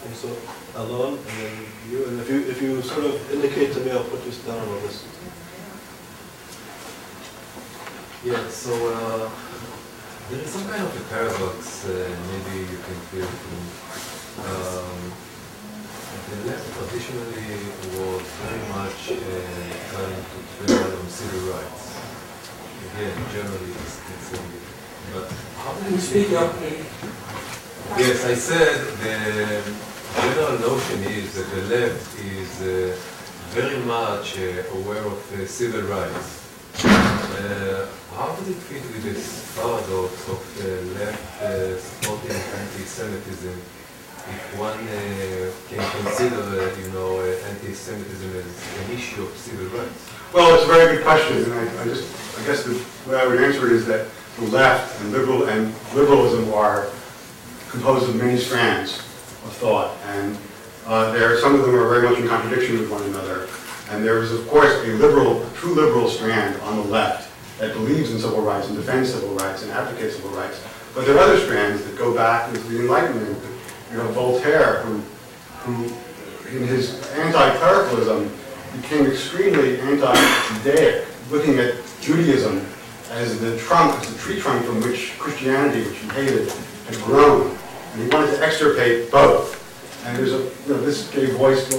And 0.06 0.14
so, 0.14 0.36
Alon, 0.76 1.18
and 1.18 1.26
then 1.26 1.66
you, 1.90 2.04
and 2.06 2.20
if 2.20 2.30
you, 2.30 2.40
if 2.42 2.62
you 2.62 2.82
sort 2.82 3.06
of 3.06 3.32
indicate 3.32 3.72
to 3.74 3.80
me, 3.80 3.90
I'll 3.90 4.04
put 4.04 4.24
this 4.24 4.38
down 4.44 4.58
on 4.58 4.82
this. 4.82 5.04
Yeah, 8.24 8.48
so 8.48 8.72
uh, 8.92 9.30
there 10.30 10.40
is 10.40 10.50
some 10.50 10.66
kind 10.68 10.82
of 10.82 10.90
a 10.90 11.04
paradox, 11.08 11.86
uh, 11.86 11.92
maybe 12.30 12.66
you 12.66 12.78
can 12.82 12.98
feel 13.14 13.26
from 13.26 13.62
um, 14.42 15.12
the 16.26 16.50
left 16.50 16.66
traditionally 16.74 17.70
was 17.94 18.26
very 18.42 18.64
much 18.74 19.14
uh, 19.14 19.22
trying 19.94 20.22
to 20.26 20.38
depend 20.66 20.94
on 20.98 21.06
civil 21.08 21.54
rights. 21.54 21.94
Again, 22.90 23.14
generally 23.32 23.70
it's, 23.70 24.00
but 25.14 25.30
how 25.58 25.72
do 25.74 25.90
you 25.90 25.94
you 25.94 26.00
speak 26.00 26.32
up? 26.32 26.54
Yes, 27.96 28.24
I 28.24 28.34
said 28.34 28.82
the 28.98 29.62
general 30.20 30.58
notion 30.58 31.04
is 31.04 31.34
that 31.34 31.48
the 31.54 31.62
left 31.76 32.18
is 32.18 32.60
uh, 32.62 32.96
very 33.50 33.78
much 33.84 34.38
uh, 34.38 34.76
aware 34.78 35.06
of 35.06 35.22
uh, 35.34 35.46
civil 35.46 35.82
rights. 35.82 36.45
Uh, 36.84 37.86
how 38.14 38.34
does 38.36 38.48
it 38.48 38.54
fit 38.54 38.82
with 38.82 39.02
this 39.02 39.56
paradox 39.56 40.28
of 40.28 40.40
the 40.58 40.82
left 40.98 41.42
uh, 41.42 41.78
supporting 41.78 42.36
anti-Semitism 42.36 43.60
if 44.28 44.58
one 44.58 44.78
uh, 44.80 45.50
can 45.68 46.04
consider, 46.04 46.42
uh, 46.42 46.76
you 46.76 46.90
know, 46.90 47.20
uh, 47.20 47.48
anti-Semitism 47.48 48.30
as 48.36 48.84
an 48.84 48.90
issue 48.94 49.22
of 49.22 49.36
civil 49.36 49.66
rights? 49.78 50.10
Well, 50.34 50.54
it's 50.54 50.64
a 50.64 50.66
very 50.66 50.96
good 50.96 51.04
question, 51.04 51.44
and 51.44 51.52
I, 51.54 51.82
I 51.82 51.84
just, 51.84 52.38
I 52.38 52.44
guess 52.44 52.64
the 52.64 52.74
way 53.10 53.20
I 53.20 53.26
would 53.26 53.42
answer 53.42 53.66
it 53.66 53.72
is 53.72 53.86
that 53.86 54.08
the 54.38 54.46
left 54.46 55.00
and 55.00 55.12
liberal 55.12 55.48
and 55.48 55.74
liberalism 55.94 56.52
are 56.52 56.88
composed 57.70 58.08
of 58.08 58.16
many 58.16 58.38
strands 58.38 58.98
of 58.98 59.52
thought, 59.54 59.96
and 60.08 60.36
uh, 60.86 61.10
there 61.12 61.38
some 61.40 61.54
of 61.54 61.62
them 61.62 61.74
are 61.74 61.88
very 61.88 62.08
much 62.08 62.18
in 62.18 62.28
contradiction 62.28 62.78
with 62.78 62.90
one 62.90 63.02
another. 63.04 63.48
And 63.90 64.04
there 64.04 64.22
is, 64.22 64.32
of 64.32 64.46
course, 64.48 64.72
a 64.84 64.88
liberal, 64.94 65.48
true 65.54 65.74
liberal 65.74 66.08
strand 66.08 66.60
on 66.62 66.76
the 66.76 66.82
left 66.84 67.30
that 67.58 67.72
believes 67.72 68.10
in 68.12 68.18
civil 68.18 68.42
rights 68.42 68.68
and 68.68 68.76
defends 68.76 69.12
civil 69.12 69.30
rights 69.36 69.62
and 69.62 69.70
advocates 69.72 70.16
civil 70.16 70.30
rights. 70.30 70.60
But 70.94 71.06
there 71.06 71.16
are 71.16 71.20
other 71.20 71.38
strands 71.38 71.84
that 71.84 71.96
go 71.96 72.14
back 72.14 72.48
into 72.48 72.60
the 72.68 72.80
Enlightenment. 72.80 73.38
You 73.90 73.98
know, 73.98 74.08
Voltaire, 74.08 74.80
who, 74.82 74.98
who 75.60 76.56
in 76.56 76.66
his 76.66 77.06
anti-clericalism 77.12 78.30
became 78.80 79.06
extremely 79.06 79.80
anti-Judaic, 79.80 81.06
looking 81.30 81.58
at 81.58 81.74
Judaism 82.00 82.66
as 83.10 83.40
the 83.40 83.56
trunk, 83.58 83.98
as 84.00 84.12
the 84.12 84.18
tree 84.18 84.40
trunk 84.40 84.64
from 84.64 84.80
which 84.82 85.16
Christianity, 85.18 85.88
which 85.88 85.98
he 85.98 86.08
hated, 86.08 86.52
had 86.86 86.96
grown. 87.04 87.56
And 87.92 88.02
he 88.02 88.08
wanted 88.08 88.32
to 88.32 88.44
extirpate 88.44 89.10
both. 89.10 89.62
And 90.04 90.16
there's 90.18 90.32
a, 90.32 90.38
you 90.38 90.74
know, 90.74 90.80
this 90.82 91.10
gave 91.10 91.36
voice 91.36 91.68
to 91.70 91.78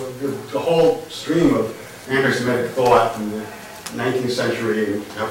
the 0.51 0.59
whole 0.59 1.01
stream 1.03 1.53
of 1.53 1.75
anti-Semitic 2.09 2.71
thought 2.71 3.15
in 3.17 3.31
the 3.31 3.45
19th 3.95 4.31
century, 4.31 4.93
and 4.93 5.03
have 5.13 5.29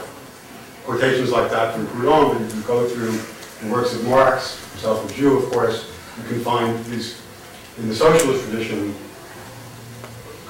quotations 0.84 1.30
like 1.30 1.50
that 1.50 1.74
from 1.74 1.86
Proudhon, 1.88 2.32
but 2.32 2.42
if 2.42 2.54
you 2.54 2.62
go 2.62 2.88
through 2.88 3.12
the 3.66 3.72
works 3.72 3.94
of 3.94 4.04
Marx, 4.04 4.60
himself 4.72 5.10
a 5.10 5.14
Jew, 5.14 5.38
of 5.38 5.50
course, 5.50 5.90
you 6.18 6.28
can 6.28 6.40
find 6.40 6.84
these, 6.86 7.20
in 7.78 7.88
the 7.88 7.94
socialist 7.94 8.48
tradition, 8.48 8.94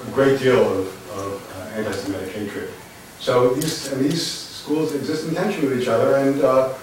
a 0.06 0.10
great 0.10 0.38
deal 0.38 0.60
of, 0.60 1.10
of 1.18 1.56
uh, 1.56 1.76
anti-Semitic 1.76 2.34
hatred. 2.34 2.70
So 3.18 3.54
these, 3.54 3.92
and 3.92 4.04
these 4.04 4.24
schools 4.24 4.94
exist 4.94 5.28
in 5.28 5.34
tension 5.34 5.68
with 5.68 5.80
each 5.80 5.88
other 5.88 6.16
and 6.16 6.42
uh, 6.42 6.74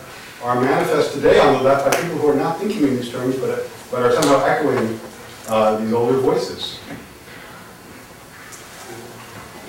are 0.41 0.59
manifest 0.59 1.13
today 1.13 1.39
on 1.39 1.53
the 1.53 1.61
left 1.61 1.89
by 1.89 2.01
people 2.01 2.17
who 2.17 2.27
are 2.29 2.35
not 2.35 2.59
thinking 2.59 2.83
in 2.83 2.95
these 2.97 3.11
terms, 3.11 3.37
but, 3.37 3.69
but 3.91 4.01
are 4.01 4.11
somehow 4.11 4.43
echoing 4.45 4.99
uh, 5.47 5.77
these 5.77 5.93
older 5.93 6.17
voices. 6.19 6.79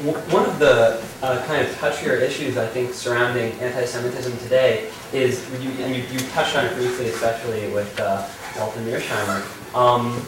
One 0.03 0.45
of 0.45 0.59
the 0.59 1.01
uh, 1.22 1.47
kind 1.47 1.64
of 1.64 1.72
touchier 1.76 2.20
issues, 2.20 2.57
I 2.57 2.66
think, 2.66 2.92
surrounding 2.92 3.53
anti-Semitism 3.61 4.36
today 4.38 4.90
is, 5.12 5.49
you, 5.62 5.70
and 5.84 5.95
you, 5.95 6.03
you 6.11 6.18
touched 6.30 6.57
on 6.57 6.64
it 6.64 6.74
briefly, 6.74 7.07
especially 7.07 7.72
with 7.72 8.01
uh, 8.01 8.26
Walter 8.59 8.80
Mearsheimer, 8.80 9.40
um, 9.72 10.20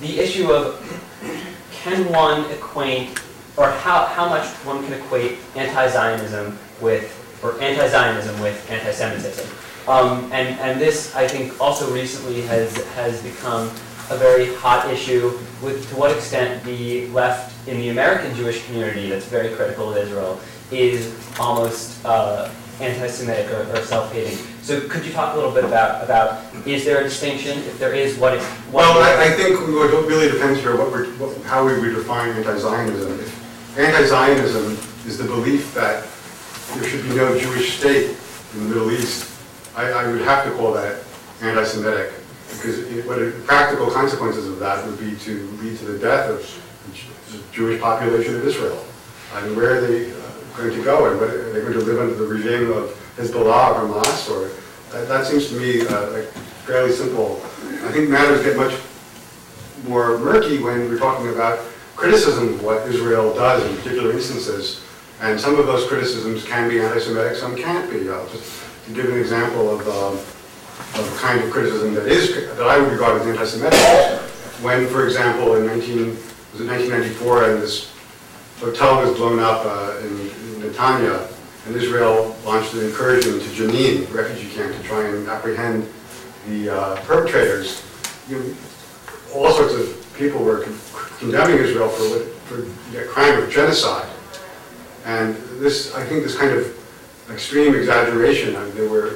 the 0.00 0.18
issue 0.18 0.50
of 0.50 0.80
can 1.72 2.10
one 2.10 2.50
equate, 2.52 3.20
or 3.58 3.70
how, 3.70 4.06
how 4.06 4.30
much 4.30 4.46
one 4.64 4.82
can 4.82 4.94
equate 4.94 5.36
anti-Zionism 5.56 6.58
with, 6.80 7.38
or 7.44 7.60
anti-Zionism 7.60 8.40
with 8.40 8.70
anti-Semitism. 8.70 9.46
Um, 9.88 10.32
and, 10.32 10.58
and 10.60 10.80
this, 10.80 11.14
I 11.14 11.28
think, 11.28 11.60
also 11.60 11.92
recently 11.92 12.40
has, 12.42 12.74
has 12.94 13.22
become 13.22 13.70
a 14.12 14.16
very 14.18 14.54
hot 14.56 14.90
issue 14.90 15.38
with 15.62 15.88
to 15.90 15.96
what 15.96 16.14
extent 16.16 16.62
the 16.64 17.06
left 17.08 17.68
in 17.68 17.78
the 17.78 17.88
American 17.88 18.34
Jewish 18.36 18.64
community 18.66 19.08
that's 19.08 19.26
very 19.26 19.54
critical 19.54 19.90
of 19.90 19.96
Israel 19.96 20.38
is 20.70 21.14
almost 21.38 22.04
uh, 22.04 22.50
anti-Semitic 22.80 23.50
or, 23.52 23.70
or 23.72 23.82
self-hating. 23.84 24.36
So 24.62 24.86
could 24.88 25.04
you 25.04 25.12
talk 25.12 25.34
a 25.34 25.36
little 25.36 25.52
bit 25.52 25.64
about, 25.64 26.04
about 26.04 26.42
is 26.66 26.84
there 26.84 27.00
a 27.00 27.04
distinction? 27.04 27.58
If 27.58 27.78
there 27.78 27.94
is, 27.94 28.18
what 28.18 28.34
is... 28.34 28.44
what 28.70 28.82
Well, 28.82 29.02
I, 29.02 29.26
I 29.26 29.30
think 29.30 29.50
it 29.50 30.06
really 30.06 30.30
depends 30.30 30.60
here 30.60 30.76
what 30.76 30.90
we're, 30.90 31.06
what, 31.14 31.36
how 31.44 31.66
we 31.66 31.78
would 31.78 31.94
define 31.94 32.30
anti-Zionism. 32.30 33.20
If 33.20 33.78
Anti-Zionism 33.78 34.78
is 35.06 35.18
the 35.18 35.24
belief 35.24 35.72
that 35.74 36.06
there 36.74 36.88
should 36.88 37.02
be 37.08 37.14
no 37.14 37.38
Jewish 37.38 37.78
state 37.78 38.16
in 38.54 38.60
the 38.60 38.68
Middle 38.68 38.90
East. 38.90 39.30
I, 39.74 39.90
I 39.90 40.06
would 40.10 40.20
have 40.22 40.44
to 40.44 40.50
call 40.52 40.72
that 40.74 41.02
anti-Semitic, 41.40 42.12
because 42.56 42.78
it, 42.78 43.06
what 43.06 43.18
the 43.18 43.32
practical 43.44 43.90
consequences 43.90 44.46
of 44.48 44.58
that 44.58 44.86
would 44.86 44.98
be 44.98 45.16
to 45.16 45.46
lead 45.62 45.78
to 45.78 45.84
the 45.86 45.98
death 45.98 46.30
of 46.30 46.38
the 46.38 47.38
the 47.38 47.42
Jewish 47.52 47.80
population 47.80 48.36
of 48.36 48.46
Israel. 48.46 48.84
I 49.34 49.46
mean, 49.46 49.56
where 49.56 49.76
are 49.76 49.80
they 49.80 50.12
uh, 50.12 50.16
going 50.56 50.72
to 50.72 50.84
go, 50.84 51.10
and 51.10 51.18
what, 51.18 51.30
are 51.30 51.52
they 51.52 51.60
going 51.60 51.72
to 51.72 51.80
live 51.80 51.98
under 51.98 52.14
the 52.14 52.26
regime 52.26 52.70
of 52.70 52.90
Hezbollah 53.16 53.76
or 53.76 53.88
Hamas, 53.88 54.30
or, 54.30 54.50
that, 54.92 55.08
that 55.08 55.26
seems 55.26 55.48
to 55.48 55.58
me 55.58 55.80
uh, 55.86 56.10
like 56.10 56.28
fairly 56.66 56.92
simple. 56.92 57.40
I 57.86 57.92
think 57.92 58.10
matters 58.10 58.44
get 58.44 58.56
much 58.56 58.74
more 59.88 60.18
murky 60.18 60.62
when 60.62 60.88
we're 60.88 60.98
talking 60.98 61.28
about 61.28 61.58
criticism 61.96 62.54
of 62.54 62.62
what 62.62 62.86
Israel 62.86 63.34
does 63.34 63.64
in 63.64 63.76
particular 63.78 64.12
instances. 64.12 64.84
And 65.20 65.40
some 65.40 65.58
of 65.58 65.66
those 65.66 65.86
criticisms 65.88 66.44
can 66.44 66.68
be 66.68 66.80
anti-Semitic, 66.80 67.36
some 67.36 67.56
can't 67.56 67.90
be. 67.90 68.10
I'll 68.10 68.28
just 68.28 68.62
to 68.86 68.92
give 68.92 69.06
an 69.06 69.18
example 69.18 69.70
of, 69.70 69.88
um, 69.88 70.18
of 70.94 71.14
a 71.14 71.18
kind 71.18 71.42
of 71.42 71.50
criticism 71.50 71.94
that 71.94 72.06
is, 72.06 72.34
that 72.56 72.66
I 72.66 72.78
would 72.78 72.92
regard 72.92 73.20
as 73.20 73.26
anti-Semitic. 73.26 73.78
When, 74.62 74.86
for 74.88 75.04
example, 75.04 75.56
in 75.56 75.66
19, 75.66 76.06
was 76.06 76.60
it 76.60 76.66
1994, 76.66 77.44
and 77.50 77.62
this 77.62 77.92
hotel 78.58 79.02
was 79.02 79.16
blown 79.16 79.38
up 79.38 79.64
uh, 79.64 79.98
in, 80.00 80.20
in 80.20 80.70
Netanya, 80.70 81.28
and 81.66 81.76
Israel 81.76 82.36
launched 82.44 82.74
an 82.74 82.84
incursion 82.84 83.38
to 83.38 83.46
Jenin, 83.50 84.08
a 84.08 84.12
refugee 84.12 84.54
camp, 84.54 84.74
to 84.74 84.82
try 84.82 85.04
and 85.04 85.28
apprehend 85.28 85.88
the 86.48 86.70
uh, 86.70 86.96
perpetrators. 87.02 87.82
You, 88.28 88.56
all 89.34 89.50
sorts 89.52 89.74
of 89.74 90.14
people 90.16 90.42
were 90.42 90.60
con- 90.60 90.78
condemning 91.18 91.58
Israel 91.58 91.88
for, 91.88 92.18
for 92.46 92.62
the 92.92 93.04
crime 93.04 93.42
of 93.42 93.50
genocide. 93.50 94.08
And 95.04 95.36
this, 95.58 95.94
I 95.94 96.04
think 96.04 96.22
this 96.22 96.36
kind 96.36 96.52
of 96.52 96.78
extreme 97.30 97.74
exaggeration, 97.74 98.56
I 98.56 98.64
mean, 98.64 98.74
there 98.74 98.88
were, 98.88 99.14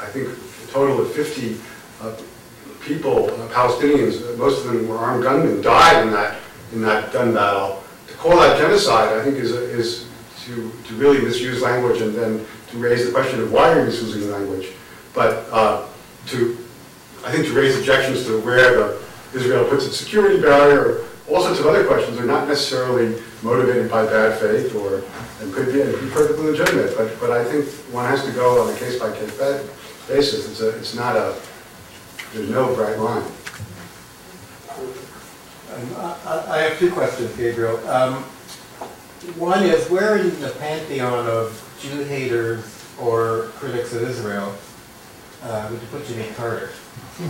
I 0.00 0.06
think, 0.06 0.28
a 0.28 0.45
total 0.76 1.00
of 1.00 1.10
50 1.12 1.56
uh, 2.02 2.14
people, 2.82 3.30
uh, 3.30 3.48
Palestinians, 3.48 4.20
uh, 4.20 4.36
most 4.36 4.62
of 4.62 4.70
them 4.70 4.86
were 4.86 4.98
armed 4.98 5.22
gunmen, 5.22 5.62
died 5.62 6.06
in 6.06 6.12
that, 6.12 6.36
in 6.74 6.82
that 6.82 7.10
gun 7.14 7.32
battle. 7.32 7.82
To 8.08 8.14
call 8.14 8.36
that 8.36 8.58
genocide, 8.58 9.18
I 9.18 9.24
think, 9.24 9.36
is, 9.36 9.52
is 9.52 10.06
to, 10.44 10.70
to 10.86 10.94
really 10.96 11.22
misuse 11.22 11.62
language 11.62 12.02
and 12.02 12.14
then 12.14 12.44
to 12.70 12.76
raise 12.76 13.06
the 13.06 13.10
question 13.10 13.40
of 13.40 13.50
why 13.50 13.72
are 13.72 13.78
you 13.80 13.86
misusing 13.86 14.30
language. 14.30 14.68
But 15.14 15.48
uh, 15.50 15.86
to, 16.26 16.58
I 17.24 17.32
think 17.32 17.46
to 17.46 17.54
raise 17.54 17.78
objections 17.78 18.26
to 18.26 18.38
where 18.42 18.76
the, 18.76 19.02
Israel 19.32 19.66
puts 19.70 19.86
its 19.86 19.96
security 19.96 20.42
barrier, 20.42 21.06
all 21.30 21.40
sorts 21.40 21.58
of 21.58 21.66
other 21.66 21.86
questions 21.86 22.18
are 22.18 22.26
not 22.26 22.48
necessarily 22.48 23.18
motivated 23.42 23.90
by 23.90 24.04
bad 24.04 24.38
faith 24.38 24.74
or, 24.74 25.02
and 25.40 25.54
could 25.54 25.72
be, 25.72 25.80
and 25.80 25.92
be 25.92 26.10
perfectly 26.10 26.50
legitimate. 26.50 26.94
But, 26.98 27.18
but 27.18 27.30
I 27.30 27.44
think 27.44 27.64
one 27.94 28.04
has 28.04 28.22
to 28.26 28.32
go 28.32 28.62
on 28.62 28.74
a 28.74 28.76
case-by-case 28.78 29.38
basis. 29.38 29.85
It's 30.08 30.60
a, 30.60 30.68
it's 30.78 30.94
not 30.94 31.16
a, 31.16 31.34
there's 32.32 32.48
no 32.50 32.74
bright 32.74 32.98
line. 32.98 33.24
I 36.26 36.44
I 36.48 36.58
have 36.58 36.78
two 36.78 36.92
questions, 36.92 37.34
Gabriel. 37.36 37.76
Um, 37.88 38.24
One 39.36 39.64
is, 39.64 39.90
where 39.90 40.16
in 40.18 40.38
the 40.40 40.50
pantheon 40.60 41.26
of 41.26 41.50
Jew 41.82 42.04
haters 42.04 42.64
or 42.98 43.50
critics 43.58 43.92
of 43.92 44.02
Israel 44.02 44.54
uh, 45.42 45.68
would 45.70 45.80
you 45.80 45.86
put 45.88 46.06
Jimmy 46.06 46.28
Carter? 46.36 46.70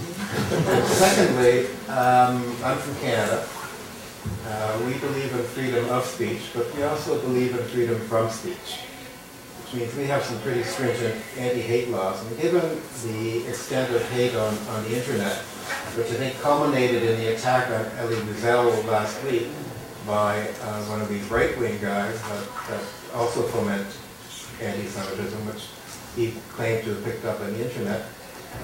Secondly, 0.87 1.67
um, 1.89 2.55
I'm 2.65 2.79
from 2.79 2.95
Canada. 3.01 3.47
Uh, 4.47 4.79
We 4.87 4.95
believe 4.99 5.33
in 5.33 5.43
freedom 5.45 5.89
of 5.91 6.05
speech, 6.05 6.51
but 6.55 6.73
we 6.77 6.83
also 6.85 7.19
believe 7.21 7.57
in 7.59 7.65
freedom 7.69 7.99
from 8.09 8.31
speech, 8.31 8.81
which 9.67 9.81
means 9.81 9.97
we 9.97 10.05
have 10.05 10.23
some 10.23 10.39
pretty 10.41 10.63
stringent 10.63 11.15
anti-hate 11.37 11.89
laws. 11.89 12.25
And 12.25 12.41
given 12.41 12.81
the 13.05 13.47
extent 13.49 13.93
of 13.95 14.03
hate 14.11 14.35
on, 14.35 14.57
on 14.69 14.85
the 14.85 14.97
internet, 14.97 15.37
which 15.97 16.07
I 16.07 16.15
think 16.15 16.41
culminated 16.41 17.03
in 17.03 17.19
the 17.19 17.35
attack 17.35 17.69
on 17.71 17.99
Elie 17.99 18.17
Wiesel 18.17 18.87
last 18.87 19.23
week 19.25 19.49
by 20.07 20.49
uh, 20.63 20.83
one 20.85 21.01
of 21.01 21.09
these 21.09 21.25
right-wing 21.31 21.81
guys 21.81 22.21
that, 22.23 22.47
that 22.69 22.83
also 23.15 23.43
foment 23.43 23.87
anti-Semitism, 24.63 25.47
which 25.47 25.67
he 26.15 26.39
claimed 26.51 26.85
to 26.85 26.95
have 26.95 27.05
picked 27.05 27.25
up 27.25 27.41
on 27.41 27.53
the 27.53 27.65
internet. 27.69 28.07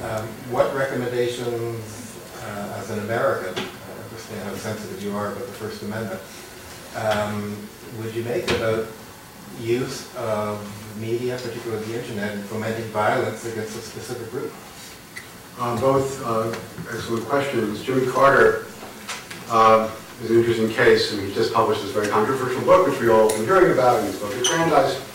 Um, 0.05 0.26
What 0.50 0.72
recommendations, 0.74 2.16
uh, 2.44 2.78
as 2.78 2.90
an 2.90 3.00
American, 3.00 3.55
I 3.59 4.05
understand 4.05 4.42
how 4.48 4.55
sensitive 4.55 5.03
you 5.03 5.16
are 5.16 5.32
about 5.32 5.46
the 5.46 5.53
First 5.53 5.82
Amendment, 5.82 6.20
um, 6.96 7.57
would 7.98 8.14
you 8.14 8.22
make 8.22 8.48
about 8.53 8.86
use 9.61 10.14
of 10.16 10.61
media, 10.97 11.36
particularly 11.36 11.84
the 11.86 12.01
internet, 12.01 12.32
and 12.32 12.45
fomenting 12.45 12.84
violence 12.86 13.45
against 13.45 13.76
a 13.76 13.80
specific 13.80 14.30
group? 14.30 14.53
Uh, 15.59 15.80
Both 15.80 16.24
uh, 16.24 16.55
excellent 16.93 17.24
questions. 17.26 17.82
Jimmy 17.82 18.07
Carter 18.07 18.66
uh, 19.51 19.90
is 20.22 20.30
an 20.30 20.38
interesting 20.38 20.70
case, 20.70 21.12
and 21.12 21.26
he 21.26 21.34
just 21.34 21.53
published 21.53 21.82
this 21.82 21.93
very 21.93 22.09
controversial 22.09 22.62
book, 22.62 22.86
which 22.86 23.01
we 23.01 23.09
all 23.09 23.28
have 23.28 23.36
been 23.38 23.47
hearing 23.47 23.72
about, 23.72 23.99
and 23.99 24.09
he's 24.09 24.18
both 24.18 24.36
at 24.38 24.45
Brandeis. 24.45 25.09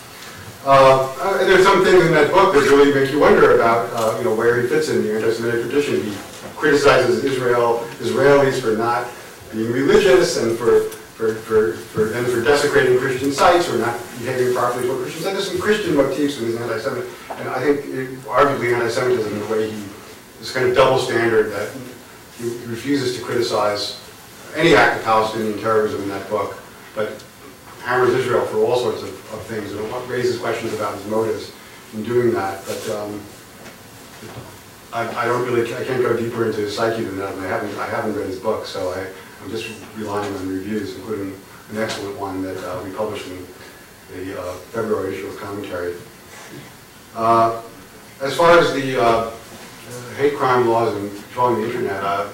Uh, 0.65 1.15
uh, 1.21 1.37
and 1.39 1.49
There's 1.49 1.63
some 1.63 1.83
things 1.83 2.05
in 2.05 2.11
that 2.13 2.31
book 2.31 2.53
that 2.53 2.61
really 2.69 2.93
make 2.93 3.11
you 3.11 3.19
wonder 3.19 3.55
about, 3.55 3.89
uh, 3.93 4.17
you 4.17 4.25
know, 4.25 4.35
where 4.35 4.61
he 4.61 4.67
fits 4.67 4.89
in 4.89 5.01
the 5.03 5.15
anti-Semitic 5.15 5.61
tradition. 5.61 6.03
He 6.03 6.13
criticizes 6.55 7.23
Israel, 7.23 7.87
Israelis 7.99 8.59
for 8.61 8.75
not 8.75 9.07
being 9.53 9.71
religious 9.71 10.37
and 10.37 10.57
for 10.57 10.89
for, 11.17 11.33
for, 11.33 11.73
for, 11.73 12.13
and 12.13 12.27
for 12.27 12.43
desecrating 12.43 12.99
Christian 12.99 13.31
sites 13.31 13.67
or 13.69 13.79
not 13.79 13.99
behaving 14.19 14.53
properly 14.53 14.85
toward 14.85 15.01
Christians. 15.01 15.25
And 15.25 15.35
there's 15.35 15.49
some 15.49 15.59
Christian 15.59 15.95
motifs 15.95 16.37
in 16.37 16.45
his 16.45 16.55
anti-Semitism, 16.57 17.11
and 17.31 17.49
I 17.49 17.59
think 17.59 17.85
it- 17.87 18.19
arguably 18.25 18.71
anti-Semitism 18.75 19.33
in 19.33 19.39
the 19.39 19.47
way 19.47 19.71
he, 19.71 19.83
this 20.37 20.53
kind 20.53 20.67
of 20.69 20.75
double 20.75 20.99
standard 20.99 21.51
that 21.53 21.71
he 22.37 22.49
refuses 22.67 23.17
to 23.17 23.23
criticize 23.25 23.99
any 24.55 24.75
act 24.75 24.99
of 24.99 25.05
Palestinian 25.05 25.59
terrorism 25.59 26.03
in 26.03 26.09
that 26.09 26.29
book, 26.29 26.55
but 26.93 27.23
hammers 27.81 28.13
Israel 28.13 28.45
for 28.45 28.57
all 28.57 28.77
sorts 28.79 29.01
of, 29.01 29.09
of 29.33 29.41
things, 29.47 29.73
and 29.73 30.09
raises 30.09 30.39
questions 30.39 30.71
about 30.75 30.93
his 30.93 31.05
motives 31.07 31.51
in 31.95 32.03
doing 32.03 32.31
that. 32.31 32.63
But 32.67 32.89
um, 32.91 33.19
I, 34.93 35.23
I 35.23 35.25
don't 35.25 35.43
really, 35.45 35.73
I 35.73 35.83
can't 35.83 36.03
go 36.03 36.15
deeper 36.15 36.45
into 36.45 36.61
his 36.61 36.75
psyche 36.75 37.03
than 37.03 37.17
that, 37.17 37.33
and 37.33 37.41
I 37.41 37.47
haven't, 37.47 37.75
I 37.79 37.87
haven't 37.87 38.13
read 38.13 38.27
his 38.27 38.39
book, 38.39 38.67
so 38.67 38.91
I, 38.91 39.07
I'm 39.47 39.53
just 39.53 39.71
relying 39.95 40.35
on 40.35 40.49
reviews, 40.49 40.97
including 40.97 41.33
an 41.71 41.77
excellent 41.77 42.19
one 42.19 42.43
that 42.43 42.57
uh, 42.67 42.83
we 42.83 42.91
published 42.91 43.29
in 43.29 43.47
the 44.13 44.37
uh, 44.37 44.53
February 44.75 45.15
issue 45.15 45.27
of 45.27 45.37
commentary. 45.37 45.95
Uh, 47.15 47.61
As 48.19 48.35
far 48.35 48.59
as 48.59 48.73
the 48.73 49.01
uh, 49.01 49.31
hate 50.17 50.35
crime 50.35 50.67
laws 50.67 50.93
and 50.97 51.09
controlling 51.23 51.61
the 51.61 51.67
internet, 51.69 52.03
uh, 52.03 52.27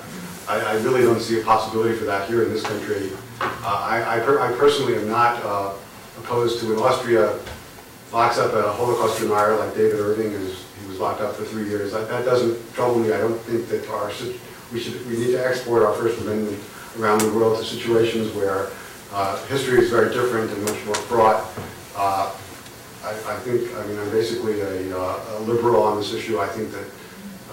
I, 0.49 0.59
I 0.59 0.73
really 0.81 1.01
don't 1.03 1.19
see 1.21 1.39
a 1.39 1.43
possibility 1.43 1.95
for 1.95 2.05
that 2.05 2.27
here 2.27 2.41
in 2.41 2.49
this 2.51 2.63
country. 2.63 3.11
Uh, 3.39 3.47
I, 3.63 4.17
I 4.17 4.19
per- 4.21 4.39
I 4.39 4.51
personally 4.53 4.95
am 4.95 5.07
not 5.07 5.37
opposed 6.17 6.61
to 6.61 6.69
when 6.73 6.79
Austria 6.79 7.37
locks 8.11 8.39
up 8.39 8.55
a 8.55 8.73
Holocaust 8.73 9.19
denier 9.19 9.55
like 9.57 9.75
David 9.75 9.99
Irving, 9.99 10.31
is, 10.31 10.65
he 10.81 10.87
was 10.89 10.97
locked 10.97 11.21
up 11.21 11.35
for 11.35 11.43
three 11.43 11.69
years. 11.69 11.91
That, 11.91 12.09
that 12.09 12.25
doesn't 12.25 12.73
trouble 12.73 12.97
me. 12.97 13.13
I 13.13 13.19
don't 13.19 13.39
think 13.41 13.69
that 13.69 13.87
our, 13.89 14.11
we 14.73 14.79
should, 14.79 15.07
we 15.07 15.15
need 15.19 15.33
to 15.33 15.45
export 15.45 15.83
our 15.83 15.93
First 15.93 16.19
Amendment 16.19 16.59
around 16.99 17.19
the 17.21 17.31
world 17.33 17.57
to 17.57 17.63
situations 17.65 18.31
where 18.33 18.69
uh, 19.11 19.37
history 19.45 19.79
is 19.79 19.89
very 19.89 20.13
different 20.13 20.51
and 20.51 20.63
much 20.65 20.85
more 20.85 20.95
fraught. 20.95 21.45
Uh, 21.95 22.31
I, 23.03 23.09
I 23.09 23.35
think, 23.39 23.73
I 23.75 23.85
mean, 23.87 23.99
I'm 23.99 24.09
basically 24.11 24.61
a, 24.61 24.97
uh, 24.97 25.37
a 25.37 25.39
liberal 25.41 25.83
on 25.83 25.97
this 25.97 26.13
issue. 26.13 26.39
I 26.39 26.47
think 26.47 26.71
that 26.71 26.85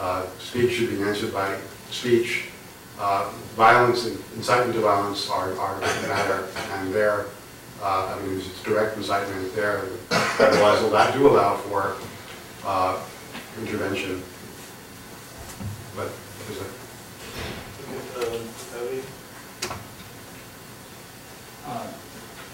uh, 0.01 0.27
speech 0.39 0.73
should 0.73 0.91
be 0.91 1.03
answered 1.03 1.33
by 1.33 1.59
speech. 1.91 2.47
Uh, 2.99 3.31
Violence 3.57 4.07
and 4.07 4.17
incitement 4.37 4.75
to 4.75 4.81
violence 4.81 5.29
are, 5.29 5.59
are 5.59 5.81
matter, 5.81 6.49
and 6.73 6.95
there, 6.95 7.27
uh, 7.83 8.17
I 8.17 8.23
mean, 8.23 8.39
it's 8.39 8.63
direct 8.63 8.97
incitement 8.97 9.55
there. 9.55 9.85
Otherwise, 10.11 10.83
will 10.83 10.91
that 10.91 11.13
do 11.15 11.27
allow 11.29 11.57
for 11.57 11.97
intervention. 13.61 14.23
But, 15.97 16.09
Uh, 18.17 18.39
Abby? 18.77 19.03
Uh, 21.71 21.87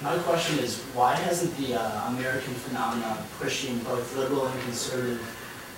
My 0.03 0.19
question 0.29 0.59
is, 0.59 0.83
why 0.93 1.15
hasn't 1.17 1.57
the 1.57 1.81
uh, 1.81 2.09
American 2.13 2.53
phenomenon 2.53 3.17
pushing 3.41 3.79
both 3.79 4.15
liberal 4.15 4.47
and 4.47 4.61
conservative 4.69 5.25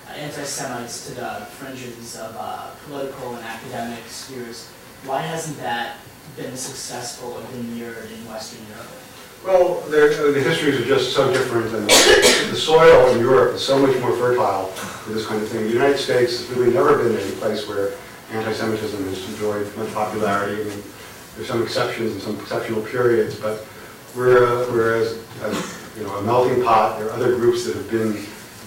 uh, 0.09 0.13
anti-Semites 0.19 1.07
to 1.07 1.15
the 1.15 1.47
fringes 1.55 2.17
of 2.17 2.35
uh, 2.37 2.71
political 2.87 3.37
and 3.37 3.45
academic 3.45 4.03
spheres, 4.09 4.67
why 5.07 5.23
hasn't 5.23 5.57
that 5.59 5.99
been 6.37 6.57
successful 6.57 7.35
or 7.35 7.43
been 7.55 7.79
mirrored 7.79 8.11
in 8.11 8.19
Western 8.27 8.67
Europe? 8.75 8.91
Well, 9.47 9.85
uh, 9.87 10.33
the 10.35 10.43
histories 10.43 10.81
are 10.81 10.85
just 10.85 11.15
so 11.15 11.33
different, 11.33 11.73
and 11.73 11.87
the 11.89 12.57
soil 12.59 13.15
in 13.15 13.21
Europe 13.21 13.55
is 13.55 13.63
so 13.63 13.79
much 13.79 13.97
more 14.01 14.17
fertile 14.17 14.67
for 14.67 15.13
this 15.13 15.27
kind 15.29 15.41
of 15.41 15.49
thing. 15.49 15.63
The 15.63 15.79
United 15.79 15.99
States 15.99 16.41
has 16.41 16.51
really 16.51 16.75
never 16.75 16.99
been 16.99 17.15
in 17.15 17.23
a 17.23 17.37
place 17.39 17.69
where 17.69 17.93
anti-Semitism 18.33 18.99
has 19.07 19.31
enjoyed 19.31 19.65
much 19.77 19.95
popularity. 19.95 20.63
I 20.63 20.65
mean, 20.65 20.83
there's 21.39 21.47
some 21.47 21.63
exceptions 21.63 22.15
and 22.15 22.21
some 22.21 22.37
exceptional 22.41 22.83
periods, 22.83 23.37
but 23.37 23.65
we're, 24.17 24.45
uh, 24.45 24.65
whereas, 24.73 25.23
as, 25.43 25.95
you 25.97 26.03
know, 26.03 26.17
a 26.17 26.23
melting 26.23 26.65
pot, 26.65 26.99
there 26.99 27.07
are 27.09 27.13
other 27.13 27.37
groups 27.37 27.65
that 27.65 27.77
have 27.77 27.89
been 27.89 28.13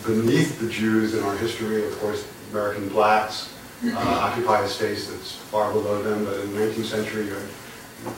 beneath 0.05 0.57
the 0.57 0.69
Jews 0.69 1.13
in 1.13 1.21
our 1.25 1.35
history, 1.35 1.85
of 1.85 1.99
course, 1.99 2.25
American 2.51 2.87
blacks 2.87 3.53
uh, 3.83 3.97
occupy 3.97 4.61
a 4.61 4.67
space 4.69 5.09
that's 5.09 5.35
far 5.35 5.73
below 5.73 6.01
them, 6.01 6.23
but 6.23 6.39
in 6.39 6.53
the 6.53 6.59
19th 6.61 6.85
century, 6.85 7.29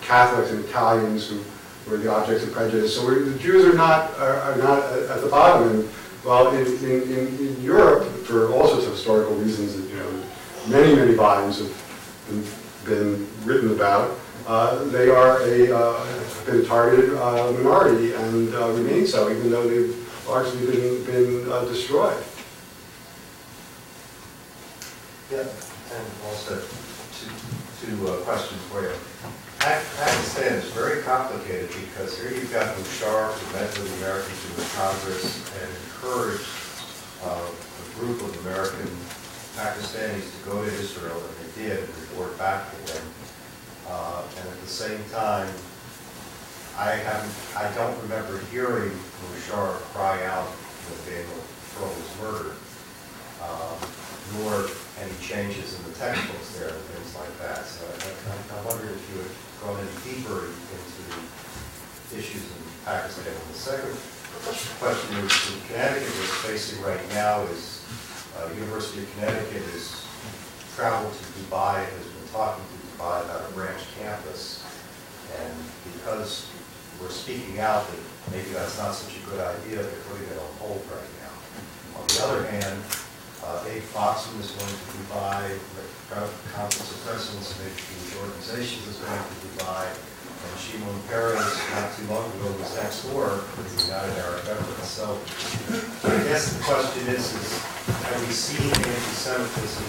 Catholics 0.02 0.52
and 0.52 0.64
Italians 0.66 1.30
who 1.30 1.44
were 1.90 1.98
the 1.98 2.14
objects 2.14 2.44
of 2.44 2.54
prejudice. 2.54 2.96
So 2.96 3.06
we're, 3.08 3.24
the 3.24 3.40
Jews 3.40 3.66
are 3.66 3.76
not, 3.76 4.16
are, 4.20 4.36
are 4.36 4.58
not 4.58 4.84
at 4.84 5.20
the 5.22 5.30
bottom. 5.30 5.68
And 5.68 5.90
well, 6.24 6.56
in, 6.56 6.68
in, 6.86 7.28
in, 7.40 7.64
Europe, 7.64 8.08
for 8.26 8.54
all 8.54 8.68
sorts 8.68 8.86
of 8.86 8.92
historical 8.92 9.34
reasons, 9.34 9.76
you 9.90 9.98
know, 9.98 10.24
many, 10.68 10.96
many 10.96 11.16
volumes 11.16 11.58
have 11.58 12.28
been, 12.30 12.46
been 12.86 13.28
written 13.46 13.72
about. 13.72 14.20
Uh, 14.46 14.84
they 14.86 15.10
are 15.10 15.42
a, 15.42 15.72
uh, 15.72 16.46
been 16.46 16.66
targeted 16.66 17.14
uh, 17.14 17.52
minority 17.54 18.14
and 18.14 18.54
uh, 18.54 18.70
remain 18.72 19.08
so, 19.08 19.32
even 19.32 19.50
though 19.50 19.66
they've 19.68 20.28
largely 20.28 20.66
been, 20.66 21.04
been 21.06 21.50
uh, 21.50 21.64
destroyed. 21.66 22.22
Yeah, 25.32 25.40
and 25.40 26.08
also 26.26 26.60
two, 26.60 27.32
two 27.86 27.96
questions 28.24 28.62
for 28.64 28.82
you. 28.82 28.92
Pakistan 29.60 30.56
is 30.56 30.70
very 30.72 31.02
complicated 31.04 31.70
because 31.70 32.20
here 32.20 32.32
you've 32.32 32.52
got 32.52 32.76
Musharraf 32.76 33.32
who 33.32 33.54
met 33.56 33.70
with 33.80 33.98
Americans 34.04 34.44
in 34.50 34.56
the 34.58 34.70
Congress 34.76 35.40
and 35.62 35.72
encouraged 35.88 36.44
a 37.24 38.00
group 38.00 38.22
of 38.22 38.46
American 38.46 38.92
Pakistanis 39.56 40.28
to 40.36 40.50
go 40.50 40.66
to 40.66 40.70
Israel, 40.74 41.16
and 41.16 41.54
they 41.56 41.64
did, 41.64 41.80
and 41.80 41.98
report 42.10 42.38
back 42.38 42.70
to 42.72 42.94
them. 42.94 43.23
Uh, 43.88 44.24
And 44.40 44.48
at 44.50 44.60
the 44.62 44.68
same 44.68 45.04
time, 45.12 45.48
I 46.78 46.96
haven't, 46.98 47.36
I 47.56 47.70
don't 47.76 47.96
remember 48.04 48.40
hearing 48.52 48.92
Musharraf 49.30 49.78
cry 49.94 50.26
out 50.26 50.48
when 50.90 50.98
Daniel 51.06 51.42
Pearl 51.78 51.94
was 51.94 52.12
murdered 52.22 52.58
um, 53.44 53.78
nor 54.40 54.66
any 55.04 55.14
changes 55.22 55.78
in 55.78 55.82
the 55.92 55.94
textbooks 56.00 56.58
there 56.58 56.70
and 56.74 56.84
things 56.96 57.14
like 57.16 57.34
that. 57.44 57.62
So 57.66 57.86
I, 57.86 57.94
I- 58.10 58.42
I 58.58 58.74
if 58.90 59.04
you 59.12 59.22
had 59.22 59.32
gone 59.62 59.78
any 59.78 59.96
deeper 60.08 60.48
into 60.50 61.02
the 61.12 62.18
issues 62.18 62.42
in 62.42 62.62
Pakistan. 62.86 63.28
And 63.28 63.54
the 63.54 63.60
second 63.60 63.94
question 64.80 65.18
is, 65.24 65.32
in 65.54 65.60
Connecticut, 65.68 66.08
is 66.08 66.34
facing 66.48 66.82
right 66.84 67.02
now 67.14 67.44
is, 67.54 67.84
uh, 68.38 68.50
University 68.56 69.04
of 69.04 69.14
Connecticut 69.16 69.62
has 69.76 70.06
traveled 70.76 71.14
to 71.14 71.24
Dubai, 71.38 71.84
and 71.86 71.94
has 72.02 72.08
been 72.08 72.30
talking 72.34 72.64
to 72.66 72.73
Dubai 73.04 73.24
about 73.26 73.50
a 73.50 73.54
branch 73.54 73.82
campus. 74.00 74.64
And 75.40 75.54
because 75.94 76.48
we're 77.02 77.10
speaking 77.10 77.60
out 77.60 77.88
that 77.88 78.00
maybe 78.32 78.50
that's 78.52 78.78
not 78.78 78.96
such 78.96 79.18
a 79.18 79.30
good 79.30 79.40
idea, 79.40 79.84
they're 79.84 80.08
putting 80.08 80.28
it 80.28 80.40
on 80.40 80.52
hold 80.60 80.84
right 80.88 81.12
now. 81.20 82.00
On 82.00 82.08
the 82.08 82.20
other 82.24 82.44
hand, 82.48 82.80
uh, 83.44 83.68
Abe 83.68 83.84
Foxman 83.92 84.40
is 84.40 84.52
going 84.52 84.72
to 84.72 84.88
Dubai, 85.04 85.60
the 86.10 86.30
Conference 86.56 86.92
of 86.92 87.04
Presidents 87.04 87.52
of 87.52 87.60
Huge 87.60 88.16
Organizations 88.24 88.88
is 88.88 88.98
going 89.04 89.20
to 89.20 89.36
Dubai, 89.52 89.84
and 89.92 90.60
Shimon 90.60 90.96
Peres, 91.10 91.44
not 91.76 91.92
too 91.98 92.08
long 92.08 92.32
ago, 92.40 92.56
was 92.56 92.76
next 92.78 93.04
door 93.10 93.44
with 93.58 93.68
the 93.68 93.84
United 93.84 94.16
Arab 94.20 94.44
Emirates. 94.48 94.88
So 94.88 95.20
I 96.08 96.24
guess 96.24 96.56
the 96.56 96.64
question 96.64 97.08
is, 97.08 97.34
is 97.36 97.60
have 97.84 98.22
we 98.22 98.32
seen 98.32 98.68
anti-Semitism 98.68 99.88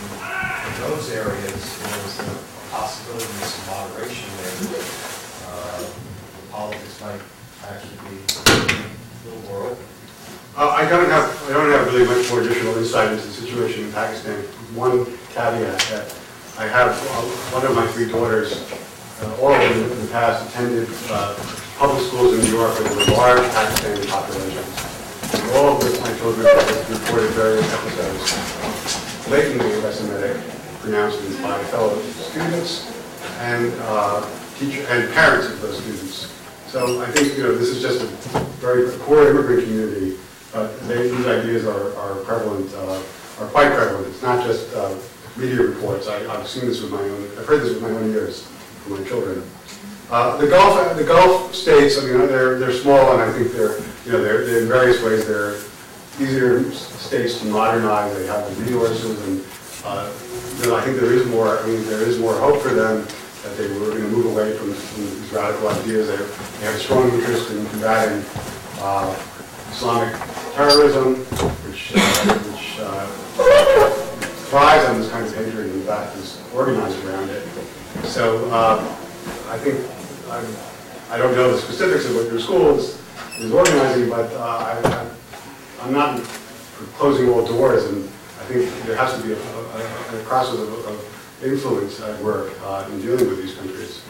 in 0.66 0.72
those 0.82 1.10
areas? 1.10 2.63
Possibility 2.74 3.24
of 3.24 3.46
some 3.46 3.66
moderation 3.70 4.26
there? 4.42 4.82
Uh, 5.46 5.78
The 5.78 6.46
politics 6.50 7.00
might 7.00 7.22
actually 7.70 7.98
be 8.10 8.16
a 8.18 9.30
little 9.30 9.42
more 9.46 9.70
open. 9.70 9.84
Uh, 10.56 10.68
I 10.70 10.88
don't 10.88 11.08
have, 11.10 11.26
I 11.50 11.52
don't 11.52 11.70
have 11.70 11.86
really 11.92 12.06
much 12.06 12.30
more 12.30 12.42
additional 12.42 12.76
insight 12.76 13.12
into 13.12 13.26
the 13.26 13.32
situation 13.32 13.84
in 13.86 13.92
Pakistan. 13.92 14.42
One 14.74 15.06
caveat 15.34 15.78
that 15.90 16.06
I 16.58 16.66
have, 16.66 16.90
uh, 16.90 17.22
one 17.54 17.64
of 17.66 17.74
my 17.74 17.86
three 17.94 18.10
daughters, 18.10 18.62
uh, 19.22 19.40
all 19.40 19.54
of 19.54 19.62
them 19.62 19.90
in 19.90 20.00
the 20.06 20.10
past 20.10 20.48
attended 20.50 20.88
uh, 21.10 21.34
public 21.78 22.02
schools 22.06 22.34
in 22.34 22.40
New 22.42 22.58
York 22.58 22.74
with 22.78 23.08
large 23.08 23.42
Pakistani 23.54 24.06
populations. 24.10 24.70
And 25.34 25.42
all 25.58 25.74
of 25.74 25.82
which 25.82 25.98
my 26.00 26.12
children 26.18 26.46
have 26.46 26.90
reported 26.90 27.30
various 27.38 27.66
episodes, 27.72 29.26
blatantly 29.26 29.72
anti-Semitic 29.74 30.53
pronouncements 30.84 31.40
by 31.40 31.58
fellow 31.64 31.98
students 32.12 32.92
and 33.40 33.72
uh, 33.84 34.20
teacher, 34.58 34.84
and 34.90 35.10
parents 35.14 35.48
of 35.48 35.60
those 35.62 35.78
students. 35.82 36.30
So 36.68 37.00
I 37.00 37.10
think, 37.10 37.38
you 37.38 37.42
know, 37.42 37.54
this 37.54 37.68
is 37.70 37.80
just 37.80 38.02
a 38.02 38.40
very 38.60 38.90
core 38.98 39.26
immigrant 39.30 39.64
community, 39.64 40.18
but 40.52 40.78
they, 40.86 41.08
these 41.08 41.26
ideas 41.26 41.64
are, 41.64 41.96
are 41.96 42.16
prevalent, 42.24 42.70
uh, 42.74 43.02
are 43.40 43.48
quite 43.48 43.72
prevalent. 43.72 44.08
It's 44.08 44.22
not 44.22 44.44
just 44.44 44.74
uh, 44.74 44.94
media 45.38 45.62
reports. 45.62 46.06
I, 46.06 46.26
I've 46.28 46.46
seen 46.46 46.66
this 46.66 46.82
with 46.82 46.92
my 46.92 47.00
own, 47.00 47.22
I've 47.38 47.46
heard 47.46 47.62
this 47.62 47.72
with 47.72 47.82
my 47.82 47.88
own 47.88 48.10
ears 48.12 48.46
from 48.82 49.00
my 49.00 49.08
children. 49.08 49.42
Uh, 50.10 50.36
the 50.36 50.46
Gulf, 50.46 50.96
the 50.98 51.04
Gulf 51.04 51.54
states, 51.54 51.96
I 51.98 52.04
mean, 52.04 52.18
they're, 52.28 52.58
they're 52.58 52.72
small 52.72 53.12
and 53.12 53.22
I 53.22 53.32
think 53.32 53.52
they're, 53.52 53.78
you 54.04 54.12
know, 54.12 54.22
they're, 54.22 54.44
they're 54.44 54.62
in 54.62 54.68
various 54.68 55.02
ways, 55.02 55.26
they're 55.26 55.56
easier 56.20 56.70
states 56.72 57.40
to 57.40 57.46
modernize. 57.46 58.14
They 58.14 58.26
have 58.26 58.44
the 58.54 58.62
resources 58.64 59.26
and, 59.26 59.42
uh, 59.84 60.10
you 60.60 60.66
know, 60.66 60.76
I 60.76 60.82
think 60.82 60.98
there 61.00 61.12
is 61.12 61.26
more, 61.26 61.58
I 61.58 61.66
mean, 61.66 61.84
there 61.86 62.02
is 62.02 62.18
more 62.18 62.34
hope 62.38 62.62
for 62.62 62.70
them 62.74 63.06
that 63.42 63.56
they 63.58 63.68
were 63.68 63.90
going 63.90 64.02
to 64.02 64.08
move 64.08 64.26
away 64.26 64.56
from 64.56 64.72
from 64.72 65.04
these 65.04 65.30
radical 65.32 65.68
ideas. 65.68 66.08
They 66.08 66.16
they 66.16 66.66
have 66.66 66.74
a 66.74 66.78
strong 66.78 67.10
interest 67.10 67.50
in 67.50 67.66
combating 67.66 68.24
uh, 68.80 69.14
Islamic 69.70 70.14
terrorism, 70.54 71.16
which, 71.66 71.92
uh, 71.94 72.34
which 72.48 72.78
uh, 72.80 73.06
thrives 74.48 74.84
on 74.88 75.00
this 75.00 75.10
kind 75.10 75.26
of 75.26 75.34
hatred 75.34 75.66
and 75.66 75.74
in 75.74 75.82
fact 75.86 76.16
is 76.16 76.40
organized 76.54 77.04
around 77.04 77.28
it. 77.28 77.46
So 78.04 78.48
uh, 78.50 78.78
I 79.48 79.58
think, 79.58 79.80
I'm- 80.30 80.56
I 81.10 81.18
don't 81.18 81.34
know 81.36 81.52
the 81.52 81.58
specifics 81.60 82.06
of 82.06 82.16
what 82.16 82.26
your 82.28 82.40
school 82.40 82.78
is 82.78 82.98
is 83.38 83.52
organizing, 83.52 84.08
but 84.08 84.32
uh, 84.32 84.40
I- 84.82 85.10
I'm 85.82 85.92
not 85.92 86.18
closing 86.96 87.28
all 87.28 87.44
doors, 87.44 87.84
and 87.84 88.08
I 88.44 88.46
think 88.46 88.84
there 88.84 88.96
has 88.96 89.16
to 89.16 89.22
be 89.26 89.32
a 89.32 89.36
a- 89.38 90.20
a 90.20 90.22
process 90.24 90.60
of 90.60 90.70
of 90.90 90.98
influence 91.42 91.98
at 92.00 92.20
work 92.22 92.52
uh, 92.62 92.84
in 92.92 93.00
dealing 93.00 93.26
with 93.28 93.40
these 93.42 93.54
countries. 93.54 94.02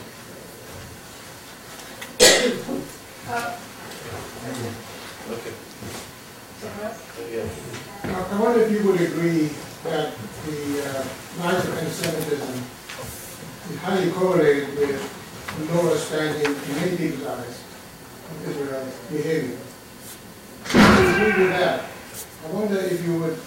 Now, 8.05 8.27
I 8.31 8.41
wonder 8.41 8.63
if 8.63 8.71
you 8.73 8.87
would 8.91 9.01
agree 9.01 9.51
that 9.85 10.13
the 10.47 10.83
uh, 10.85 11.05
rise 11.43 11.65
of 11.65 11.79
anti-Semitism 11.79 12.65
is 13.71 13.79
highly 13.81 14.11
correlated 14.13 14.69
with 14.79 15.67
the 15.69 15.75
lower 15.75 15.97
standing 15.97 16.45
in 16.47 16.75
many 16.77 16.97
people's 16.97 17.27
eyes 17.27 17.65
of 18.31 18.49
Israel's 18.49 18.95
behavior. 19.11 19.57
If 20.67 20.75
you 20.75 21.27
agree 21.31 21.45
with 21.45 21.53
that, 21.59 21.85
I 22.45 22.51
wonder 22.53 22.79
if 22.79 23.05
you 23.05 23.19
would, 23.21 23.39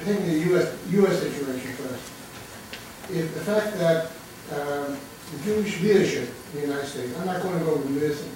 take 0.00 0.24
the 0.24 0.54
US, 0.54 0.76
US 0.90 1.20
situation 1.20 1.72
first, 1.74 2.12
if 3.10 3.34
the 3.34 3.40
fact 3.40 3.78
that 3.78 4.10
um, 4.52 4.96
the 5.32 5.44
Jewish 5.44 5.80
leadership 5.80 6.28
in 6.52 6.60
the 6.60 6.66
United 6.66 6.86
States, 6.86 7.16
I'm 7.18 7.26
not 7.26 7.42
going 7.42 7.58
to 7.58 7.64
go 7.64 7.76
with 7.76 8.00
this, 8.00 8.26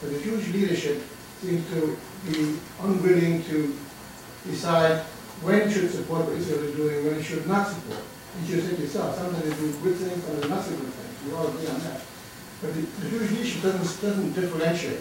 but 0.00 0.12
the 0.12 0.20
Jewish 0.20 0.48
leadership 0.48 1.02
seems 1.40 1.68
to 1.70 1.96
be 2.26 2.58
unwilling 2.82 3.42
to 3.44 3.76
decide 4.46 5.00
when 5.42 5.62
it 5.62 5.72
should 5.72 5.90
support 5.90 6.26
what 6.26 6.36
Israel 6.36 6.64
is 6.64 6.76
doing, 6.76 7.04
when 7.06 7.14
it 7.16 7.22
should 7.22 7.46
not 7.46 7.68
support. 7.68 8.00
You 8.40 8.46
should 8.46 8.64
say 8.64 8.82
yourself, 8.82 9.16
sometimes 9.16 9.42
they 9.42 9.56
do 9.56 9.72
good 9.82 9.96
things, 9.96 10.22
sometimes 10.24 10.48
not 10.48 10.64
so 10.64 10.70
good 10.70 10.92
things. 10.92 11.26
We 11.26 11.32
all 11.36 11.48
agree 11.48 11.66
on 11.66 11.80
that. 11.80 12.00
But 12.60 12.74
the, 12.74 12.80
the 12.80 13.08
Jewish 13.08 13.30
leadership 13.30 13.62
doesn't, 13.62 14.00
doesn't 14.00 14.32
differentiate. 14.32 15.00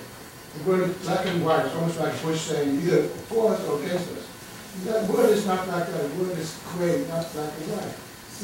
The 0.58 0.64
word 0.64 1.02
black 1.04 1.26
and 1.28 1.46
white 1.46 1.66
is 1.66 1.74
almost 1.76 2.00
like 2.00 2.22
Bush 2.24 2.40
saying 2.40 2.82
either 2.82 3.04
for 3.04 3.54
us 3.54 3.68
or 3.68 3.84
against 3.84 4.10
us. 4.16 4.29
That 4.86 5.08
word 5.10 5.30
is 5.32 5.46
not 5.46 5.68
like 5.68 5.88
that. 5.88 6.02
The 6.10 6.24
word 6.24 6.38
is 6.38 6.58
gray, 6.74 7.06
not 7.08 7.32
black 7.34 7.52
and 7.58 7.68
white. 7.74 7.96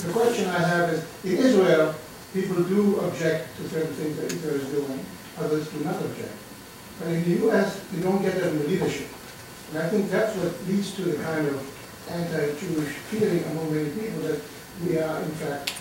The 0.05 0.11
question 0.11 0.47
I 0.49 0.59
have 0.59 0.89
is, 0.91 1.03
in 1.23 1.37
Israel, 1.37 1.95
people 2.33 2.61
do 2.63 2.99
object 2.99 3.55
to 3.57 3.69
certain 3.69 3.93
things 3.93 4.17
that 4.17 4.31
Israel 4.31 4.55
is 4.55 4.67
doing, 4.69 5.05
others 5.37 5.69
do 5.69 5.79
not 5.85 5.95
object. 6.01 6.33
But 6.99 7.07
in 7.09 7.23
the 7.23 7.47
US, 7.47 7.79
you 7.93 8.01
don't 8.01 8.21
get 8.21 8.35
that 8.35 8.47
in 8.49 8.59
the 8.59 8.67
leadership. 8.67 9.07
And 9.71 9.79
I 9.81 9.89
think 9.89 10.09
that's 10.11 10.35
what 10.37 10.51
leads 10.67 10.93
to 10.95 11.03
the 11.03 11.23
kind 11.23 11.47
of 11.47 11.55
anti-Jewish 12.09 12.93
feeling 13.09 13.43
among 13.51 13.73
many 13.73 13.89
people 13.91 14.19
that 14.27 14.39
we 14.83 14.99
are 14.99 15.21
in 15.21 15.31
fact 15.31 15.73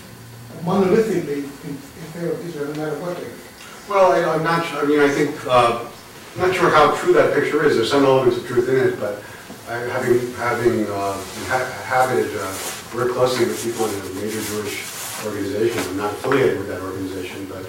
monolithically 0.63 1.45
in, 1.45 1.71
in 1.71 2.07
favor 2.15 2.33
of 2.33 2.47
Israel, 2.47 2.73
no 2.73 2.81
matter 2.85 2.99
what 3.01 3.17
they 3.17 3.25
do. 3.25 3.31
Well, 3.89 4.13
I- 4.13 4.35
I'm 4.35 4.43
not. 4.43 4.65
I 4.73 4.85
mean, 4.87 5.01
I 5.01 5.09
think, 5.09 5.35
uh, 5.47 5.85
I'm 6.37 6.41
not 6.49 6.55
sure 6.57 6.71
how 6.71 6.95
true 6.97 7.13
that 7.15 7.35
picture 7.35 7.65
is. 7.65 7.77
There's 7.77 7.91
some 7.91 8.05
elements 8.05 8.39
of 8.39 8.47
truth 8.47 8.69
in 8.69 8.77
it, 8.77 8.99
but 9.01 9.23
I- 9.69 9.89
having, 9.89 10.33
having 10.35 10.87
uh, 10.89 11.17
uh, 12.37 12.55
worked 12.95 13.13
closely 13.15 13.47
with 13.47 13.63
people 13.65 13.87
in 13.87 13.95
a 13.95 14.15
major 14.21 14.41
Jewish 14.43 14.85
organization, 15.25 15.79
I'm 15.91 15.97
not 15.97 16.13
affiliated 16.13 16.59
with 16.59 16.69
that 16.69 16.83
organization, 16.83 17.47
but 17.47 17.65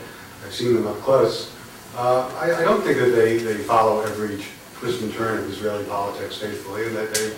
I've 0.46 0.54
seen 0.54 0.74
them 0.76 0.88
up 0.88 0.98
close. 1.00 1.54
Uh, 1.96 2.30
I 2.38 2.62
I 2.62 2.64
don't 2.64 2.84
think 2.84 2.98
that 3.00 3.12
they, 3.16 3.38
they 3.38 3.56
follow 3.64 4.02
every 4.02 4.44
twist 4.80 5.02
and 5.02 5.14
turn 5.14 5.40
of 5.40 5.50
Israeli 5.50 5.86
politics 5.86 6.38
faithfully, 6.38 6.86
and 6.88 6.96
that 6.98 7.14
they, 7.14 7.30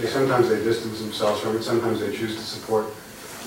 they, 0.00 0.06
sometimes 0.06 0.50
they 0.50 0.62
distance 0.62 1.00
themselves 1.00 1.40
from 1.40 1.56
it, 1.56 1.62
sometimes 1.62 2.00
they 2.00 2.14
choose 2.14 2.36
to 2.36 2.42
support 2.42 2.86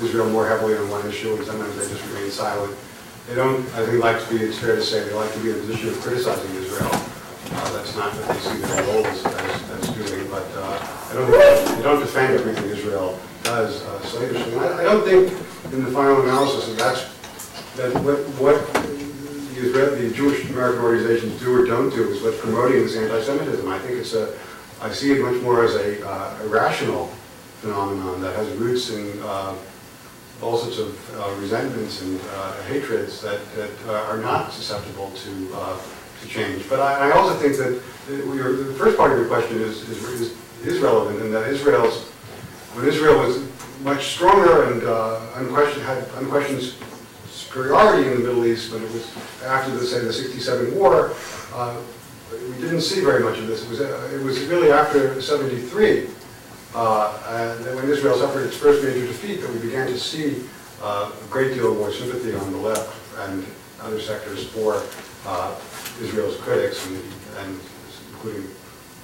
Israel 0.01 0.29
more 0.29 0.47
heavily 0.47 0.75
on 0.75 0.89
one 0.89 1.05
issue, 1.07 1.35
and 1.35 1.45
sometimes 1.45 1.75
they 1.77 1.87
just 1.87 2.03
remain 2.09 2.31
silent. 2.31 2.75
They 3.27 3.35
don't, 3.35 3.59
I 3.75 3.85
think, 3.85 4.03
like 4.03 4.17
to 4.25 4.29
be, 4.33 4.43
it's 4.43 4.57
fair 4.57 4.75
to 4.75 4.81
say, 4.81 5.03
they 5.03 5.13
like 5.13 5.31
to 5.33 5.39
be 5.39 5.49
in 5.51 5.55
a 5.55 5.59
position 5.59 5.89
of 5.89 5.99
criticizing 6.01 6.49
Israel. 6.55 6.89
Uh, 7.51 7.71
That's 7.73 7.95
not 7.95 8.13
what 8.15 8.27
they 8.27 8.39
see 8.39 8.57
their 8.57 8.83
role 8.83 9.05
as, 9.05 9.25
as 9.25 9.69
as 9.71 9.89
doing, 9.95 10.29
but 10.29 10.47
uh, 10.55 11.09
I 11.09 11.13
don't 11.13 11.31
they 11.77 11.83
don't 11.83 11.99
defend 11.99 12.33
everything 12.39 12.65
Israel 12.65 13.19
does 13.43 13.83
uh, 13.83 14.01
slavishly. 14.01 14.55
I 14.55 14.79
I 14.81 14.83
don't 14.83 15.03
think, 15.05 15.31
in 15.73 15.83
the 15.85 15.91
final 15.91 16.21
analysis, 16.21 16.67
that 16.69 16.77
that's, 16.77 17.01
that 17.77 17.93
what, 18.03 18.19
what 18.41 18.73
the 18.73 19.65
Israel, 19.65 19.95
the 19.95 20.09
Jewish 20.13 20.49
American 20.49 20.83
organizations 20.83 21.39
do 21.39 21.55
or 21.55 21.65
don't 21.65 21.89
do 21.89 22.09
is 22.09 22.21
what's 22.21 22.39
promoting 22.39 22.83
this 22.83 22.95
anti-Semitism. 22.95 23.67
I 23.67 23.79
think 23.79 23.97
it's 23.99 24.13
a, 24.13 24.37
I 24.81 24.91
see 24.91 25.11
it 25.13 25.21
much 25.21 25.41
more 25.41 25.63
as 25.63 25.75
a 25.75 26.07
uh, 26.07 26.39
irrational 26.43 27.07
phenomenon 27.61 28.21
that 28.21 28.35
has 28.35 28.47
roots 28.57 28.91
in 28.91 29.19
uh, 29.23 29.55
all 30.43 30.57
sorts 30.57 30.77
of 30.77 31.19
uh, 31.19 31.33
resentments 31.41 32.01
and 32.03 32.19
uh, 32.35 32.61
hatreds 32.63 33.21
that, 33.21 33.39
that 33.55 33.71
uh, 33.87 34.11
are 34.11 34.19
not 34.19 34.53
susceptible 34.53 35.09
to, 35.11 35.49
uh, 35.55 35.79
change. 36.27 36.67
But 36.69 36.79
I, 36.79 37.09
I 37.09 37.11
also 37.11 37.35
think 37.35 37.57
that 37.57 37.81
your, 38.35 38.55
the 38.55 38.73
first 38.73 38.97
part 38.97 39.11
of 39.11 39.17
your 39.17 39.27
question 39.27 39.59
is, 39.61 39.87
is, 39.89 40.37
is, 40.65 40.79
relevant 40.79 41.21
in 41.21 41.31
that 41.31 41.47
Israel's, 41.47 42.03
when 42.73 42.87
Israel 42.87 43.19
was 43.19 43.47
much 43.83 44.07
stronger 44.07 44.71
and 44.71 44.83
uh, 44.83 45.19
unquestioned, 45.35 45.83
had 45.83 46.07
unquestioned 46.17 46.73
superiority 47.29 48.07
in 48.07 48.21
the 48.21 48.27
Middle 48.27 48.45
East, 48.45 48.71
but 48.71 48.81
it 48.81 48.91
was 48.91 49.15
after 49.43 49.71
the, 49.71 49.85
say, 49.85 49.99
the 49.99 50.13
67 50.13 50.75
war, 50.75 51.13
uh, 51.53 51.75
we 52.31 52.61
didn't 52.61 52.81
see 52.81 53.01
very 53.01 53.23
much 53.23 53.37
of 53.37 53.47
this. 53.47 53.63
It 53.63 53.69
was, 53.69 53.81
uh, 53.81 54.09
it 54.13 54.21
was 54.21 54.43
really 54.45 54.71
after 54.71 55.21
73 55.21 56.07
uh, 56.75 57.11
And 57.27 57.75
when 57.75 57.89
Israel 57.89 58.17
suffered 58.17 58.45
its 58.45 58.55
first 58.55 58.83
major 58.83 59.07
defeat, 59.07 59.41
that 59.41 59.51
we 59.51 59.59
began 59.59 59.87
to 59.87 59.97
see 59.97 60.43
uh, 60.81 61.11
a 61.11 61.27
great 61.29 61.55
deal 61.55 61.73
more 61.73 61.91
sympathy 61.91 62.35
on 62.35 62.51
the 62.51 62.57
left 62.57 62.93
and 63.19 63.45
other 63.81 63.99
sectors 63.99 64.47
for 64.49 64.83
uh, 65.25 65.55
Israel's 66.01 66.37
critics, 66.37 66.85
and 66.87 66.97
and 67.39 67.59
including 68.11 68.47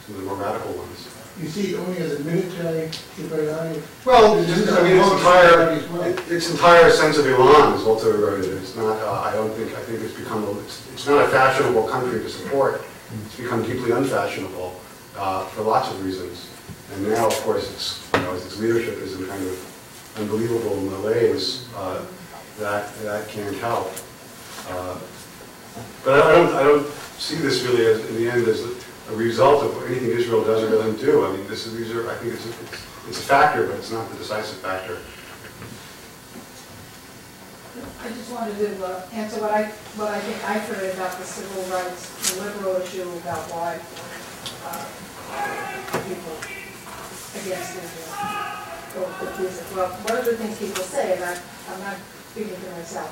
some 0.05 0.15
of 0.15 0.21
the 0.21 0.27
more 0.27 0.35
radical 0.37 0.71
ones. 0.73 1.07
You 1.41 1.47
see 1.47 1.73
it 1.73 1.79
only 1.79 1.97
as 1.97 2.19
a 2.19 2.19
military 2.23 2.91
superiority. 3.15 3.81
Well, 4.05 4.37
it's 4.37 4.49
just- 4.53 4.71
I 4.71 4.83
mean, 4.83 4.97
its 4.97 5.11
entire, 5.11 5.71
it- 6.07 6.31
its 6.31 6.49
entire 6.51 6.91
sense 6.91 7.17
of 7.17 7.25
Iran 7.25 7.73
is 7.73 7.83
also 7.87 8.13
eroded. 8.13 8.53
It's 8.61 8.75
not, 8.75 8.99
uh, 9.01 9.21
I 9.29 9.31
don't 9.33 9.51
think, 9.55 9.75
I 9.75 9.81
think 9.81 10.01
it's 10.01 10.13
become, 10.13 10.43
a- 10.43 10.59
it's 10.59 10.81
it's 10.93 11.07
not 11.07 11.25
a 11.25 11.27
fashionable 11.29 11.83
country 11.87 12.19
to 12.21 12.29
support. 12.29 12.81
It's 13.25 13.35
become 13.35 13.63
deeply 13.63 13.91
unfashionable 13.91 14.79
uh, 15.17 15.45
for 15.45 15.61
lots 15.63 15.89
of 15.89 16.03
reasons. 16.05 16.47
And 16.93 17.07
now, 17.09 17.25
of 17.27 17.35
course, 17.43 17.65
it's, 17.71 17.99
you 18.13 18.21
know, 18.21 18.33
its 18.33 18.57
leadership 18.59 19.01
is 19.01 19.19
in 19.19 19.25
kind 19.27 19.43
of 19.47 19.57
unbelievable 20.17 20.75
malaise 20.81 21.65
uh, 21.75 22.01
that, 22.59 22.95
that 23.03 23.27
can't 23.29 23.55
help. 23.57 23.91
Uh, 24.69 24.95
But 26.03 26.21
I 26.21 26.31
don't, 26.35 26.53
I 26.55 26.63
don't 26.63 26.87
see 27.17 27.35
this 27.37 27.61
really 27.63 27.85
as, 27.87 28.05
in 28.09 28.15
the 28.15 28.29
end, 28.29 28.47
as 28.47 28.61
a 29.09 29.15
result 29.15 29.63
of 29.63 29.83
anything 29.89 30.09
Israel 30.09 30.43
does 30.43 30.63
or 30.63 30.69
doesn't 30.69 30.99
do. 30.99 31.25
I 31.25 31.31
mean, 31.35 31.47
this 31.47 31.65
is, 31.65 31.75
these 31.77 31.91
are, 31.91 32.09
I 32.09 32.15
think 32.15 32.33
it's, 32.33 32.45
a- 32.45 32.49
it's 32.73 32.83
it's 33.09 33.19
a 33.19 33.23
factor, 33.23 33.67
but 33.67 33.75
it's 33.77 33.91
not 33.91 34.09
the 34.11 34.17
decisive 34.17 34.59
factor. 34.59 34.97
I 38.03 38.07
just 38.09 38.31
wanted 38.31 38.57
to 38.59 38.85
uh, 38.85 39.01
answer 39.13 39.41
what 39.41 39.51
I, 39.51 39.63
what 39.97 40.07
I 40.11 40.19
think 40.19 40.37
I've 40.47 40.61
heard 40.67 40.93
about 40.93 41.17
the 41.17 41.23
civil 41.25 41.63
rights, 41.73 42.31
the 42.35 42.43
liberal 42.43 42.75
issue 42.81 43.03
about 43.23 43.43
why 43.49 43.79
uh, 44.67 44.85
people 46.07 46.35
against 47.41 47.75
Israel 47.75 48.13
go. 48.93 49.01
Well, 49.75 49.89
one 50.05 50.17
of 50.19 50.25
the 50.25 50.37
things 50.37 50.59
people 50.59 50.83
say, 50.83 51.15
and 51.15 51.23
I, 51.23 51.33
I'm 51.71 51.79
not 51.79 51.97
speaking 52.31 52.55
for 52.55 52.71
myself, 52.77 53.09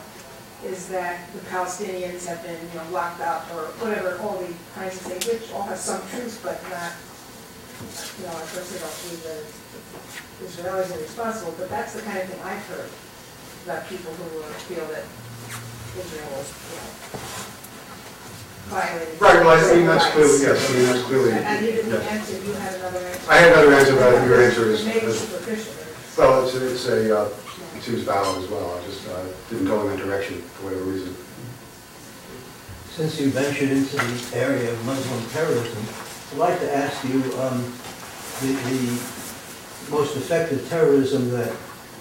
is 0.66 0.88
that 0.89 1.26
the 1.34 1.39
Palestinians 1.49 2.26
have 2.28 2.41
been, 2.43 2.53
you 2.55 2.78
know, 2.78 2.86
locked 2.91 3.22
up 3.22 3.49
or 3.55 3.74
whatever, 3.82 4.18
all 4.22 4.38
the 4.38 4.53
kinds 4.76 4.95
of 4.95 5.01
things, 5.09 5.26
which 5.26 5.51
all 5.53 5.64
have 5.64 5.78
some 5.78 6.01
truth, 6.14 6.38
but 6.45 6.62
not, 6.70 6.93
you 8.22 8.26
know, 8.30 8.34
I 8.38 8.45
personally 8.53 8.78
don't 8.78 8.97
believe 9.01 9.24
that 9.26 9.41
Israelis 10.45 10.93
are 10.93 11.01
responsible, 11.01 11.53
but 11.57 11.70
that's 11.70 11.93
the 11.93 12.01
kind 12.05 12.20
of 12.22 12.30
thing 12.30 12.39
I've 12.45 12.62
heard 12.70 12.89
about 13.66 13.89
people 13.89 14.14
who 14.14 14.41
uh, 14.41 14.45
feel 14.70 14.86
that 14.93 15.05
Israel 15.97 16.30
was, 16.38 16.47
you 16.53 16.78
know, 16.78 16.89
violating. 18.70 19.18
Right, 19.18 19.41
well, 19.41 19.57
I 19.57 19.76
mean, 19.76 19.86
that's 19.89 20.09
clearly, 20.14 20.41
yes, 20.45 20.62
I 20.62 20.74
mean, 20.78 20.86
that's 20.86 21.03
clearly, 21.09 21.32
And 21.34 21.66
you 21.66 21.72
didn't 21.74 21.89
yes. 21.91 22.05
answer, 22.05 22.38
you 22.45 22.53
had 22.53 22.74
another 22.78 22.99
answer. 23.01 23.32
I 23.32 23.36
had 23.38 23.49
another 23.53 23.74
answer, 23.74 23.95
but 23.97 24.03
I 24.03 24.12
think 24.14 24.26
your 24.30 24.41
answer 24.45 24.66
is, 24.70 24.86
Maybe 24.86 25.05
is- 25.09 25.20
superficial. 25.26 25.74
well, 26.18 26.45
it's, 26.45 26.53
it's 26.55 26.86
a, 26.88 27.18
uh, 27.18 27.30
it 27.82 27.86
seems 27.86 28.04
valid 28.04 28.44
as 28.44 28.50
well. 28.50 28.78
I 28.78 28.86
just 28.86 29.08
uh, 29.10 29.26
didn't 29.50 29.66
go 29.66 29.82
in 29.82 29.96
that 29.96 30.06
direction 30.06 30.40
for 30.40 30.66
whatever 30.66 30.84
reason. 30.84 31.16
Since 32.92 33.20
you 33.20 33.32
ventured 33.32 33.72
into 33.72 33.96
the 33.96 34.38
area 34.38 34.72
of 34.72 34.86
Muslim 34.86 35.26
terrorism, 35.32 35.84
I'd 36.32 36.38
like 36.38 36.60
to 36.60 36.76
ask 36.76 37.04
you, 37.06 37.24
um, 37.40 37.74
the, 38.42 38.54
the 38.54 39.02
most 39.90 40.16
effective 40.16 40.68
terrorism 40.70 41.32
that 41.32 41.52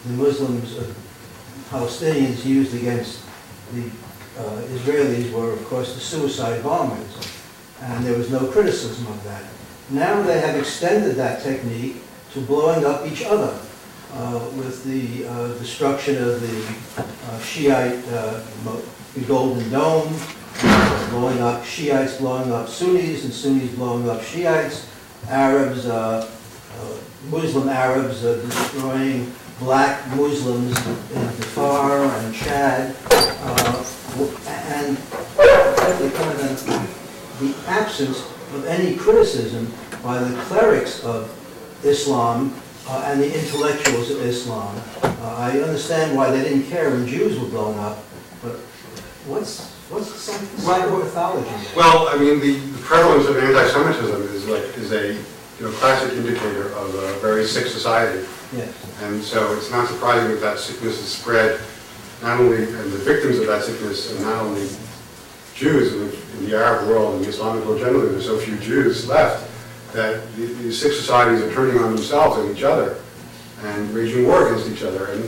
the 0.05 0.13
Muslims 0.13 0.77
Palestinians 1.71 2.45
used 2.45 2.75
against 2.75 3.25
the 3.73 3.85
uh, 4.39 4.61
Israelis 4.77 5.33
were, 5.33 5.53
of 5.53 5.65
course, 5.67 5.95
the 5.95 6.01
suicide 6.01 6.63
bombers, 6.63 7.33
and 7.81 8.05
there 8.05 8.19
was 8.19 8.31
no 8.31 8.47
criticism 8.49 9.07
of 9.07 9.25
that. 9.25 9.45
Now 9.89 10.21
they 10.23 10.41
have 10.41 10.57
extended 10.57 11.17
that 11.17 11.43
technique 11.43 12.03
to 12.33 12.41
blowing 12.43 12.85
up 12.85 13.07
each 13.07 13.25
other 13.25 13.59
with 14.57 14.85
the 14.85 15.27
uh, 15.27 15.49
destruction 15.59 16.17
of 16.17 16.41
the 16.41 17.03
uh, 17.03 17.39
Shiite, 17.41 18.05
uh, 18.09 18.41
Golden 19.27 19.71
Dome, 19.71 20.15
uh, 20.63 21.11
blowing 21.11 21.41
up 21.41 21.65
Shiites, 21.65 22.19
blowing 22.19 22.53
up 22.53 22.69
Sunnis, 22.69 23.25
and 23.25 23.33
Sunnis 23.33 23.71
blowing 23.75 24.09
up 24.09 24.23
Shiites, 24.23 24.87
Arabs, 25.29 25.87
uh, 25.87 26.31
uh, 26.81 26.97
Muslim 27.31 27.69
Arabs 27.69 28.25
uh, 28.25 28.41
destroying 28.47 29.33
black 29.59 30.07
Muslims 30.17 30.77
in 30.87 31.23
Darfur 31.23 32.05
and 32.05 32.35
Chad, 32.35 32.97
uh, 33.07 33.85
and 34.47 34.97
the 37.39 37.55
absence 37.67 38.21
of 38.55 38.65
any 38.67 38.97
criticism 38.97 39.73
by 40.03 40.19
the 40.19 40.41
clerics 40.43 41.05
of 41.05 41.31
Islam 41.85 42.55
uh, 42.91 43.05
and 43.07 43.21
the 43.21 43.33
intellectuals 43.33 44.11
of 44.11 44.21
Islam. 44.23 44.75
Uh, 45.03 45.37
I 45.39 45.61
understand 45.61 46.17
why 46.17 46.31
they 46.31 46.43
didn't 46.43 46.65
care 46.69 46.91
when 46.91 47.07
Jews 47.07 47.39
were 47.39 47.49
blown 47.49 47.79
up, 47.79 47.99
but 48.43 48.57
what's, 49.27 49.71
what's 49.91 50.09
some 50.15 50.45
psychopathology? 50.59 51.77
Well, 51.77 52.09
I 52.09 52.17
mean, 52.19 52.41
the 52.41 52.59
the 52.59 52.79
prevalence 52.83 53.29
of 53.29 53.37
anti-Semitism 53.37 54.23
is 54.35 54.47
like, 54.49 54.63
is 54.79 54.91
a, 54.93 55.13
you 55.15 55.67
know, 55.67 55.71
classic 55.73 56.13
indicator 56.15 56.73
of 56.73 56.95
a 56.95 57.15
very 57.21 57.45
sick 57.45 57.67
society. 57.67 58.27
Yes. 58.57 58.75
And 59.03 59.23
so 59.23 59.55
it's 59.57 59.71
not 59.71 59.87
surprising 59.89 60.29
that 60.31 60.41
that 60.41 60.59
sickness 60.59 60.99
is 60.99 61.09
spread, 61.09 61.61
not 62.23 62.41
only, 62.41 62.65
and 62.65 62.93
the 62.93 62.99
victims 62.99 63.39
of 63.39 63.47
that 63.47 63.63
sickness 63.63 64.11
are 64.13 64.23
not 64.25 64.43
only 64.43 64.69
Jews 65.55 65.93
in 65.93 66.09
the- 66.09 66.17
in 66.39 66.49
the 66.51 66.57
Arab 66.57 66.89
world 66.89 67.17
and 67.17 67.25
the 67.25 67.29
Islamic 67.29 67.65
world 67.67 67.79
generally, 67.81 68.09
there's 68.09 68.25
so 68.25 68.39
few 68.39 68.57
Jews 68.57 69.07
left, 69.07 69.50
that 69.93 70.21
the- 70.37 70.47
these 70.63 70.79
six 70.81 70.97
societies 70.97 71.43
are 71.43 71.53
turning 71.53 71.79
on 71.83 71.95
themselves 71.95 72.39
and 72.39 72.57
each 72.57 72.63
other 72.63 72.97
and 73.65 73.95
waging 73.95 74.27
war 74.27 74.47
against 74.49 74.69
each 74.71 74.83
other, 74.83 75.07
and, 75.13 75.25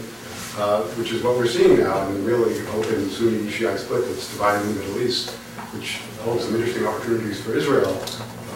uh, 0.59 0.81
which 0.97 1.13
is 1.13 1.23
what 1.23 1.37
we're 1.37 1.47
seeing 1.47 1.81
now 1.81 2.07
in 2.07 2.15
the 2.15 2.21
really 2.21 2.55
open 2.77 3.11
Sunni 3.11 3.51
Shiite 3.51 3.79
split 3.79 4.07
that's 4.07 4.29
dividing 4.31 4.67
the 4.75 4.81
Middle 4.81 5.01
East, 5.03 5.31
which 5.75 6.01
holds 6.25 6.45
some 6.45 6.55
interesting 6.55 6.87
opportunities 6.87 7.41
for 7.41 7.55
Israel 7.55 7.97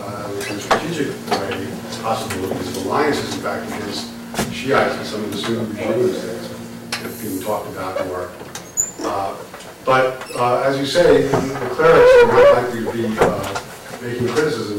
uh, 0.04 0.28
in 0.48 0.56
a 0.56 0.60
strategic 0.60 1.08
way, 1.30 1.66
possibilities 2.02 2.68
of 2.76 2.86
alliances, 2.86 3.34
in 3.34 3.40
fact, 3.40 3.66
against 3.66 4.06
Shiites 4.52 4.94
and 4.96 5.06
some 5.06 5.24
of 5.24 5.32
the 5.32 5.38
Sunni 5.38 5.64
regimes 5.74 6.22
that 6.22 7.00
have 7.02 7.22
been 7.22 7.40
talked 7.42 7.68
about 7.68 8.06
more. 8.06 8.28
Uh, 9.02 9.34
But 9.84 10.18
uh, 10.34 10.62
as 10.66 10.78
you 10.78 10.86
say, 10.86 11.28
the 11.28 11.70
clerics 11.78 12.10
are 12.24 12.32
not 12.32 12.62
likely 12.64 12.84
to 12.84 12.90
be 12.90 13.18
uh, 13.20 13.60
making 14.02 14.26
criticisms 14.34 14.75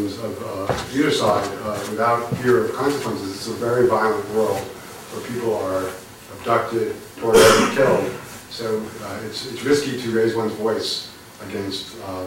of 0.96 1.66
uh, 1.66 1.90
without 1.90 2.26
fear 2.38 2.66
of 2.66 2.74
consequences. 2.74 3.36
It's 3.36 3.48
a 3.48 3.54
very 3.54 3.88
violent 3.88 4.28
world 4.32 4.58
where 4.58 5.26
people 5.28 5.56
are 5.56 5.90
abducted, 6.38 6.96
tortured, 7.18 7.76
killed. 7.76 8.12
So 8.50 8.82
uh, 9.04 9.20
it's 9.26 9.52
it's 9.52 9.64
risky 9.64 10.02
to 10.02 10.12
raise 10.12 10.36
one's 10.36 10.54
voice 10.54 11.12
against 11.48 11.98
uh, 12.06 12.26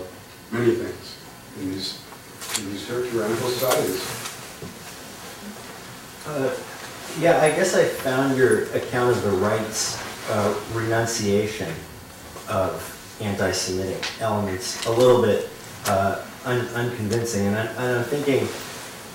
many 0.50 0.74
things 0.74 1.16
in 1.58 1.70
these, 1.72 2.00
in 2.58 2.70
these 2.70 2.86
tyrannical 2.86 3.48
societies. 3.48 4.02
Uh, 6.26 6.54
Yeah, 7.18 7.42
I 7.42 7.50
guess 7.50 7.74
I 7.74 7.84
found 7.84 8.38
your 8.38 8.70
account 8.72 9.16
of 9.16 9.22
the 9.24 9.30
rights 9.30 9.98
uh, 10.30 10.54
renunciation 10.72 11.74
of 12.48 12.78
anti-Semitic 13.20 14.06
elements 14.20 14.86
a 14.86 14.92
little 14.92 15.20
bit 15.20 15.48
uh, 15.86 16.22
un- 16.44 16.68
unconvincing. 16.74 17.46
And 17.46 17.56
I- 17.56 17.66
and 17.82 17.98
I'm 17.98 18.04
thinking, 18.04 18.48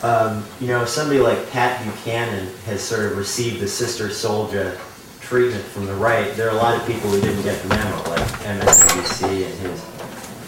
um, 0.03 0.43
you 0.59 0.67
know, 0.67 0.85
somebody 0.85 1.19
like 1.19 1.49
Pat 1.51 1.83
Buchanan 1.83 2.49
has 2.65 2.81
sort 2.81 3.01
of 3.05 3.17
received 3.17 3.59
the 3.61 3.67
Sister 3.67 4.07
Souljah 4.09 4.77
treatment 5.21 5.63
from 5.65 5.87
the 5.87 5.93
right. 5.95 6.35
There 6.37 6.47
are 6.47 6.51
a 6.55 6.61
lot 6.61 6.75
of 6.75 6.85
people 6.85 7.09
who 7.09 7.19
didn't 7.19 7.41
get 7.43 7.61
the 7.63 7.69
memo, 7.69 7.97
like 8.09 8.21
MSNBC 8.45 9.45
and 9.45 9.53
his 9.59 9.81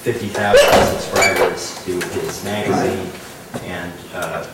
50,000 0.03 0.59
subscribers 0.99 1.83
to 1.85 1.99
his 2.19 2.43
magazine 2.43 3.09
and 3.63 3.91
uh, 4.13 4.45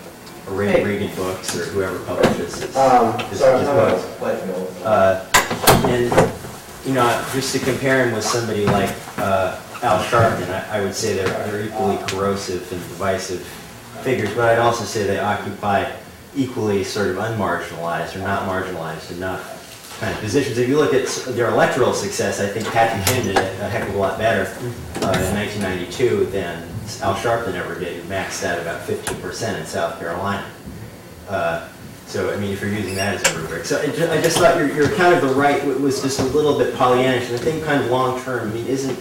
Ray 0.47 0.84
Regan 0.84 1.13
Books 1.15 1.55
or 1.57 1.65
whoever 1.65 1.99
publishes 1.99 2.55
his, 2.61 2.76
Um, 2.76 3.19
his, 3.30 3.39
sorry, 3.39 3.59
his 3.59 3.67
books. 3.67 4.03
no, 4.21 4.26
let 4.26 4.47
me 4.47 4.53
know. 4.53 4.67
Uh, 4.84 5.26
and, 5.88 6.34
you 6.86 6.93
know, 6.93 7.26
just 7.34 7.53
to 7.53 7.59
compare 7.59 8.05
him 8.05 8.13
with 8.13 8.24
somebody 8.24 8.65
like 8.65 8.89
uh, 9.17 9.59
Al 9.84 10.01
Sharpton, 10.03 10.49
I, 10.49 10.77
I 10.77 10.81
would 10.81 10.95
say 10.95 11.13
they're, 11.15 11.27
they're 11.51 11.65
equally 11.65 11.97
corrosive 12.07 12.61
and 12.71 12.81
divisive 12.81 13.41
figures, 14.01 14.34
but 14.34 14.49
I'd 14.49 14.59
also 14.59 14.84
say 14.86 15.03
they 15.05 15.19
occupy 15.19 15.91
equally 16.36 16.84
sort 16.84 17.09
of 17.09 17.17
unmarginalized 17.17 18.15
or 18.15 18.19
not 18.19 18.47
marginalized 18.47 19.11
enough 19.11 19.97
kind 19.99 20.13
of 20.13 20.19
positions. 20.21 20.57
If 20.57 20.67
you 20.67 20.77
look 20.77 20.93
at 20.93 21.07
their 21.36 21.49
electoral 21.49 21.93
success, 21.93 22.39
I 22.39 22.47
think 22.47 22.65
Patrick 22.67 23.05
Finn 23.07 23.25
did 23.27 23.36
a 23.38 23.69
heck 23.69 23.88
of 23.88 23.93
a 23.95 23.97
lot 23.97 24.17
better 24.17 24.49
uh, 25.05 25.13
in 25.19 25.36
1992 25.36 26.25
than 26.27 26.63
Al 27.01 27.15
Sharpton 27.15 27.53
ever 27.53 27.77
did, 27.79 28.03
maxed 28.05 28.43
out 28.45 28.59
about 28.59 28.88
15% 28.88 29.59
in 29.59 29.65
South 29.65 29.99
Carolina. 29.99 30.45
Uh, 31.29 31.67
So, 32.05 32.31
I 32.34 32.38
mean, 32.38 32.51
if 32.51 32.61
you're 32.61 32.69
using 32.69 32.95
that 32.95 33.15
as 33.15 33.34
a 33.34 33.39
rubric. 33.39 33.65
So 33.65 33.81
I 33.81 33.88
ju- 33.88 34.09
I 34.11 34.21
just 34.21 34.38
thought 34.38 34.57
your, 34.57 34.67
your 34.75 34.91
account 34.91 35.15
of 35.15 35.21
the 35.27 35.34
right 35.36 35.63
wa- 35.65 35.73
was 35.75 36.01
just 36.01 36.19
a 36.19 36.23
little 36.25 36.57
bit 36.59 36.73
Pollyannish, 36.75 37.27
and 37.31 37.36
I 37.36 37.38
think 37.39 37.63
kind 37.63 37.81
of 37.84 37.89
long-term, 37.89 38.49
I 38.49 38.53
mean, 38.53 38.67
isn't, 38.67 38.99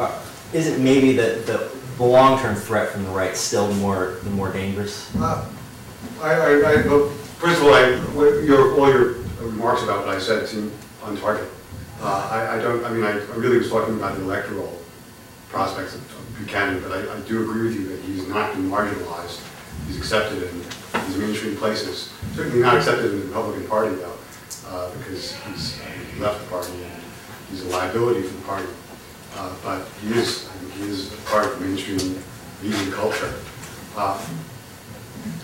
uh, 0.00 0.22
isn't 0.52 0.82
maybe 0.82 1.12
the, 1.12 1.42
the, 1.46 1.70
the 1.98 2.04
long-term 2.04 2.56
threat 2.56 2.90
from 2.90 3.04
the 3.04 3.10
right 3.10 3.36
still 3.36 3.72
more, 3.74 4.18
the 4.24 4.30
more 4.30 4.52
dangerous? 4.52 5.14
Uh, 5.16 5.46
I, 6.22 6.32
I, 6.32 6.50
I, 6.52 6.86
well, 6.86 7.08
first 7.38 7.60
of 7.60 7.66
all, 7.66 7.74
I, 7.74 7.90
your, 8.42 8.80
all 8.80 8.90
your 8.90 9.12
remarks 9.40 9.82
about 9.82 10.06
what 10.06 10.16
I 10.16 10.18
said 10.18 10.48
seem 10.48 10.72
on 11.02 11.16
target. 11.18 11.48
Uh, 12.00 12.28
I, 12.30 12.56
I 12.56 12.62
don't, 12.62 12.84
I 12.84 12.90
mean, 12.90 13.04
I, 13.04 13.10
I 13.10 13.36
really 13.36 13.58
was 13.58 13.70
talking 13.70 13.94
about 13.94 14.16
the 14.16 14.22
electoral 14.22 14.78
prospects 15.50 15.94
of 15.94 16.20
of 16.20 16.38
Buchanan, 16.38 16.82
but 16.82 16.92
I, 16.92 17.16
I 17.16 17.20
do 17.20 17.42
agree 17.42 17.68
with 17.68 17.74
you 17.74 17.88
that 17.88 18.00
he's 18.02 18.26
not 18.28 18.54
been 18.54 18.70
marginalized. 18.70 19.40
He's 19.86 19.98
accepted 19.98 20.42
in 20.42 20.62
these 21.06 21.16
mainstream 21.16 21.56
places. 21.56 22.12
Certainly 22.34 22.60
not 22.60 22.76
accepted 22.76 23.12
in 23.12 23.20
the 23.20 23.26
Republican 23.26 23.66
Party, 23.66 23.94
though, 23.96 24.16
uh, 24.68 24.90
because 24.96 25.34
he's, 25.44 25.80
he 26.14 26.20
left 26.20 26.40
the 26.40 26.46
party 26.48 26.72
and 26.72 27.02
he's 27.50 27.64
a 27.64 27.68
liability 27.68 28.22
for 28.22 28.34
the 28.34 28.42
party. 28.42 28.68
Uh, 29.36 29.50
But 29.62 29.86
he 30.02 30.12
is, 30.18 30.48
I 30.48 30.52
think 30.58 30.72
he 30.74 30.82
is 30.90 31.08
part 31.26 31.46
of 31.46 31.60
mainstream 31.60 32.18
media 32.62 32.92
culture. 32.92 33.32
Uh, 33.96 34.18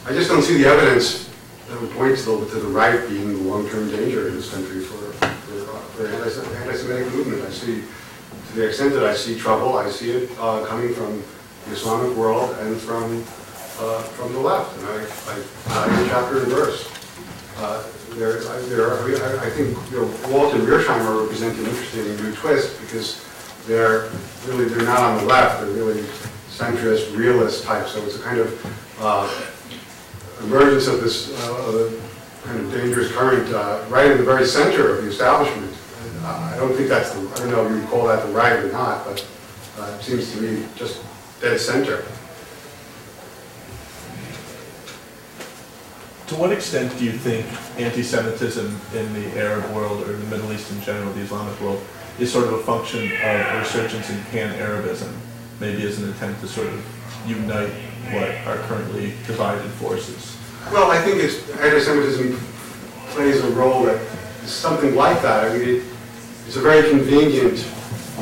I 0.06 0.12
just 0.12 0.28
don't 0.30 0.42
see 0.42 0.58
the 0.62 0.68
evidence 0.68 1.28
that 1.68 1.80
would 1.80 1.90
point 1.92 2.16
to 2.18 2.24
the, 2.24 2.46
to 2.50 2.58
the 2.60 2.68
right 2.68 3.08
being 3.08 3.32
the 3.34 3.42
long-term 3.50 3.90
danger 3.90 4.28
in 4.28 4.34
this 4.36 4.50
country 4.52 4.80
for, 4.80 4.96
for, 5.12 5.58
for 5.96 6.06
anti- 6.06 6.56
anti-Semitic 6.62 7.12
movement. 7.12 7.42
I 7.44 7.50
see, 7.50 7.82
to 8.48 8.52
the 8.54 8.66
extent 8.68 8.92
that 8.94 9.04
I 9.04 9.14
see 9.14 9.38
trouble, 9.38 9.76
I 9.76 9.90
see 9.90 10.10
it 10.12 10.30
uh, 10.38 10.64
coming 10.66 10.94
from 10.94 11.22
the 11.66 11.72
Islamic 11.72 12.16
world 12.16 12.54
and 12.60 12.76
from, 12.80 13.22
uh, 13.80 14.02
from 14.16 14.32
the 14.32 14.40
left. 14.40 14.76
And 14.78 14.86
I, 14.86 14.98
I, 15.32 16.04
I 16.04 16.08
chapter 16.08 16.38
and 16.42 16.48
verse. 16.48 16.88
Uh, 17.58 17.82
There, 18.16 18.38
I- 18.48 18.64
there, 18.72 18.86
are- 18.88 19.04
I 19.04 19.46
I 19.46 19.50
think, 19.50 19.76
you 19.90 20.00
know, 20.00 20.08
Walt 20.32 20.54
and 20.54 20.64
Mearsheimer 20.64 21.20
represent 21.20 21.52
an 21.58 21.66
interesting 21.66 22.06
new 22.16 22.32
twist 22.32 22.80
because 22.80 23.20
they're 23.66 24.10
really, 24.46 24.66
they're 24.66 24.84
not 24.84 25.00
on 25.00 25.18
the 25.18 25.24
left, 25.24 25.60
they're 25.60 25.70
really 25.70 26.02
centrist, 26.50 27.14
realist 27.16 27.64
type, 27.64 27.86
so 27.86 28.02
it's 28.04 28.16
a 28.16 28.22
kind 28.22 28.38
of 28.38 28.98
uh, 29.00 30.44
emergence 30.44 30.86
of 30.86 31.00
this 31.00 31.32
uh, 31.44 31.92
kind 32.44 32.60
of 32.60 32.72
dangerous 32.72 33.12
current 33.12 33.52
uh, 33.52 33.84
right 33.88 34.10
in 34.10 34.18
the 34.18 34.24
very 34.24 34.46
center 34.46 34.96
of 34.96 35.04
the 35.04 35.10
establishment. 35.10 35.72
I 36.24 36.56
don't 36.56 36.74
think 36.74 36.88
that's, 36.88 37.10
the 37.10 37.20
I 37.20 37.38
don't 37.38 37.50
know 37.50 37.64
if 37.66 37.70
you 37.70 37.78
would 37.78 37.88
call 37.88 38.06
that 38.06 38.26
the 38.26 38.32
right 38.32 38.58
or 38.58 38.72
not, 38.72 39.04
but 39.04 39.24
uh, 39.78 39.96
it 39.98 40.02
seems 40.02 40.32
to 40.32 40.40
me 40.40 40.66
just 40.74 41.00
dead 41.40 41.60
center. 41.60 42.04
To 46.28 46.34
what 46.34 46.50
extent 46.50 46.98
do 46.98 47.04
you 47.04 47.12
think 47.12 47.46
anti-Semitism 47.78 48.66
in 48.94 49.12
the 49.12 49.38
Arab 49.38 49.70
world 49.72 50.02
or 50.08 50.14
the 50.14 50.26
Middle 50.26 50.52
East 50.52 50.72
in 50.72 50.80
general, 50.80 51.12
the 51.12 51.20
Islamic 51.20 51.60
world, 51.60 51.80
is 52.18 52.32
sort 52.32 52.46
of 52.46 52.54
a 52.54 52.62
function 52.62 53.04
of 53.04 53.58
resurgence 53.58 54.08
in 54.10 54.20
pan-Arabism, 54.24 55.14
maybe 55.60 55.82
as 55.86 56.00
an 56.00 56.08
attempt 56.10 56.40
to 56.40 56.48
sort 56.48 56.68
of 56.68 57.26
unite 57.26 57.70
what 58.12 58.30
are 58.46 58.56
currently 58.68 59.12
divided 59.26 59.68
forces? 59.72 60.36
Well, 60.72 60.90
I 60.90 61.02
think 61.02 61.20
anti-Semitism 61.60 62.38
plays 63.08 63.42
a 63.42 63.50
role 63.50 63.84
that 63.84 64.00
is 64.42 64.50
something 64.50 64.94
like 64.94 65.20
that. 65.22 65.50
I 65.50 65.58
mean, 65.58 65.68
it, 65.68 65.84
it's 66.46 66.56
a 66.56 66.60
very 66.60 66.88
convenient 66.88 67.64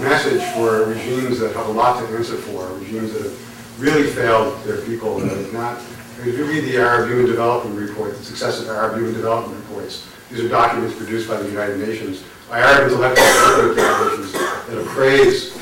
message 0.01 0.43
for 0.55 0.87
regimes 0.87 1.39
that 1.39 1.55
have 1.55 1.69
a 1.69 1.73
lot 1.73 2.01
to 2.01 2.17
answer 2.17 2.37
for, 2.37 2.67
regimes 2.79 3.13
that 3.13 3.23
have 3.23 3.81
really 3.81 4.09
failed 4.09 4.63
their 4.65 4.81
people, 4.83 5.21
and 5.21 5.31
have 5.31 5.53
not, 5.53 5.79
I 5.79 6.25
mean, 6.25 6.35
if 6.35 6.39
you 6.39 6.47
read 6.47 6.65
the 6.65 6.79
Arab 6.79 7.09
Human 7.09 7.27
Development 7.27 7.79
Report, 7.79 8.17
the 8.17 8.25
successive 8.25 8.69
Arab 8.69 8.97
Human 8.97 9.15
Development 9.15 9.57
Reports, 9.69 10.07
these 10.31 10.41
are 10.41 10.49
documents 10.49 10.97
produced 10.97 11.29
by 11.29 11.37
the 11.37 11.49
United 11.49 11.79
Nations 11.79 12.25
by 12.49 12.61
Arab 12.61 12.91
intellectuals 12.91 14.33
that 14.33 14.79
appraise 14.79 15.57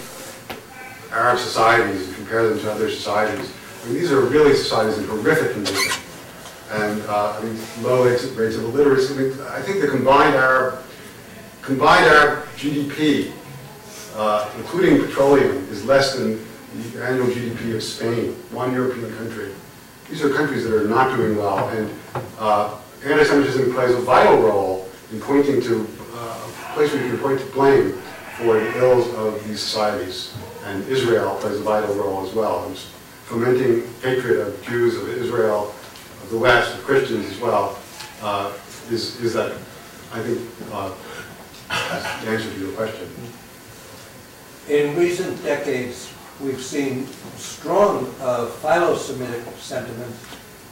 Arab 1.12 1.39
societies 1.39 2.09
and 2.09 2.16
compare 2.16 2.49
them 2.49 2.59
to 2.59 2.72
other 2.72 2.91
societies. 2.91 3.53
I 3.83 3.87
mean, 3.87 3.95
these 3.95 4.12
are 4.12 4.20
really 4.20 4.55
societies 4.55 4.99
in 4.99 5.05
horrific 5.07 5.53
condition. 5.53 6.03
And, 6.70 7.03
uh, 7.03 7.39
I 7.39 7.45
mean, 7.45 7.59
low 7.83 8.05
rates 8.05 8.24
of 8.24 8.64
illiteracy. 8.64 9.14
I 9.14 9.16
mean, 9.18 9.41
I 9.51 9.61
think 9.61 9.80
the 9.80 9.89
combined 9.89 10.35
Arab, 10.35 10.83
combined 11.61 12.07
Arab 12.07 12.47
GDP, 12.57 13.33
uh, 14.16 14.51
including 14.57 15.05
petroleum, 15.05 15.68
is 15.70 15.85
less 15.85 16.16
than 16.16 16.45
the 16.74 17.05
annual 17.05 17.26
GDP 17.26 17.74
of 17.74 17.83
Spain, 17.83 18.33
one 18.51 18.72
European 18.72 19.14
country. 19.16 19.53
These 20.09 20.22
are 20.22 20.30
countries 20.30 20.64
that 20.64 20.74
are 20.74 20.89
not 20.89 21.14
doing 21.16 21.37
well, 21.37 21.68
and 21.68 21.91
uh, 22.39 22.74
anti-Semitism 23.05 23.72
plays 23.74 23.95
a 23.95 24.01
vital 24.01 24.39
role 24.39 24.89
in 25.12 25.20
pointing 25.20 25.61
to 25.62 25.87
place 26.74 26.92
where 26.92 27.04
you 27.04 27.10
can 27.10 27.18
point 27.18 27.40
to 27.40 27.46
blame 27.46 27.92
for 28.38 28.54
the 28.58 28.78
ills 28.78 29.12
of 29.14 29.46
these 29.46 29.60
societies. 29.60 30.34
And 30.64 30.86
Israel 30.88 31.36
plays 31.36 31.58
a 31.58 31.62
vital 31.62 31.94
role 31.94 32.26
as 32.26 32.34
well, 32.34 32.68
in 32.68 32.74
fomenting 33.24 33.82
hatred 34.02 34.40
of 34.40 34.62
Jews, 34.64 34.96
of 34.96 35.08
Israel, 35.08 35.74
of 36.22 36.30
the 36.30 36.38
West, 36.38 36.76
of 36.76 36.84
Christians 36.84 37.26
as 37.26 37.38
well, 37.40 37.78
uh, 38.22 38.52
is, 38.90 39.20
is 39.20 39.34
that, 39.34 39.52
I 40.12 40.22
think, 40.22 40.40
uh, 40.72 40.92
the 42.22 42.30
answer 42.30 42.50
to 42.52 42.60
your 42.60 42.72
question. 42.72 43.08
In 44.68 44.96
recent 44.96 45.42
decades, 45.42 46.12
we've 46.40 46.60
seen 46.60 47.06
strong 47.36 48.14
uh, 48.20 48.46
philo-Semitic 48.46 49.42
sentiments 49.58 50.24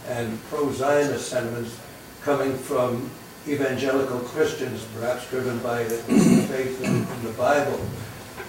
and 0.09 0.43
pro-Zionist 0.45 1.29
sentiments 1.29 1.79
coming 2.23 2.57
from 2.57 3.11
evangelical 3.49 4.21
Christians, 4.21 4.85
perhaps 4.95 5.29
driven 5.31 5.59
by 5.61 5.85
the 5.85 5.97
faith 5.97 6.83
in, 6.83 7.07
in 7.07 7.25
the 7.25 7.33
Bible. 7.37 7.81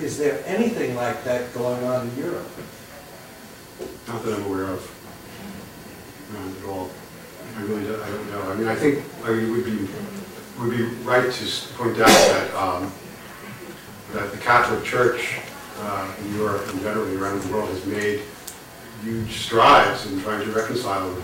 Is 0.01 0.17
there 0.17 0.43
anything 0.45 0.95
like 0.95 1.23
that 1.23 1.53
going 1.53 1.83
on 1.85 2.09
in 2.09 2.17
Europe? 2.17 2.47
Not 4.07 4.23
that 4.23 4.33
I'm 4.33 4.45
aware 4.45 4.65
of. 4.65 4.97
None 6.33 6.55
at 6.57 6.65
all. 6.65 6.89
I 7.57 7.61
really 7.63 7.83
don't, 7.83 8.01
I 8.01 8.09
don't 8.09 8.31
know. 8.31 8.41
I 8.51 8.55
mean, 8.55 8.67
I 8.67 8.75
think, 8.75 9.03
I 9.23 9.31
mean, 9.31 9.51
would 9.51 9.65
be, 9.65 9.87
would 10.59 10.77
be 10.77 10.83
right 11.03 11.31
to 11.31 11.67
point 11.75 11.99
out 11.99 12.07
that, 12.07 12.53
um, 12.55 12.91
that 14.13 14.31
the 14.31 14.37
Catholic 14.37 14.83
Church 14.83 15.39
uh, 15.79 16.13
in 16.21 16.35
Europe 16.35 16.67
and 16.69 16.81
generally 16.81 17.15
around 17.15 17.41
the 17.41 17.53
world 17.53 17.69
has 17.69 17.85
made 17.85 18.21
huge 19.03 19.39
strides 19.39 20.05
in 20.11 20.21
trying 20.21 20.45
to 20.45 20.51
reconcile 20.51 21.15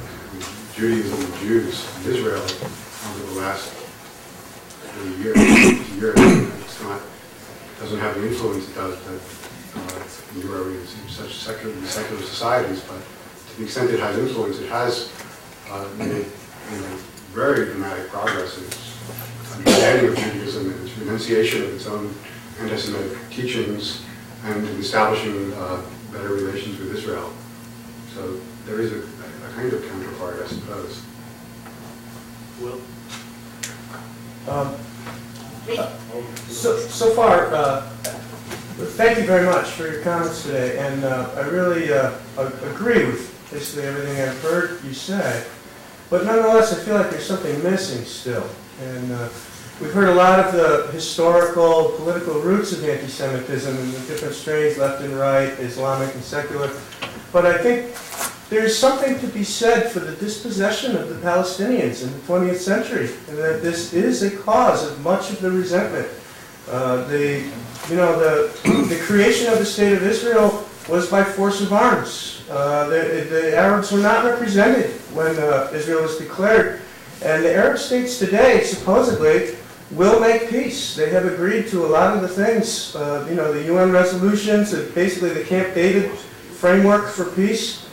Judaism 0.74 1.20
and 1.20 1.36
Jews 1.36 1.88
in 2.06 2.14
Israel 2.14 2.46
over 3.06 3.34
the 3.34 3.40
last 3.40 3.70
30 4.98 5.24
years, 5.24 5.36
50. 6.00 6.22
It's 6.64 6.84
not, 6.84 7.02
doesn't 7.80 8.00
have 8.00 8.16
the 8.16 8.28
influence 8.28 8.70
it 8.70 8.76
does 8.76 8.98
but, 9.06 9.82
uh, 9.82 10.36
in 10.36 10.42
Europe, 10.48 10.68
in 10.68 11.10
such 11.10 11.36
secular, 11.36 11.76
secular 11.86 12.22
societies, 12.22 12.82
but 12.82 13.00
to 13.50 13.58
the 13.58 13.64
extent 13.64 13.92
it 13.92 14.00
has 14.00 14.18
influence, 14.18 14.60
it 14.60 14.70
has 14.70 15.12
uh, 15.70 15.88
made 15.98 16.10
you 16.10 16.78
know, 16.82 16.98
very 17.32 17.66
dramatic 17.66 18.10
progress 18.10 18.58
in 18.58 18.66
its 18.66 18.98
understanding 19.56 20.12
of 20.12 20.18
Judaism 20.18 20.72
and 20.72 20.88
its 20.88 20.98
renunciation 20.98 21.64
of 21.64 21.74
its 21.74 21.86
own 21.88 22.14
anti-Semitic 22.60 23.18
teachings 23.30 24.04
and 24.46 24.68
in 24.68 24.78
establishing 24.78 25.54
uh, 25.54 25.82
better 26.12 26.30
relations 26.30 26.80
with 26.80 26.96
Israel. 26.96 27.32
So 28.14 28.40
there 28.66 28.80
is 28.80 28.92
a, 28.92 29.00
a 29.00 29.54
kind 29.54 29.72
of 29.72 29.88
counterpart, 29.88 30.42
I 30.42 30.48
suppose. 30.48 31.04
Will? 32.62 32.82
Um, 34.50 34.76
So, 36.48 36.78
so 36.80 37.14
far, 37.14 37.54
uh, 37.54 37.82
thank 38.96 39.18
you 39.18 39.26
very 39.26 39.46
much 39.46 39.68
for 39.72 39.86
your 39.92 40.02
comments 40.02 40.44
today, 40.44 40.78
and 40.80 41.04
uh, 41.04 41.30
I 41.36 41.42
really 41.42 41.92
uh, 41.92 42.14
agree 42.38 43.06
with 43.06 43.36
basically 43.52 43.84
everything 43.88 44.22
I've 44.22 44.42
heard 44.42 44.84
you 44.84 44.94
say. 44.94 45.46
But 46.10 46.26
nonetheless, 46.26 46.72
I 46.72 46.78
feel 46.84 46.96
like 46.96 47.10
there's 47.10 47.26
something 47.28 47.62
missing 47.64 48.06
still. 48.06 48.48
And 48.82 49.12
uh, 49.12 49.28
we've 49.82 49.92
heard 49.92 50.08
a 50.08 50.16
lot 50.16 50.40
of 50.40 50.54
the 50.54 50.90
historical, 50.94 51.92
political 51.98 52.40
roots 52.40 52.72
of 52.72 52.84
anti-Semitism 52.84 53.76
and 53.76 53.94
the 53.94 54.00
different 54.08 54.34
strains, 54.34 54.78
left 54.78 55.04
and 55.04 55.14
right, 55.20 55.50
Islamic 55.60 56.14
and 56.16 56.24
secular. 56.24 56.72
But 57.38 57.46
I 57.46 57.60
think 57.60 57.96
there's 58.50 58.76
something 58.76 59.20
to 59.20 59.28
be 59.28 59.44
said 59.44 59.92
for 59.92 60.00
the 60.00 60.16
dispossession 60.16 60.96
of 60.98 61.08
the 61.08 61.22
Palestinians 61.22 62.02
in 62.02 62.12
the 62.12 62.18
20th 62.22 62.58
century, 62.58 63.12
and 63.28 63.38
that 63.38 63.62
this 63.62 63.94
is 63.94 64.24
a 64.24 64.36
cause 64.38 64.84
of 64.90 65.00
much 65.04 65.30
of 65.30 65.40
the 65.40 65.52
resentment. 65.52 66.08
Uh, 66.68 67.04
the, 67.04 67.48
you 67.92 67.96
know, 67.96 68.18
the, 68.18 68.52
the 68.90 69.00
creation 69.04 69.54
of 69.54 69.60
the 69.60 69.66
state 69.68 69.94
of 69.94 70.02
Israel 70.02 70.68
was 70.90 71.12
by 71.12 71.24
force 71.24 71.62
of 71.62 71.74
arms. 71.74 72.44
Uh, 72.50 72.88
the, 72.88 73.28
the 73.30 73.56
Arabs 73.56 73.92
were 73.92 74.00
not 74.00 74.26
represented 74.26 74.90
when 75.14 75.38
uh, 75.38 75.70
Israel 75.76 76.02
was 76.02 76.18
declared, 76.18 76.82
and 77.22 77.46
the 77.46 77.54
Arab 77.54 77.78
states 77.78 78.18
today 78.18 78.64
supposedly 78.64 79.56
will 79.92 80.20
make 80.20 80.50
peace. 80.50 80.96
They 80.96 81.12
have 81.12 81.28
agreed 81.28 81.68
to 81.68 81.86
a 81.86 81.90
lot 81.90 82.16
of 82.16 82.24
the 82.24 82.30
things, 82.30 82.96
uh, 82.96 83.28
you 83.30 83.36
know, 83.36 83.54
the 83.54 83.66
UN 83.66 83.92
resolutions, 83.92 84.74
and 84.74 84.92
basically 84.96 85.34
the 85.34 85.44
Camp 85.44 85.76
David 85.76 86.18
framework 86.60 87.10
for 87.10 87.26
peace. 87.26 87.86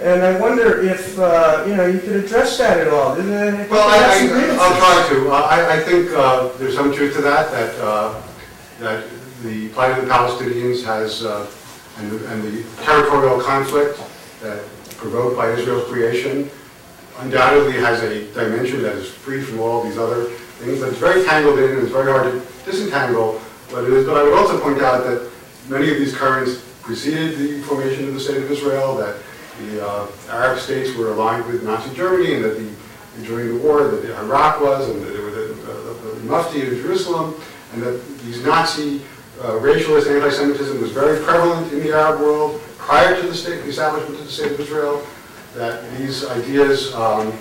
And 0.00 0.22
I 0.22 0.38
wonder 0.40 0.80
if, 0.80 1.18
uh, 1.18 1.64
you 1.66 1.76
know, 1.76 1.86
you 1.86 2.00
could 2.00 2.16
address 2.16 2.56
that 2.58 2.78
at 2.78 2.88
all. 2.88 3.16
Well, 3.16 3.88
I. 3.88 3.98
I, 3.98 4.56
I'll 4.58 4.76
try 4.78 5.08
to. 5.10 5.30
Uh, 5.30 5.34
I, 5.34 5.76
I 5.76 5.80
think 5.80 6.10
uh, 6.12 6.48
there's 6.58 6.74
some 6.74 6.92
truth 6.92 7.14
to 7.16 7.22
that, 7.22 7.50
that, 7.50 7.74
uh, 7.80 8.22
that 8.78 9.04
the 9.42 9.68
plight 9.70 9.98
of 9.98 10.04
the 10.04 10.10
Palestinians 10.10 10.84
has, 10.84 11.24
uh, 11.24 11.50
and, 11.98 12.10
the, 12.10 12.32
and 12.32 12.42
the 12.42 12.64
territorial 12.82 13.40
conflict 13.40 14.00
that 14.40 14.64
provoked 14.96 15.36
by 15.36 15.50
Israel's 15.50 15.86
creation 15.88 16.50
undoubtedly 17.18 17.74
has 17.74 18.02
a 18.02 18.24
dimension 18.32 18.82
that 18.82 18.96
is 18.96 19.10
free 19.10 19.42
from 19.42 19.60
all 19.60 19.82
these 19.84 19.98
other 19.98 20.24
things, 20.60 20.80
but 20.80 20.88
it's 20.88 20.98
very 20.98 21.22
tangled 21.24 21.58
in, 21.58 21.70
and 21.72 21.82
it's 21.82 21.92
very 21.92 22.10
hard 22.10 22.32
to 22.32 22.40
disentangle 22.64 23.38
what 23.68 23.84
it 23.84 23.92
is. 23.92 24.06
But 24.06 24.16
I 24.16 24.22
would 24.22 24.32
also 24.32 24.58
point 24.60 24.80
out 24.80 25.04
that 25.04 25.30
many 25.68 25.90
of 25.90 25.98
these 25.98 26.16
currents 26.16 26.59
preceded 26.82 27.38
the 27.38 27.60
formation 27.62 28.08
of 28.08 28.14
the 28.14 28.20
State 28.20 28.38
of 28.38 28.50
Israel, 28.50 28.96
that 28.96 29.16
the 29.60 29.86
uh, 29.86 30.06
Arab 30.30 30.58
states 30.58 30.96
were 30.96 31.12
aligned 31.12 31.46
with 31.46 31.62
Nazi 31.62 31.94
Germany, 31.94 32.34
and 32.34 32.44
that 32.44 32.56
the, 32.56 32.70
during 33.24 33.48
the 33.48 33.56
war, 33.62 33.84
that 33.84 34.18
Iraq 34.18 34.60
was, 34.60 34.88
and 34.88 35.02
that 35.02 35.12
the, 35.12 36.14
the, 36.14 36.20
Mufti 36.24 36.62
of 36.62 36.68
Jerusalem, 36.68 37.34
and 37.72 37.82
that 37.82 38.18
these 38.20 38.44
Nazi 38.44 39.00
uh, 39.40 39.52
racialist 39.52 40.10
anti-Semitism 40.14 40.80
was 40.80 40.92
very 40.92 41.22
prevalent 41.24 41.72
in 41.72 41.80
the 41.80 41.92
Arab 41.92 42.20
world 42.20 42.60
prior 42.78 43.20
to 43.20 43.26
the 43.26 43.34
state, 43.34 43.62
the 43.62 43.70
establishment 43.70 44.20
of 44.20 44.26
the 44.26 44.32
State 44.32 44.52
of 44.52 44.60
Israel, 44.60 45.04
that 45.54 45.82
these 45.98 46.26
ideas 46.26 46.94
um, 46.94 47.32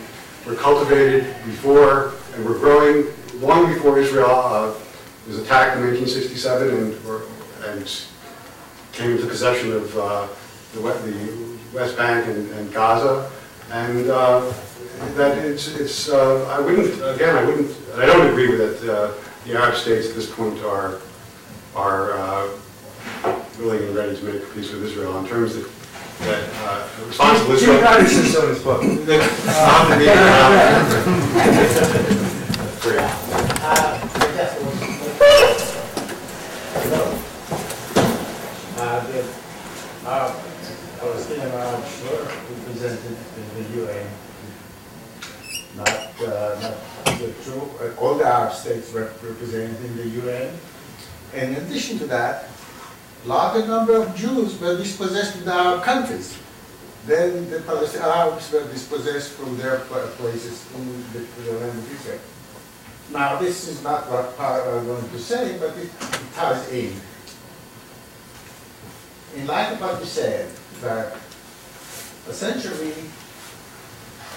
were 0.46 0.56
cultivated 0.56 1.24
before 1.46 2.14
and 2.36 2.46
were 2.46 2.58
growing 2.58 3.06
long 3.36 3.72
before 3.72 4.00
Israel 4.00 4.30
uh, 4.30 4.74
was 5.28 5.40
attacked 5.40 5.78
in 5.78 5.84
1967 5.84 6.70
and, 6.70 7.06
were, 7.06 7.24
and 7.66 7.82
came 8.94 9.12
into 9.12 9.28
possession 9.28 9.72
of 9.74 9.98
uh, 9.98 10.28
the, 10.74 10.82
West, 10.82 11.04
the 11.06 11.58
West 11.74 11.96
Bank 11.98 12.28
and, 12.28 12.50
and 12.52 12.74
Gaza, 12.74 13.30
and 13.72 14.10
uh, 14.10 14.52
that 15.16 15.38
it's, 15.38 15.68
it's 15.76 16.10
uh, 16.10 16.46
I 16.50 16.60
wouldn't, 16.60 16.94
again, 17.16 17.36
I 17.36 17.44
wouldn't, 17.46 17.76
I 17.96 18.06
don't 18.06 18.28
agree 18.28 18.50
with 18.50 18.84
it. 18.84 18.90
Uh, 18.90 19.14
the 19.46 19.56
Arab 19.58 19.76
states 19.76 20.10
at 20.10 20.16
this 20.16 20.30
point 20.30 20.60
are, 20.64 21.00
are 21.76 22.14
uh, 22.14 22.50
willing 23.60 23.84
and 23.84 23.96
ready 23.96 24.16
to 24.16 24.24
make 24.24 24.54
peace 24.54 24.72
with 24.72 24.84
Israel 24.84 25.18
in 25.20 25.28
terms 25.28 25.56
that, 25.56 25.70
that 26.20 26.50
uh, 26.66 26.88
responsible 27.08 27.56
Jimmy 27.58 27.74
Israel. 27.76 27.82
Carter 27.82 28.08
says 28.08 28.34
so 28.34 28.44
in 28.44 28.50
his 28.50 28.64
book. 28.64 28.84
Not 28.84 29.88
to 29.90 29.98
be, 29.98 30.10
uh, 30.10 30.16
great. 32.82 33.00
Uh, 38.78 39.06
the 39.08 39.20
uh, 40.06 40.34
Palestinian 41.00 41.52
Arab 41.52 41.84
were 42.04 42.24
represented 42.24 43.18
UN. 43.82 44.08
Not, 45.76 45.90
uh, 45.90 46.60
not 46.62 47.20
the 47.20 47.34
true, 47.44 47.70
uh, 47.82 48.02
all 48.02 48.16
the 48.16 48.26
Arab 48.26 48.54
states 48.54 48.94
in 48.94 49.98
the 49.98 50.08
UN. 50.24 50.58
And 51.34 51.56
in 51.56 51.64
addition 51.64 52.00
to 52.00 52.08
that, 52.08 52.50
larger 53.26 53.68
number 53.68 53.96
of 53.96 54.16
Jews 54.16 54.60
were 54.60 54.78
dispossessed 54.78 55.38
in 55.38 55.46
the 55.46 55.54
Arab 55.54 55.84
countries. 55.84 56.38
Then 57.06 57.50
the 57.50 57.62
Palestinian 57.62 58.10
Arabs 58.10 58.52
were 58.52 58.68
dispossessed 58.68 59.32
from 59.34 59.58
their 59.58 59.80
pla- 59.88 60.08
places 60.18 60.66
in 60.76 61.04
the, 61.14 61.20
the 61.44 61.54
land 61.54 61.78
of 61.78 61.92
Israel. 61.92 62.20
Now, 63.12 63.38
this 63.38 63.68
is 63.68 63.82
not 63.84 64.10
what 64.10 64.40
I'm 64.40 64.86
going 64.86 65.10
to 65.10 65.20
say, 65.20 65.58
but 65.60 65.78
it, 65.78 65.90
it 65.90 66.34
ties 66.36 66.70
in 66.72 66.94
in 69.36 69.48
light 69.48 69.74
of 69.74 69.82
what 69.82 70.00
you 70.00 70.06
said, 70.06 70.50
that 70.82 71.16
essentially 72.28 72.94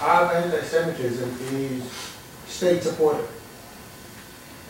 our 0.03 0.33
anti-Semitism 0.33 1.37
is 1.53 1.83
state 2.45 2.83
supported. 2.83 3.25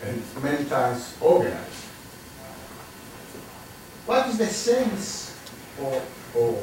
and 0.04 0.22
many 0.42 0.64
times 0.66 1.16
organized. 1.20 1.82
What 4.06 4.28
is 4.28 4.38
the 4.38 4.46
sense 4.46 5.36
of, 5.80 5.96
of 6.36 6.54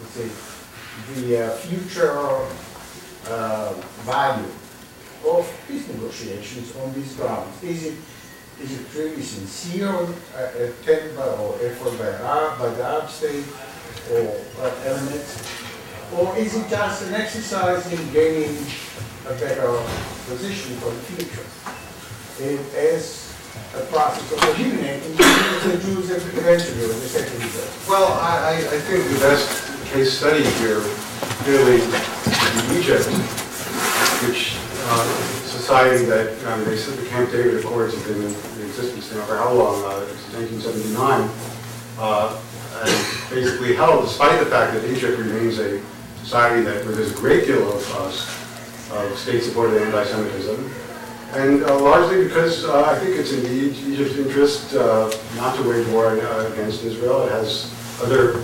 let's 0.00 0.12
say, 0.12 0.28
the 1.14 1.46
uh, 1.46 1.50
future 1.56 2.18
uh, 3.28 3.72
value 4.04 4.50
of 5.26 5.50
peace 5.66 5.88
negotiations 5.88 6.76
on 6.76 6.92
these 6.92 7.14
grounds? 7.14 7.62
Is 7.62 7.86
it, 7.86 7.94
is 8.60 8.80
it 8.80 8.86
really 8.94 9.22
sincere 9.22 9.88
uh, 9.88 10.50
attempt 10.58 11.16
by, 11.16 11.28
or 11.28 11.56
effort 11.62 11.96
by, 11.98 12.58
by 12.58 12.74
the 12.74 12.84
Arab 12.84 13.08
state 13.08 13.46
or 14.12 14.36
uh, 14.60 14.74
elements? 14.84 15.59
Or 16.16 16.36
is 16.36 16.56
it 16.56 16.68
just 16.68 17.06
an 17.06 17.14
exercise 17.14 17.86
in 17.92 18.12
gaining 18.12 18.56
a 19.26 19.34
better 19.38 19.70
position 20.26 20.74
for 20.76 20.90
the 20.90 21.00
future? 21.06 21.46
It 22.42 22.58
is 22.74 23.30
a 23.74 23.80
process 23.92 24.26
of 24.32 24.58
eliminating 24.58 25.14
the 25.14 25.78
Jews 25.84 26.10
eventually, 26.10 26.86
the 26.86 26.94
second. 27.06 27.38
Well, 27.88 28.12
I, 28.20 28.56
I 28.56 28.78
think 28.80 29.04
the 29.12 29.20
best 29.20 29.86
case 29.92 30.18
study 30.18 30.42
here 30.58 30.82
really 31.46 31.78
in 31.78 32.78
Egypt, 32.78 33.06
which, 34.26 34.56
uh, 34.90 35.06
society 35.46 36.04
that, 36.06 36.34
um, 36.46 36.64
they 36.64 36.76
said 36.76 36.98
the 36.98 37.06
Camp 37.08 37.30
David 37.30 37.64
Accords 37.64 37.94
have 37.94 38.04
been 38.04 38.22
in 38.22 38.66
existence 38.66 39.14
now 39.14 39.22
for 39.26 39.36
how 39.36 39.52
long, 39.52 39.84
uh, 39.84 40.06
since 40.06 40.34
1979, 40.34 41.30
uh, 41.98 42.40
and 42.82 43.30
basically 43.30 43.74
held, 43.76 44.04
despite 44.04 44.40
the 44.40 44.46
fact 44.46 44.74
that 44.74 44.84
Egypt 44.90 45.18
remains 45.18 45.60
a 45.60 45.80
society 46.30 46.62
that, 46.62 46.84
there's 46.84 47.10
a 47.10 47.16
great 47.16 47.44
deal 47.44 47.72
of, 47.72 47.82
uh, 47.92 49.02
of 49.02 49.18
state-supported 49.18 49.82
anti-Semitism, 49.82 50.72
and 51.32 51.64
uh, 51.64 51.80
largely 51.80 52.22
because 52.22 52.64
uh, 52.64 52.84
I 52.84 52.96
think 53.00 53.18
it's 53.18 53.32
in 53.32 53.44
Egypt's 53.50 54.16
interest 54.16 54.72
uh, 54.76 55.10
not 55.34 55.56
to 55.56 55.68
wage 55.68 55.88
war 55.88 56.06
uh, 56.06 56.52
against 56.52 56.84
Israel. 56.84 57.26
It 57.26 57.32
has 57.32 57.74
other 58.00 58.40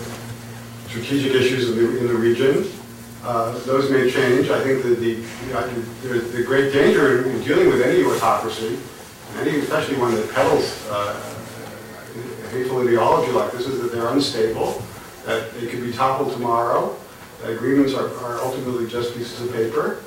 strategic 0.88 1.32
issues 1.34 1.70
in 1.70 1.76
the, 1.76 1.98
in 2.00 2.08
the 2.08 2.14
region. 2.14 2.68
Uh, 3.22 3.56
Those 3.60 3.88
may 3.88 4.10
change. 4.10 4.50
I 4.50 4.60
think 4.64 4.82
that 4.82 4.98
the, 4.98 5.14
the, 6.34 6.42
great 6.42 6.72
danger 6.72 7.24
in 7.30 7.40
dealing 7.44 7.68
with 7.68 7.82
any 7.82 8.02
autocracy, 8.02 8.80
any, 9.38 9.60
especially 9.60 9.96
one 9.98 10.12
that 10.16 10.28
peddles 10.34 10.82
hateful 12.50 12.82
ideology 12.82 13.30
like 13.30 13.52
this, 13.52 13.68
is 13.68 13.80
that 13.80 13.92
they're 13.92 14.08
unstable, 14.08 14.82
that 15.24 15.54
they 15.54 15.68
could 15.68 15.84
be 15.84 15.92
toppled 15.92 16.32
tomorrow, 16.32 16.96
agreements 17.50 17.94
are, 17.94 18.08
are 18.24 18.38
ultimately 18.42 18.86
just 18.86 19.14
pieces 19.16 19.40
of 19.46 19.52
paper. 19.52 20.02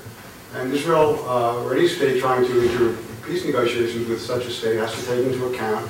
And 0.56 0.74
Israel, 0.74 1.24
uh, 1.28 1.64
or 1.64 1.76
any 1.76 1.88
state 1.88 2.20
trying 2.20 2.46
to 2.46 2.62
enter 2.70 2.98
peace 3.26 3.46
negotiations 3.46 4.08
with 4.10 4.20
such 4.22 4.46
a 4.46 4.50
state 4.52 4.78
has 4.78 4.94
to 4.96 5.06
take 5.06 5.26
into 5.26 5.46
account 5.46 5.88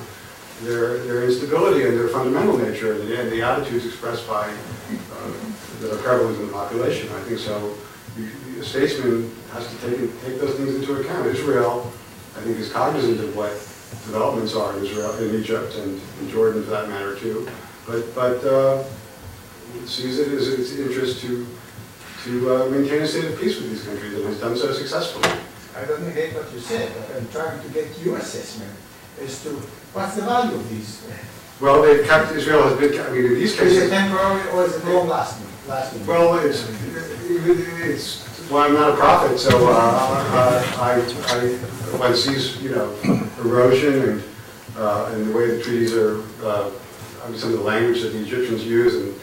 their, 0.62 0.98
their 1.04 1.24
instability 1.24 1.86
and 1.86 1.98
their 1.98 2.08
fundamental 2.08 2.58
nature 2.58 2.92
and 2.92 3.08
the, 3.08 3.18
and 3.20 3.32
the 3.32 3.40
attitudes 3.40 3.86
expressed 3.86 4.28
by, 4.28 4.46
uh, 4.48 5.32
that 5.80 5.92
are 5.94 6.02
prevalent 6.02 6.38
in 6.38 6.46
the 6.48 6.52
population. 6.52 7.08
I 7.14 7.20
think 7.22 7.38
so. 7.38 7.74
You- 8.18 8.28
A 8.60 8.62
statesman 8.64 9.32
has 9.54 9.64
to 9.70 9.76
take, 9.88 9.98
take 10.22 10.38
those 10.38 10.54
things 10.56 10.74
into 10.74 11.00
account. 11.00 11.26
Israel, 11.26 11.90
I 12.36 12.40
think, 12.42 12.58
is 12.58 12.70
cognizant 12.70 13.18
of 13.20 13.34
what 13.34 13.52
developments 14.04 14.54
are 14.54 14.76
in 14.76 14.84
Israel, 14.84 15.16
in 15.16 15.34
Egypt, 15.40 15.74
and 15.76 15.98
in 16.20 16.30
Jordan 16.30 16.62
for 16.62 16.70
that 16.76 16.88
matter 16.90 17.16
too. 17.16 17.48
But, 17.86 18.14
but 18.14 18.44
uh, 18.44 18.84
it 19.76 19.88
sees 19.88 20.18
it 20.18 20.28
as 20.28 20.48
its 20.48 20.76
interest 20.76 21.20
to, 21.22 21.46
to 22.24 22.54
uh, 22.54 22.68
maintain 22.70 23.02
a 23.02 23.06
state 23.06 23.24
of 23.24 23.40
peace 23.40 23.56
with 23.60 23.70
these 23.70 23.84
countries 23.84 24.14
and 24.14 24.24
has 24.24 24.40
done 24.40 24.56
so 24.56 24.72
successfully. 24.72 25.28
I 25.76 25.84
don't 25.84 26.06
negate 26.06 26.34
what 26.34 26.52
you 26.52 26.58
said, 26.60 26.92
but 26.94 27.16
I'm 27.16 27.28
trying 27.28 27.60
to 27.62 27.68
get 27.68 27.86
your 28.02 28.18
assessment 28.18 28.72
as 29.22 29.42
to 29.44 29.50
what's 29.92 30.16
the 30.16 30.22
value 30.22 30.56
of 30.56 30.68
these. 30.68 31.06
Well, 31.60 31.82
they've 31.82 32.04
kept, 32.06 32.32
Israel 32.32 32.62
has 32.62 32.78
been, 32.78 33.00
I 33.00 33.10
mean, 33.10 33.26
in 33.26 33.34
these 33.34 33.52
Is 33.52 33.58
cases. 33.58 33.82
it 33.84 33.90
temporary 33.90 34.48
or 34.50 34.64
is 34.64 34.76
it 34.76 34.84
long 34.86 35.08
lasting? 35.08 35.46
lasting? 35.68 36.06
Well, 36.06 36.38
it's, 36.38 36.66
it's, 37.28 38.50
well, 38.50 38.64
I'm 38.64 38.74
not 38.74 38.90
a 38.90 38.96
prophet, 38.96 39.38
so 39.38 39.68
uh, 39.68 39.70
uh, 39.70 40.76
I, 40.80 40.94
I, 41.36 41.98
one 41.98 42.16
sees, 42.16 42.60
you 42.62 42.70
know, 42.70 42.96
erosion 43.44 44.08
and, 44.08 44.22
uh, 44.76 45.12
and 45.12 45.28
the 45.28 45.36
way 45.36 45.48
the 45.56 45.62
treaties 45.62 45.92
are, 45.94 46.22
uh, 46.42 46.70
I 47.22 47.28
mean, 47.28 47.38
some 47.38 47.52
of 47.52 47.58
the 47.58 47.64
language 47.64 48.02
that 48.02 48.08
the 48.08 48.20
Egyptians 48.20 48.64
use 48.64 48.94
and 48.94 49.19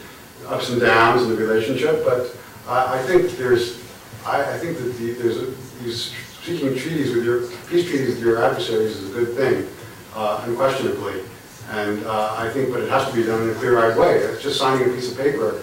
ups 0.48 0.70
and 0.70 0.80
downs 0.80 1.22
in 1.22 1.28
the 1.30 1.36
relationship, 1.36 2.04
but 2.04 2.34
I, 2.66 2.98
I 2.98 3.02
think 3.02 3.30
there's, 3.32 3.78
I, 4.26 4.54
I 4.54 4.58
think 4.58 4.78
that 4.78 4.96
the, 4.98 5.12
there's, 5.12 5.36
a- 5.38 5.50
these 5.82 6.14
seeking 6.42 6.76
treaties 6.76 7.14
with 7.14 7.24
your, 7.24 7.46
peace 7.68 7.88
treaties 7.88 8.08
with 8.16 8.20
your 8.20 8.42
adversaries 8.42 8.96
is 8.96 9.10
a 9.10 9.12
good 9.12 9.36
thing, 9.36 9.68
uh, 10.14 10.42
unquestionably. 10.46 11.22
And 11.70 12.04
uh, 12.06 12.34
I 12.38 12.48
think, 12.50 12.70
but 12.72 12.80
it 12.80 12.88
has 12.88 13.06
to 13.10 13.14
be 13.14 13.22
done 13.24 13.42
in 13.42 13.50
a 13.50 13.54
clear-eyed 13.54 13.96
way. 13.98 14.20
Just 14.40 14.58
signing 14.58 14.88
a 14.88 14.92
piece 14.94 15.12
of 15.12 15.18
paper 15.18 15.60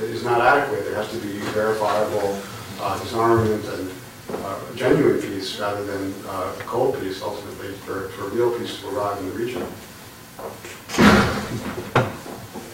is 0.00 0.22
not 0.22 0.40
adequate. 0.40 0.84
There 0.84 0.94
has 0.94 1.10
to 1.10 1.18
be 1.18 1.38
verifiable 1.52 2.40
uh, 2.80 2.98
disarmament 3.00 3.64
and 3.66 3.90
uh, 4.30 4.60
genuine 4.76 5.20
peace 5.20 5.58
rather 5.58 5.82
than 5.84 6.14
uh, 6.28 6.52
cold 6.60 6.98
peace 7.00 7.20
ultimately 7.22 7.72
for, 7.78 8.08
for 8.10 8.28
real 8.28 8.56
peace 8.56 8.80
to 8.80 8.88
arrive 8.96 9.18
in 9.18 9.26
the 9.30 9.32
region. 9.32 9.66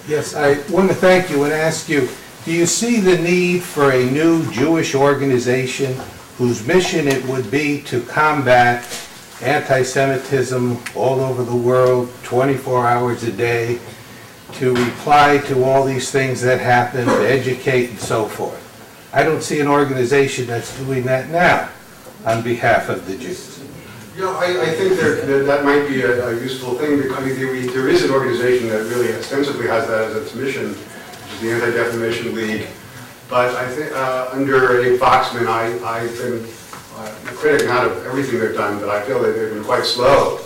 Yes, 0.07 0.35
I 0.35 0.61
want 0.71 0.91
to 0.91 0.95
thank 0.95 1.31
you 1.31 1.45
and 1.45 1.53
ask 1.53 1.89
you, 1.89 2.11
do 2.45 2.53
you 2.53 2.67
see 2.67 3.01
the 3.01 3.17
need 3.17 3.63
for 3.63 3.91
a 3.91 4.05
new 4.11 4.51
Jewish 4.53 4.95
organization 4.95 5.95
whose 6.37 6.67
mission 6.67 7.09
it 7.09 7.25
would 7.25 7.51
be 7.51 7.81
to 7.85 8.03
combat 8.03 8.85
anti-Semitism 9.41 10.79
all 10.95 11.21
over 11.21 11.43
the 11.43 11.57
world, 11.57 12.13
24 12.23 12.87
hours 12.87 13.23
a 13.23 13.33
day, 13.33 13.79
to 14.53 14.75
reply 14.75 15.39
to 15.47 15.65
all 15.65 15.85
these 15.85 16.11
things 16.11 16.43
that 16.43 16.61
happen, 16.61 17.07
to 17.07 17.27
educate 17.27 17.89
and 17.89 17.99
so 17.99 18.27
forth? 18.27 18.61
I 19.15 19.23
don't 19.23 19.43
see 19.43 19.61
an 19.61 19.69
organization 19.69 20.47
that's 20.47 20.77
doing 20.77 21.05
that 21.05 21.31
now 21.31 21.71
on 22.27 22.43
behalf 22.43 22.91
of 22.91 23.07
the 23.07 23.17
Jews. 23.17 23.54
Know, 24.17 24.33
I, 24.39 24.63
I 24.63 24.71
think 24.71 24.95
there, 24.97 25.27
that 25.27 25.45
that 25.47 25.65
might 25.65 25.89
be 25.89 26.03
a, 26.03 26.29
a 26.29 26.33
useful 26.41 26.75
thing, 26.75 26.99
because 26.99 27.17
I 27.17 27.21
mean, 27.27 27.37
there, 27.37 27.51
we- 27.51 27.67
there 27.67 27.89
is 27.89 28.05
an 28.05 28.11
organization 28.13 28.69
that 28.69 28.85
really 28.85 29.13
ostensibly 29.13 29.67
has 29.67 29.89
that 29.89 30.05
as 30.11 30.17
its 30.17 30.35
mission, 30.37 30.69
which 30.71 31.33
is 31.35 31.41
the 31.41 31.51
Anti-Defamation 31.53 32.35
League. 32.35 32.69
But 33.29 33.55
I 33.57 33.69
think, 33.75 33.91
uh, 33.93 34.29
under 34.33 34.81
Abe 34.83 35.01
Foxman, 35.01 35.49
I, 35.49 35.67
I've 35.85 36.17
been 36.19 36.45
uh, 36.97 37.31
a 37.33 37.35
critic 37.35 37.67
not 37.67 37.87
of 37.87 38.07
everything 38.07 38.39
they've 38.39 38.55
done, 38.55 38.79
but 38.79 38.89
I 38.89 39.03
feel 39.03 39.21
that 39.21 39.33
they've 39.33 39.53
been 39.53 39.65
quite 39.65 39.85
slow 39.85 40.39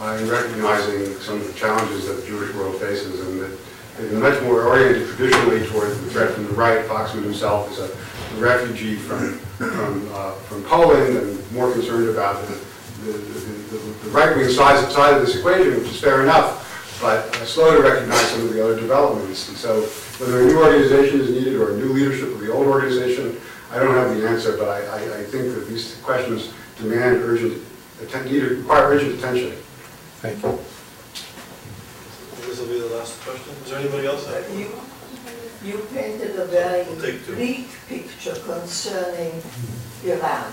uh, 0.00 0.16
in 0.20 0.28
recognizing 0.28 1.12
some 1.20 1.40
of 1.40 1.46
the 1.48 1.52
challenges 1.58 2.06
that 2.06 2.14
the 2.20 2.26
Jewish 2.26 2.54
world 2.54 2.76
faces, 2.80 3.26
and 3.26 3.40
that 3.40 3.50
they've 3.98 4.10
been 4.10 4.20
much 4.22 4.40
more 4.44 4.62
oriented 4.68 5.08
traditionally 5.08 5.66
toward 5.66 5.88
the 5.90 6.10
threat 6.10 6.30
from 6.30 6.44
the 6.46 6.52
right. 6.52 6.84
Foxman 6.86 7.24
himself 7.24 7.72
is 7.72 7.80
a 7.80 7.90
refugee 8.40 8.94
from, 8.94 9.38
from, 9.58 10.08
uh, 10.14 10.30
from 10.46 10.62
Poland, 10.64 11.16
and 11.16 11.52
more 11.52 11.72
concerned 11.72 12.08
about 12.08 12.46
the, 12.46 12.60
the, 13.04 13.12
the, 13.12 13.78
the 14.04 14.10
right-wing 14.10 14.48
side, 14.48 14.90
side 14.90 15.14
of 15.14 15.26
this 15.26 15.36
equation, 15.36 15.76
which 15.78 15.90
is 15.90 16.00
fair 16.00 16.22
enough, 16.22 16.98
but 17.00 17.34
uh, 17.36 17.44
slow 17.46 17.76
to 17.76 17.82
recognize 17.82 18.28
some 18.30 18.42
of 18.42 18.52
the 18.52 18.62
other 18.62 18.78
developments. 18.78 19.48
And 19.48 19.56
so 19.56 19.82
whether 20.18 20.42
a 20.42 20.46
new 20.46 20.58
organization 20.58 21.20
is 21.20 21.30
needed 21.30 21.56
or 21.56 21.72
a 21.72 21.76
new 21.76 21.92
leadership 21.92 22.28
of 22.28 22.40
the 22.40 22.52
old 22.52 22.66
organization, 22.66 23.40
I 23.70 23.78
don't 23.78 23.94
have 23.94 24.16
the 24.16 24.28
answer, 24.28 24.56
but 24.56 24.68
I, 24.68 24.80
I, 24.84 25.20
I 25.20 25.24
think 25.24 25.54
that 25.54 25.66
these 25.68 25.96
questions 26.02 26.52
demand 26.78 27.18
urgent, 27.18 27.62
atten- 28.02 28.26
need, 28.26 28.42
require 28.42 28.88
urgent 28.88 29.18
attention. 29.18 29.52
Thank 30.20 30.42
you. 30.42 30.58
This 32.46 32.58
will 32.58 32.66
be 32.66 32.80
the 32.80 32.96
last 32.96 33.20
question. 33.20 33.54
Is 33.64 33.70
there 33.70 33.78
anybody 33.78 34.06
else? 34.06 34.28
You, 34.54 34.68
you 35.62 35.86
painted 35.94 36.36
a 36.36 36.46
very 36.46 36.84
We'll 36.84 37.36
bleak 37.36 37.68
picture 37.88 38.34
concerning 38.44 39.42
Iran. 40.04 40.52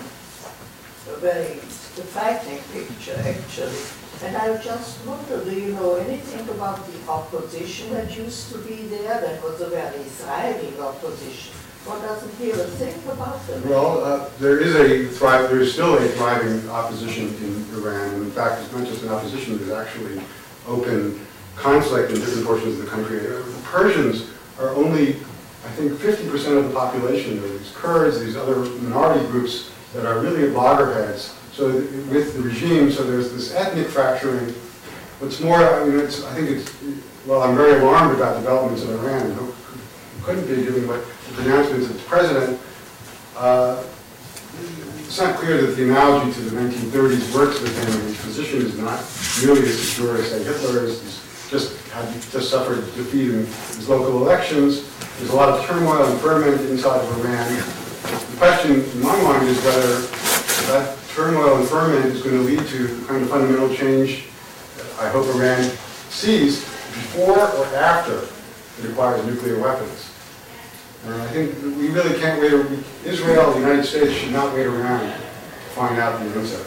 A 1.09 1.15
very 1.19 1.59
frightening 2.03 2.61
picture, 2.73 3.15
actually. 3.17 3.75
And 4.23 4.35
I 4.35 4.57
just 4.57 5.05
wonder, 5.05 5.43
do 5.43 5.51
you 5.51 5.73
know 5.73 5.95
anything 5.95 6.47
about 6.49 6.85
the 6.87 7.09
opposition 7.09 7.93
that 7.93 8.15
used 8.17 8.51
to 8.51 8.57
be 8.59 8.75
there? 8.87 9.21
That 9.21 9.43
was 9.43 9.61
a 9.61 9.69
very 9.69 10.03
thriving 10.03 10.79
opposition. 10.79 11.53
One 11.85 12.01
doesn't 12.01 12.33
hear 12.35 12.53
a 12.53 12.67
thing 12.81 12.95
about 13.11 13.45
them. 13.47 13.69
Well, 13.69 14.03
uh, 14.03 14.29
there 14.39 14.59
is 14.59 14.75
a 14.75 15.07
thrive, 15.15 15.49
there 15.49 15.61
is 15.61 15.71
still 15.71 15.97
a 15.97 16.07
thriving 16.09 16.67
opposition 16.69 17.27
in 17.27 17.65
Iran. 17.75 18.15
And 18.15 18.23
in 18.23 18.31
fact, 18.31 18.61
it's 18.61 18.73
not 18.73 18.85
just 18.85 19.03
an 19.03 19.09
opposition, 19.09 19.57
there's 19.57 19.71
actually 19.71 20.21
open 20.67 21.19
conflict 21.55 22.11
in 22.11 22.19
different 22.19 22.45
portions 22.45 22.79
of 22.79 22.85
the 22.85 22.91
country. 22.91 23.19
Uh, 23.19 23.39
The 23.39 23.61
Persians 23.63 24.29
are 24.59 24.75
only, 24.75 25.15
I 25.63 25.69
think, 25.77 25.93
50% 25.93 26.57
of 26.57 26.67
the 26.67 26.73
population. 26.73 27.39
There 27.39 27.49
are 27.53 27.57
these 27.57 27.71
Kurds, 27.71 28.19
these 28.19 28.35
other 28.35 28.57
minority 28.81 29.25
groups 29.27 29.71
that 29.93 30.05
are 30.05 30.19
really 30.19 30.49
loggerheads. 30.49 31.35
So 31.57 31.69
with 31.71 32.35
the 32.35 32.43
regime, 32.43 32.91
so 32.91 33.03
there's 33.03 33.33
this 33.33 33.51
ethnic 33.55 33.87
fracturing. 33.87 34.53
What's 35.17 35.41
more, 35.41 35.57
I 35.57 35.85
mean, 35.85 35.99
it's, 35.99 36.23
I 36.23 36.35
think 36.35 36.51
it's, 36.51 36.71
well, 37.25 37.41
I'm 37.41 37.55
very 37.55 37.81
alarmed 37.81 38.15
about 38.15 38.35
developments 38.35 38.83
in 38.83 38.91
Iran. 38.91 39.31
Who 39.31 39.51
couldn't 40.21 40.45
be 40.45 40.61
given 40.61 40.87
what 40.87 41.03
the 41.03 41.33
pronouncements 41.33 41.89
of 41.89 41.97
the 41.97 42.03
president. 42.03 42.61
Uh, 43.35 43.83
it's 44.99 45.17
not 45.19 45.35
clear 45.37 45.59
that 45.65 45.73
the 45.75 45.85
analogy 45.85 46.31
to 46.33 46.41
the 46.41 46.61
1930s 46.61 47.33
works 47.33 47.59
with 47.59 47.75
him, 47.75 48.01
his 48.05 48.21
position 48.21 48.61
is 48.61 48.77
not 48.77 49.01
nearly 49.41 49.67
as 49.67 49.81
secure 49.81 50.15
as 50.19 50.29
say 50.29 50.43
Hitler 50.43 50.83
is, 50.83 51.01
he's 51.01 51.49
just 51.49 51.89
had 51.89 52.05
just 52.29 52.51
suffered 52.51 52.85
defeat 52.93 53.31
in 53.31 53.47
his 53.47 53.89
local 53.89 54.21
elections. 54.21 54.87
There's 55.17 55.31
a 55.31 55.35
lot 55.35 55.49
of 55.49 55.65
turmoil 55.65 56.05
and 56.05 56.21
ferment 56.21 56.61
inside 56.69 57.01
of 57.01 57.25
Iran. 57.25 57.51
The 58.05 58.37
question 58.37 58.83
in 58.83 59.01
my 59.01 59.19
mind 59.23 59.47
is 59.47 59.57
whether 59.65 60.01
that 60.69 60.97
turmoil 61.17 61.57
and 61.57 61.67
ferment 61.67 62.05
is 62.05 62.21
going 62.21 62.35
to 62.35 62.43
lead 62.43 62.59
to 62.67 62.87
the 62.87 63.07
kind 63.07 63.23
of 63.23 63.29
fundamental 63.31 63.75
change 63.75 64.25
I 64.99 65.09
hope 65.09 65.25
Iran 65.33 65.63
sees 66.09 66.59
before 66.59 67.39
or 67.39 67.65
after 67.75 68.27
it 68.79 68.91
acquires 68.91 69.25
nuclear 69.25 69.59
weapons. 69.59 70.11
And 71.05 71.15
I 71.15 71.27
think 71.29 71.55
we 71.63 71.89
really 71.89 72.19
can't 72.19 72.39
wait, 72.39 72.53
Israel, 73.03 73.51
the 73.53 73.59
United 73.59 73.85
States 73.85 74.13
should 74.13 74.31
not 74.31 74.53
wait 74.53 74.67
around 74.67 75.01
to 75.01 75.17
find 75.73 75.99
out 75.99 76.19
the 76.19 76.39
answer. 76.39 76.63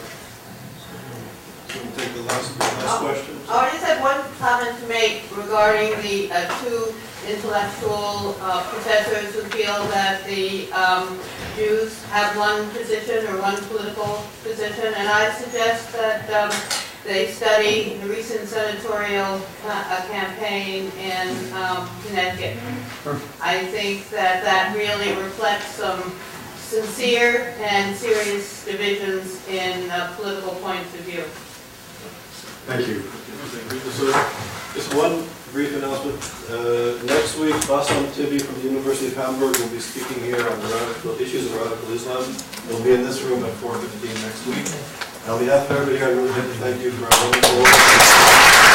We'll 1.73 1.93
take 1.95 2.13
the 2.13 2.21
last, 2.23 2.59
last 2.59 2.99
question. 2.99 3.40
I 3.59 3.69
just 3.71 3.83
had 3.83 4.01
one 4.01 4.21
comment 4.39 4.79
to 4.79 4.87
make 4.87 5.23
regarding 5.35 5.91
the 6.01 6.31
uh, 6.31 6.63
two 6.63 6.93
intellectual 7.27 8.35
uh, 8.41 8.63
professors 8.69 9.35
who 9.35 9.41
feel 9.49 9.77
that 9.89 10.23
the 10.25 10.71
um, 10.71 11.19
Jews 11.55 12.01
have 12.05 12.35
one 12.37 12.69
position 12.71 13.27
or 13.27 13.41
one 13.41 13.57
political 13.65 14.23
position, 14.43 14.93
and 14.95 15.07
I 15.07 15.31
suggest 15.33 15.91
that 15.93 16.29
um, 16.31 16.51
they 17.03 17.27
study 17.27 17.97
the 17.97 18.07
recent 18.07 18.47
senatorial 18.47 19.41
ca- 19.63 19.87
uh, 19.89 20.07
campaign 20.09 20.91
in 20.97 21.53
um, 21.53 21.89
Connecticut. 22.07 22.57
I 23.41 23.65
think 23.65 24.09
that 24.09 24.43
that 24.43 24.75
really 24.75 25.13
reflects 25.21 25.75
some 25.75 26.01
sincere 26.57 27.53
and 27.59 27.95
serious 27.95 28.63
divisions 28.65 29.45
in 29.47 29.89
uh, 29.91 30.13
political 30.15 30.53
points 30.55 30.93
of 30.95 31.01
view. 31.01 31.23
Thank 32.65 32.87
you. 32.87 33.20
Just 33.41 34.93
one 34.93 35.25
brief 35.51 35.75
announcement. 35.75 36.15
Uh, 36.47 37.01
Next 37.05 37.39
week, 37.39 37.55
Bassam 37.67 38.05
Tibi 38.13 38.37
from 38.37 38.53
the 38.61 38.67
University 38.69 39.07
of 39.07 39.15
Hamburg 39.15 39.57
will 39.57 39.69
be 39.69 39.79
speaking 39.79 40.23
here 40.23 40.47
on 40.47 40.59
the 40.61 40.67
radical 40.67 41.19
issues 41.19 41.47
of 41.47 41.55
radical 41.57 41.91
Islam. 41.91 42.23
He'll 42.69 42.83
be 42.83 42.93
in 42.93 43.01
this 43.03 43.21
room 43.23 43.43
at 43.43 43.51
4:15 43.53 44.21
next 44.21 44.45
week. 44.45 44.67
On 45.27 45.39
behalf 45.39 45.69
of 45.71 45.77
everybody 45.77 46.05
I 46.05 46.09
really 46.13 46.29
like 46.29 46.43
to 46.43 46.53
thank 46.61 46.83
you 46.83 46.91
for 46.91 47.05
our 47.05 47.31
wonderful. 47.31 48.71